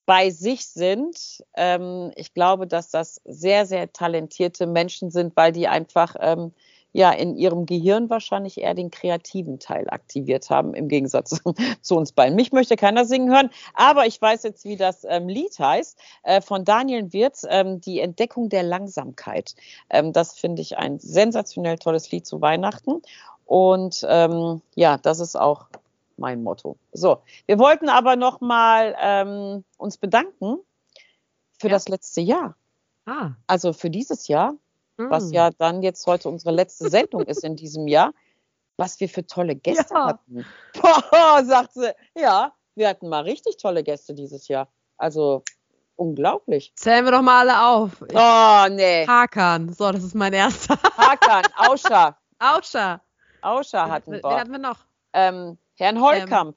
bei 0.06 0.30
sich 0.30 0.66
sind, 0.66 1.42
ähm, 1.54 2.10
ich 2.16 2.34
glaube, 2.34 2.66
dass 2.66 2.90
das 2.90 3.20
sehr, 3.24 3.66
sehr 3.66 3.92
talentierte 3.92 4.66
Menschen 4.66 5.10
sind, 5.10 5.36
weil 5.36 5.52
die 5.52 5.68
einfach 5.68 6.16
ähm, 6.20 6.52
ja 6.92 7.10
in 7.10 7.36
ihrem 7.36 7.66
Gehirn 7.66 8.10
wahrscheinlich 8.10 8.58
eher 8.58 8.74
den 8.74 8.90
kreativen 8.90 9.58
Teil 9.58 9.88
aktiviert 9.88 10.50
haben, 10.50 10.74
im 10.74 10.88
Gegensatz 10.88 11.40
zu 11.82 11.96
uns 11.96 12.12
beiden. 12.12 12.36
Mich 12.36 12.52
möchte 12.52 12.76
keiner 12.76 13.04
singen 13.04 13.32
hören, 13.32 13.50
aber 13.74 14.06
ich 14.06 14.20
weiß 14.20 14.42
jetzt, 14.42 14.64
wie 14.64 14.76
das 14.76 15.04
ähm, 15.08 15.28
Lied 15.28 15.58
heißt, 15.58 15.98
äh, 16.24 16.40
von 16.40 16.64
Daniel 16.64 17.12
Wirz, 17.12 17.46
ähm, 17.48 17.80
Die 17.80 18.00
Entdeckung 18.00 18.48
der 18.48 18.62
Langsamkeit. 18.62 19.54
Ähm, 19.88 20.12
das 20.12 20.38
finde 20.38 20.62
ich 20.62 20.78
ein 20.78 20.98
sensationell 20.98 21.78
tolles 21.78 22.10
Lied 22.10 22.26
zu 22.26 22.40
Weihnachten. 22.40 23.02
Und 23.46 24.06
ähm, 24.08 24.62
ja, 24.74 24.98
das 24.98 25.20
ist 25.20 25.36
auch 25.36 25.66
mein 26.18 26.42
Motto. 26.42 26.76
So, 26.92 27.22
wir 27.46 27.58
wollten 27.58 27.88
aber 27.88 28.16
noch 28.16 28.40
mal 28.40 28.94
ähm, 29.00 29.64
uns 29.78 29.96
bedanken 29.96 30.58
für 31.58 31.68
ja. 31.68 31.72
das 31.72 31.88
letzte 31.88 32.20
Jahr. 32.20 32.56
Ah. 33.06 33.32
Also 33.46 33.72
für 33.72 33.90
dieses 33.90 34.28
Jahr 34.28 34.54
was 35.10 35.24
hm. 35.24 35.32
ja 35.32 35.50
dann 35.50 35.82
jetzt 35.82 36.06
heute 36.06 36.28
unsere 36.28 36.54
letzte 36.54 36.90
Sendung 36.90 37.22
ist 37.22 37.44
in 37.44 37.56
diesem 37.56 37.88
Jahr, 37.88 38.12
was 38.76 39.00
wir 39.00 39.08
für 39.08 39.26
tolle 39.26 39.54
Gäste 39.54 39.94
ja. 39.94 40.06
hatten. 40.06 40.46
Boah, 40.80 41.42
sagt 41.44 41.74
sie. 41.74 41.92
Ja, 42.14 42.52
wir 42.74 42.88
hatten 42.88 43.08
mal 43.08 43.22
richtig 43.22 43.56
tolle 43.56 43.82
Gäste 43.82 44.14
dieses 44.14 44.48
Jahr. 44.48 44.68
Also 44.96 45.42
unglaublich. 45.96 46.72
Zählen 46.76 47.04
wir 47.04 47.12
doch 47.12 47.22
mal 47.22 47.48
alle 47.48 47.68
auf. 47.68 48.02
Oh, 48.02 48.74
nee. 48.74 49.06
Hakan. 49.06 49.72
So, 49.72 49.90
das 49.90 50.02
ist 50.02 50.14
mein 50.14 50.32
erster. 50.32 50.78
Hakan, 50.96 51.44
Auscha. 51.56 52.16
Auscha. 52.38 53.00
Auscha 53.40 53.88
hatten 53.88 54.12
wir. 54.12 54.22
Wen 54.22 54.30
hatten 54.30 54.52
wir 54.52 54.58
noch? 54.58 54.78
Ähm, 55.12 55.58
Herrn 55.76 56.00
Holkamp. 56.00 56.56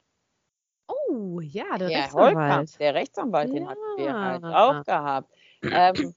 Ähm, 0.88 0.94
oh, 1.08 1.40
ja, 1.40 1.78
der 1.78 1.90
ja, 1.90 1.98
Rechtsanwalt. 2.00 2.36
Holkamp, 2.36 2.78
der 2.78 2.94
Rechtsanwalt, 2.94 3.48
ja. 3.48 3.54
den 3.54 3.68
hatten 3.68 3.80
wir 3.96 4.14
halt 4.14 4.44
auch 4.44 4.84
gehabt. 4.84 5.30
Ähm, 5.62 6.14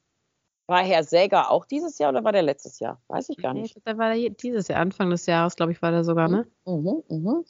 war 0.70 0.84
Herr 0.84 1.04
Säger 1.04 1.50
auch 1.50 1.66
dieses 1.66 1.98
Jahr 1.98 2.12
oder 2.12 2.24
war 2.24 2.32
der 2.32 2.44
letztes 2.44 2.80
Jahr? 2.80 3.02
Weiß 3.08 3.30
ich 3.30 3.38
gar 3.38 3.56
nicht. 3.56 3.76
Nee, 3.76 3.82
der 3.88 3.98
war 3.98 4.14
dieses 4.14 4.68
Jahr, 4.68 4.80
Anfang 4.80 5.10
des 5.10 5.26
Jahres, 5.26 5.56
glaube 5.56 5.72
ich, 5.72 5.82
war 5.82 5.90
der 5.90 6.04
sogar, 6.04 6.30
ne? 6.30 6.46
Mhm, 6.66 7.04
mhm. 7.10 7.46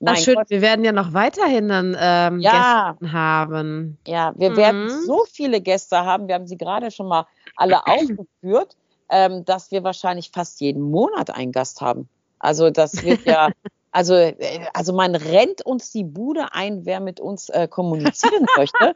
Nein, 0.00 0.14
Ach, 0.16 0.20
schön, 0.20 0.34
Gott. 0.34 0.50
wir 0.50 0.60
werden 0.60 0.84
ja 0.84 0.90
noch 0.90 1.12
weiterhin 1.12 1.68
dann 1.68 1.96
ähm, 1.98 2.40
ja. 2.40 2.96
Gäste 2.98 3.12
haben. 3.12 3.98
Ja, 4.08 4.34
wir 4.36 4.50
mhm. 4.50 4.56
werden 4.56 4.88
so 5.06 5.24
viele 5.30 5.60
Gäste 5.60 6.04
haben. 6.04 6.26
Wir 6.26 6.34
haben 6.34 6.48
sie 6.48 6.58
gerade 6.58 6.90
schon 6.90 7.06
mal 7.06 7.26
alle 7.54 7.76
aufgeführt, 7.86 8.76
ähm, 9.08 9.44
dass 9.44 9.70
wir 9.70 9.84
wahrscheinlich 9.84 10.32
fast 10.32 10.60
jeden 10.60 10.82
Monat 10.82 11.30
einen 11.30 11.52
Gast 11.52 11.80
haben. 11.80 12.08
Also 12.40 12.70
das 12.70 13.04
wird 13.04 13.24
ja, 13.24 13.50
also, 13.94 14.14
äh, 14.14 14.66
also 14.74 14.92
man 14.92 15.14
rennt 15.14 15.62
uns 15.62 15.90
die 15.90 16.04
Bude 16.04 16.52
ein, 16.52 16.84
wer 16.84 17.00
mit 17.00 17.20
uns 17.20 17.48
äh, 17.48 17.68
kommunizieren 17.68 18.46
möchte 18.56 18.94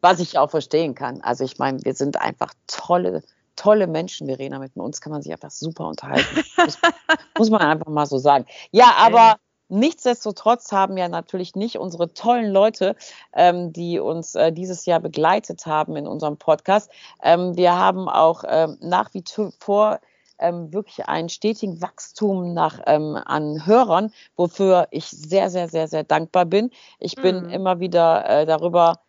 was 0.00 0.20
ich 0.20 0.38
auch 0.38 0.50
verstehen 0.50 0.94
kann. 0.94 1.20
Also 1.22 1.44
ich 1.44 1.58
meine, 1.58 1.82
wir 1.84 1.94
sind 1.94 2.20
einfach 2.20 2.52
tolle, 2.66 3.22
tolle 3.56 3.86
Menschen, 3.86 4.26
Verena. 4.26 4.58
Mit 4.58 4.76
uns 4.76 5.00
kann 5.00 5.12
man 5.12 5.22
sich 5.22 5.32
einfach 5.32 5.50
super 5.50 5.88
unterhalten. 5.88 6.42
muss, 6.56 6.78
muss 7.38 7.50
man 7.50 7.60
einfach 7.60 7.90
mal 7.90 8.06
so 8.06 8.18
sagen. 8.18 8.46
Ja, 8.70 8.94
aber 8.96 9.36
nichtsdestotrotz 9.68 10.72
haben 10.72 10.96
ja 10.96 11.08
natürlich 11.08 11.54
nicht 11.54 11.78
unsere 11.78 12.12
tollen 12.12 12.50
Leute, 12.50 12.96
ähm, 13.34 13.72
die 13.72 13.98
uns 13.98 14.34
äh, 14.34 14.52
dieses 14.52 14.86
Jahr 14.86 15.00
begleitet 15.00 15.66
haben 15.66 15.96
in 15.96 16.06
unserem 16.06 16.36
Podcast. 16.38 16.90
Ähm, 17.22 17.56
wir 17.56 17.76
haben 17.76 18.08
auch 18.08 18.44
ähm, 18.46 18.78
nach 18.80 19.12
wie 19.14 19.24
vor 19.58 20.00
ähm, 20.40 20.72
wirklich 20.72 21.06
einen 21.08 21.28
stetigen 21.28 21.80
Wachstum 21.80 22.54
nach, 22.54 22.80
ähm, 22.86 23.16
an 23.24 23.66
Hörern, 23.66 24.12
wofür 24.36 24.88
ich 24.90 25.06
sehr, 25.06 25.50
sehr, 25.50 25.68
sehr, 25.68 25.88
sehr 25.88 26.04
dankbar 26.04 26.46
bin. 26.46 26.70
Ich 26.98 27.16
bin 27.16 27.44
mhm. 27.44 27.50
immer 27.50 27.80
wieder 27.80 28.28
äh, 28.28 28.46
darüber 28.46 29.00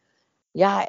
ja, 0.53 0.85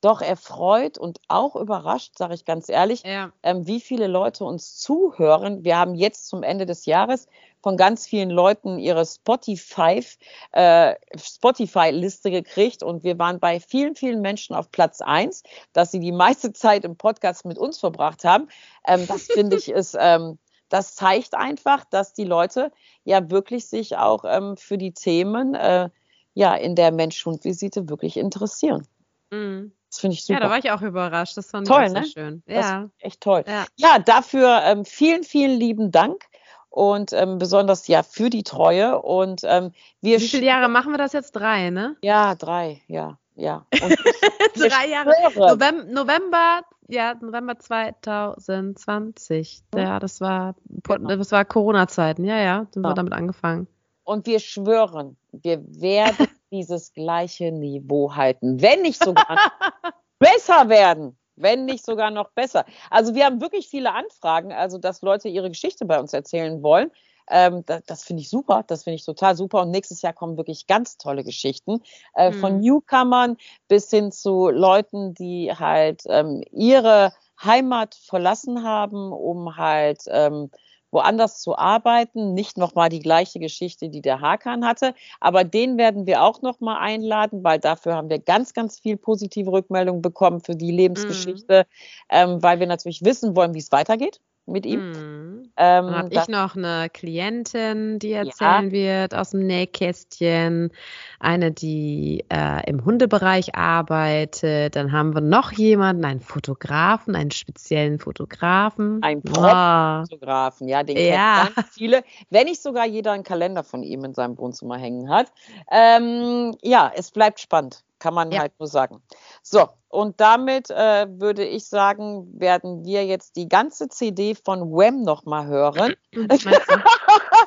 doch 0.00 0.22
erfreut 0.22 0.98
und 0.98 1.20
auch 1.28 1.56
überrascht, 1.56 2.16
sage 2.16 2.34
ich 2.34 2.44
ganz 2.44 2.68
ehrlich, 2.68 3.02
ja. 3.02 3.32
ähm, 3.42 3.66
wie 3.66 3.80
viele 3.80 4.06
Leute 4.06 4.44
uns 4.44 4.76
zuhören. 4.78 5.64
Wir 5.64 5.76
haben 5.76 5.94
jetzt 5.94 6.28
zum 6.28 6.42
Ende 6.42 6.66
des 6.66 6.86
Jahres 6.86 7.26
von 7.62 7.76
ganz 7.76 8.06
vielen 8.06 8.30
Leuten 8.30 8.78
ihre 8.78 9.04
Spotify, 9.04 10.04
äh, 10.52 10.94
Spotify-Liste 11.16 12.30
gekriegt 12.30 12.82
und 12.82 13.04
wir 13.04 13.18
waren 13.18 13.38
bei 13.40 13.60
vielen, 13.60 13.94
vielen 13.94 14.20
Menschen 14.20 14.54
auf 14.54 14.70
Platz 14.70 15.00
eins, 15.00 15.42
dass 15.72 15.90
sie 15.90 16.00
die 16.00 16.12
meiste 16.12 16.52
Zeit 16.52 16.84
im 16.84 16.96
Podcast 16.96 17.44
mit 17.44 17.58
uns 17.58 17.78
verbracht 17.78 18.24
haben. 18.24 18.48
Ähm, 18.86 19.06
das 19.06 19.26
finde 19.26 19.56
ich 19.56 19.68
ist, 19.68 19.96
ähm, 19.98 20.38
das 20.68 20.94
zeigt 20.94 21.34
einfach, 21.34 21.84
dass 21.84 22.12
die 22.12 22.24
Leute 22.24 22.72
ja 23.04 23.30
wirklich 23.30 23.66
sich 23.66 23.96
auch 23.96 24.24
ähm, 24.24 24.56
für 24.56 24.78
die 24.78 24.92
Themen 24.92 25.54
äh, 25.54 25.90
ja 26.34 26.54
in 26.54 26.76
der 26.76 26.92
Mensch-Hund-Visite 26.92 27.88
wirklich 27.88 28.16
interessieren. 28.16 28.86
Mhm. 29.30 29.72
Das 29.90 29.98
finde 29.98 30.14
ich 30.14 30.24
super. 30.24 30.38
Ja, 30.38 30.44
da 30.44 30.50
war 30.50 30.58
ich 30.58 30.70
auch 30.70 30.82
überrascht. 30.82 31.36
Das 31.36 31.50
fand 31.50 31.66
toll, 31.66 31.86
ich 31.86 31.92
ne? 31.92 32.04
schön. 32.06 32.42
Ja. 32.46 32.88
echt 33.00 33.20
toll. 33.20 33.42
Ja, 33.46 33.66
ja 33.74 33.98
dafür 33.98 34.62
ähm, 34.64 34.84
vielen, 34.84 35.24
vielen 35.24 35.58
lieben 35.58 35.90
Dank 35.90 36.24
und 36.70 37.12
ähm, 37.12 37.38
besonders 37.38 37.86
ja 37.88 38.02
für 38.02 38.30
die 38.30 38.44
Treue. 38.44 39.02
Und 39.02 39.42
ähm, 39.44 39.72
wir 40.00 40.20
Wie 40.20 40.28
viele 40.28 40.46
Jahre 40.46 40.68
machen 40.68 40.92
wir 40.92 40.98
das 40.98 41.12
jetzt? 41.12 41.32
Drei, 41.32 41.70
ne? 41.70 41.96
Ja, 42.00 42.36
drei, 42.36 42.80
ja, 42.86 43.18
ja. 43.34 43.66
drei 44.54 44.88
Jahre. 44.88 45.12
November, 45.34 45.84
November, 45.84 46.62
ja, 46.88 47.14
November 47.20 47.58
2020. 47.58 49.64
Ja, 49.74 49.98
das 49.98 50.20
war, 50.20 50.54
genau. 50.84 51.16
das 51.16 51.32
war 51.32 51.44
Corona-Zeiten. 51.44 52.24
Ja, 52.24 52.38
ja, 52.38 52.66
sind 52.72 52.82
wir 52.82 52.94
damit 52.94 53.12
angefangen. 53.12 53.66
Und 54.04 54.26
wir 54.26 54.40
schwören, 54.40 55.16
wir 55.32 55.62
werden 55.80 56.28
dieses 56.52 56.92
gleiche 56.92 57.52
Niveau 57.52 58.14
halten, 58.14 58.62
wenn 58.62 58.82
nicht 58.82 59.02
sogar 59.02 59.38
besser 60.18 60.68
werden. 60.68 61.16
Wenn 61.40 61.64
nicht 61.64 61.84
sogar 61.84 62.10
noch 62.10 62.30
besser. 62.30 62.64
Also 62.90 63.14
wir 63.14 63.24
haben 63.24 63.40
wirklich 63.40 63.68
viele 63.68 63.92
Anfragen, 63.92 64.52
also 64.52 64.78
dass 64.78 65.02
Leute 65.02 65.28
ihre 65.28 65.48
Geschichte 65.48 65.84
bei 65.84 65.98
uns 65.98 66.12
erzählen 66.12 66.62
wollen. 66.62 66.90
Ähm, 67.30 67.62
das, 67.66 67.82
das 67.84 68.04
finde 68.04 68.22
ich 68.22 68.28
super, 68.28 68.64
das 68.66 68.84
finde 68.84 68.96
ich 68.96 69.04
total 69.04 69.36
super. 69.36 69.62
Und 69.62 69.70
nächstes 69.70 70.02
Jahr 70.02 70.12
kommen 70.12 70.36
wirklich 70.36 70.66
ganz 70.66 70.98
tolle 70.98 71.24
Geschichten 71.24 71.80
äh, 72.14 72.30
mhm. 72.30 72.34
von 72.34 72.60
Newcomern 72.60 73.36
bis 73.68 73.88
hin 73.90 74.12
zu 74.12 74.50
Leuten, 74.50 75.14
die 75.14 75.52
halt 75.52 76.02
ähm, 76.06 76.42
ihre 76.50 77.12
Heimat 77.42 77.94
verlassen 77.94 78.64
haben, 78.64 79.12
um 79.12 79.56
halt 79.56 80.02
ähm, 80.08 80.50
woanders 80.90 81.40
zu 81.40 81.56
arbeiten. 81.56 82.34
Nicht 82.34 82.58
nochmal 82.58 82.88
die 82.88 83.00
gleiche 83.00 83.38
Geschichte, 83.38 83.88
die 83.88 84.02
der 84.02 84.20
Hakan 84.20 84.66
hatte, 84.66 84.94
aber 85.20 85.44
den 85.44 85.78
werden 85.78 86.06
wir 86.06 86.22
auch 86.22 86.42
nochmal 86.42 86.78
einladen, 86.78 87.44
weil 87.44 87.58
dafür 87.58 87.94
haben 87.94 88.10
wir 88.10 88.18
ganz, 88.18 88.54
ganz 88.54 88.78
viel 88.78 88.96
positive 88.96 89.50
Rückmeldungen 89.50 90.02
bekommen 90.02 90.40
für 90.40 90.56
die 90.56 90.70
Lebensgeschichte, 90.70 91.66
mhm. 91.68 92.06
ähm, 92.10 92.42
weil 92.42 92.60
wir 92.60 92.66
natürlich 92.66 93.04
wissen 93.04 93.36
wollen, 93.36 93.54
wie 93.54 93.58
es 93.58 93.72
weitergeht 93.72 94.20
mit 94.50 94.66
ihm. 94.66 94.90
Mhm. 94.90 95.50
Ähm, 95.56 95.90
habe 95.90 96.08
ich 96.12 96.28
noch 96.28 96.56
eine 96.56 96.88
Klientin, 96.90 97.98
die 97.98 98.12
erzählen 98.12 98.66
ja. 98.66 98.72
wird 98.72 99.14
aus 99.14 99.30
dem 99.30 99.46
Nähkästchen, 99.46 100.70
eine, 101.18 101.52
die 101.52 102.24
äh, 102.32 102.68
im 102.68 102.84
Hundebereich 102.84 103.54
arbeitet. 103.54 104.76
Dann 104.76 104.92
haben 104.92 105.14
wir 105.14 105.20
noch 105.20 105.52
jemanden, 105.52 106.04
einen 106.04 106.20
Fotografen, 106.20 107.14
einen 107.14 107.30
speziellen 107.30 107.98
Fotografen. 107.98 109.02
Ein 109.02 109.22
Fotografen, 109.22 110.66
oh. 110.66 110.70
ja, 110.70 110.82
den 110.82 110.96
ja. 110.96 111.42
kennen 111.42 111.54
ganz 111.56 111.68
viele. 111.70 112.04
Wenn 112.30 112.46
nicht 112.46 112.62
sogar 112.62 112.86
jeder 112.86 113.12
einen 113.12 113.24
Kalender 113.24 113.62
von 113.62 113.82
ihm 113.82 114.04
in 114.04 114.14
seinem 114.14 114.38
Wohnzimmer 114.38 114.78
hängen 114.78 115.10
hat. 115.10 115.32
Ähm, 115.70 116.56
ja, 116.62 116.90
es 116.94 117.10
bleibt 117.10 117.40
spannend. 117.40 117.84
Kann 118.00 118.14
man 118.14 118.32
Ja. 118.32 118.40
halt 118.40 118.58
nur 118.58 118.66
sagen. 118.66 119.02
So, 119.42 119.68
und 119.88 120.20
damit 120.20 120.70
äh, 120.70 121.06
würde 121.08 121.44
ich 121.44 121.66
sagen, 121.66 122.28
werden 122.40 122.84
wir 122.84 123.06
jetzt 123.06 123.36
die 123.36 123.48
ganze 123.48 123.88
CD 123.88 124.34
von 124.34 124.72
Wham 124.72 125.02
nochmal 125.02 125.46
hören. 125.46 125.94
Meinst 126.14 126.46
du? 126.46 126.76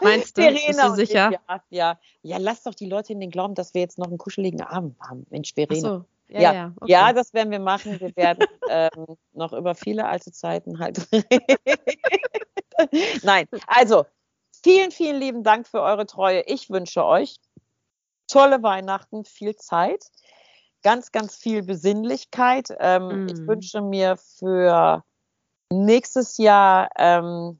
Meinst 0.01 0.37
du? 0.37 0.41
Bist 0.51 0.79
du 0.81 0.95
sicher? 0.95 1.31
Ich, 1.31 1.37
ja, 1.49 1.63
ja, 1.69 1.99
ja, 2.21 2.37
lass 2.37 2.63
doch 2.63 2.75
die 2.75 2.87
Leute 2.87 3.11
in 3.13 3.19
den 3.19 3.31
Glauben, 3.31 3.55
dass 3.55 3.73
wir 3.73 3.81
jetzt 3.81 3.97
noch 3.97 4.07
einen 4.07 4.17
kuscheligen 4.17 4.61
Abend 4.61 4.95
haben. 5.01 5.25
Mensch, 5.29 5.53
Verena. 5.53 6.05
Ja, 6.29 6.39
Ja, 6.39 6.53
ja. 6.53 6.73
okay. 6.79 6.91
Ja, 6.91 7.13
das 7.13 7.33
werden 7.33 7.51
wir 7.51 7.59
machen. 7.59 7.99
Wir 7.99 8.15
werden 8.15 8.45
ähm, 8.69 9.17
noch 9.33 9.53
über 9.53 9.75
viele 9.75 10.05
alte 10.05 10.31
Zeiten 10.31 10.79
halt 10.79 11.07
reden. 11.11 11.57
Nein, 13.23 13.47
also 13.67 14.05
vielen, 14.63 14.91
vielen 14.91 15.19
lieben 15.19 15.43
Dank 15.43 15.67
für 15.67 15.81
eure 15.81 16.05
Treue. 16.05 16.41
Ich 16.45 16.69
wünsche 16.69 17.03
euch 17.05 17.37
tolle 18.27 18.63
Weihnachten, 18.63 19.25
viel 19.25 19.55
Zeit, 19.55 20.05
ganz, 20.83 21.11
ganz 21.11 21.35
viel 21.35 21.63
Besinnlichkeit. 21.63 22.69
Ähm, 22.79 23.25
Mm. 23.25 23.27
Ich 23.29 23.47
wünsche 23.47 23.81
mir 23.81 24.17
für 24.17 25.03
nächstes 25.69 26.37
Jahr 26.37 26.89
ähm, 26.97 27.59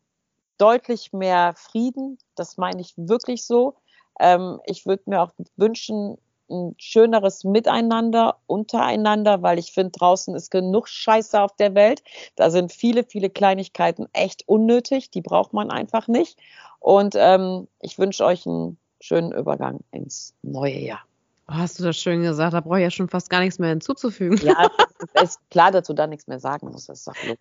deutlich 0.57 1.13
mehr 1.13 1.53
Frieden. 1.55 2.17
Das 2.35 2.57
meine 2.57 2.81
ich 2.81 2.93
wirklich 2.95 3.45
so. 3.45 3.75
Ähm, 4.19 4.59
ich 4.65 4.85
würde 4.85 5.03
mir 5.07 5.21
auch 5.21 5.31
wünschen, 5.55 6.17
ein 6.49 6.75
schöneres 6.77 7.43
Miteinander 7.43 8.37
untereinander, 8.47 9.41
weil 9.41 9.57
ich 9.57 9.71
finde, 9.71 9.91
draußen 9.91 10.35
ist 10.35 10.51
genug 10.51 10.87
Scheiße 10.87 11.41
auf 11.41 11.55
der 11.55 11.73
Welt. 11.73 12.03
Da 12.35 12.51
sind 12.51 12.71
viele, 12.71 13.03
viele 13.03 13.29
Kleinigkeiten 13.29 14.07
echt 14.13 14.47
unnötig. 14.47 15.09
Die 15.09 15.21
braucht 15.21 15.53
man 15.53 15.71
einfach 15.71 16.07
nicht. 16.07 16.37
Und 16.79 17.15
ähm, 17.17 17.67
ich 17.79 17.97
wünsche 17.97 18.25
euch 18.25 18.45
einen 18.45 18.77
schönen 18.99 19.31
Übergang 19.31 19.79
ins 19.91 20.35
neue 20.43 20.79
Jahr. 20.79 21.01
Oh, 21.49 21.53
hast 21.55 21.77
du 21.79 21.83
das 21.83 21.97
schön 21.97 22.21
gesagt? 22.23 22.53
Da 22.53 22.61
brauche 22.61 22.77
ich 22.79 22.83
ja 22.83 22.91
schon 22.91 23.09
fast 23.09 23.29
gar 23.29 23.41
nichts 23.41 23.59
mehr 23.59 23.69
hinzuzufügen. 23.69 24.37
Ja, 24.45 24.69
ist 25.21 25.39
klar, 25.51 25.71
dass 25.71 25.87
du 25.87 25.93
da 25.93 26.07
nichts 26.07 26.27
mehr 26.27 26.39
sagen 26.39 26.69
musst. 26.71 26.87
Das 26.87 26.99
ist 26.99 27.07
doch. 27.07 27.15
Nein, 27.23 27.35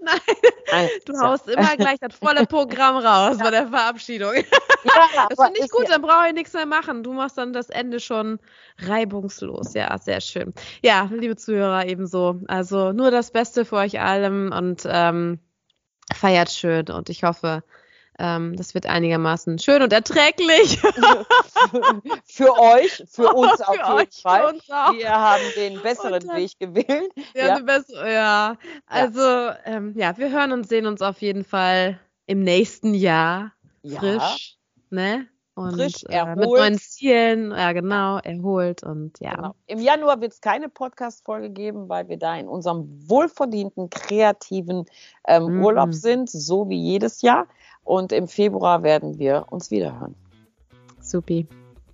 Nein, 0.72 0.90
du 1.04 1.12
ist 1.12 1.20
ja- 1.20 1.28
haust 1.28 1.48
immer 1.48 1.76
gleich 1.76 1.98
das 2.00 2.16
volle 2.16 2.44
Programm 2.46 2.96
raus 2.96 3.38
bei 3.38 3.50
der 3.50 3.68
Verabschiedung. 3.68 4.34
Ja, 4.34 4.42
Das 5.30 5.44
finde 5.44 5.60
ich 5.62 5.70
gut, 5.70 5.84
ja- 5.84 5.90
dann 5.90 6.02
brauche 6.02 6.26
ich 6.26 6.34
nichts 6.34 6.52
mehr 6.52 6.66
machen. 6.66 7.04
Du 7.04 7.12
machst 7.12 7.38
dann 7.38 7.52
das 7.52 7.70
Ende 7.70 8.00
schon 8.00 8.40
reibungslos. 8.78 9.74
Ja, 9.74 9.96
sehr 9.98 10.20
schön. 10.20 10.52
Ja, 10.82 11.08
liebe 11.12 11.36
Zuhörer, 11.36 11.86
ebenso. 11.86 12.40
Also 12.48 12.92
nur 12.92 13.10
das 13.12 13.30
Beste 13.30 13.64
für 13.64 13.76
euch 13.76 14.00
allem 14.00 14.50
und 14.52 14.82
ähm, 14.84 15.38
feiert 16.12 16.50
schön 16.50 16.88
und 16.90 17.08
ich 17.08 17.22
hoffe, 17.22 17.62
ähm, 18.18 18.56
das 18.56 18.74
wird 18.74 18.86
einigermaßen 18.86 19.58
schön 19.58 19.82
und 19.82 19.92
erträglich. 19.92 20.78
für 22.24 22.58
euch, 22.58 23.02
für 23.08 23.28
uns 23.34 23.52
Für 23.56 23.68
auf 23.68 23.74
jeden 23.76 23.92
euch, 23.92 24.08
für 24.14 24.20
Fall. 24.22 24.54
Wir 24.98 25.10
haben 25.10 25.42
den 25.56 25.80
besseren 25.82 26.26
dann- 26.26 26.36
Weg 26.36 26.58
gewählt. 26.58 27.12
Ja, 27.34 27.46
Ja. 27.46 27.54
eine 27.56 27.64
bessere, 27.64 28.12
ja. 28.12 28.56
Also, 28.86 29.50
ähm, 29.64 29.94
ja, 29.96 30.16
wir 30.18 30.30
hören 30.30 30.52
und 30.52 30.68
sehen 30.68 30.86
uns 30.86 31.02
auf 31.02 31.20
jeden 31.22 31.44
Fall 31.44 31.98
im 32.26 32.40
nächsten 32.42 32.94
Jahr 32.94 33.52
Ja. 33.82 33.98
frisch, 33.98 34.56
ne? 34.90 35.26
Und 35.54 35.74
Frisch, 35.74 36.02
äh, 36.08 36.24
mit 36.24 36.38
erholt. 36.44 36.60
neuen 36.60 36.78
Zielen, 36.78 37.50
ja 37.50 37.72
genau, 37.72 38.16
erholt 38.20 38.82
und 38.84 39.20
ja. 39.20 39.34
Genau. 39.34 39.54
Im 39.66 39.80
Januar 39.80 40.18
wird 40.22 40.32
es 40.32 40.40
keine 40.40 40.70
Podcast-Folge 40.70 41.50
geben, 41.50 41.90
weil 41.90 42.08
wir 42.08 42.16
da 42.16 42.34
in 42.36 42.48
unserem 42.48 42.88
wohlverdienten, 43.06 43.90
kreativen 43.90 44.86
ähm, 45.28 45.56
Mhm. 45.58 45.62
Urlaub 45.64 45.92
sind, 45.92 46.30
so 46.30 46.70
wie 46.70 46.78
jedes 46.80 47.20
Jahr. 47.20 47.48
Und 47.84 48.12
im 48.12 48.28
Februar 48.28 48.82
werden 48.82 49.18
wir 49.18 49.46
uns 49.50 49.70
wiederhören. 49.70 50.14
Supi. 51.00 51.46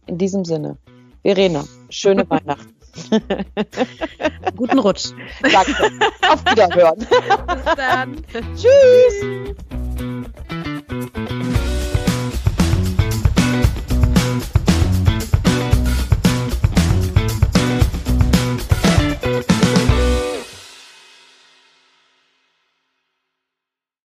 In 0.06 0.18
diesem 0.18 0.44
Sinne, 0.44 0.78
Verena, 1.22 1.64
schöne 1.90 2.28
Weihnachten. 2.30 2.74
Guten 4.56 4.78
Rutsch. 4.78 5.10
Danke. 5.42 5.90
Auf 6.28 6.44
Wiederhören. 6.44 6.98
Bis 6.98 7.74
dann. 7.76 8.16
Tschüss. 8.56 9.14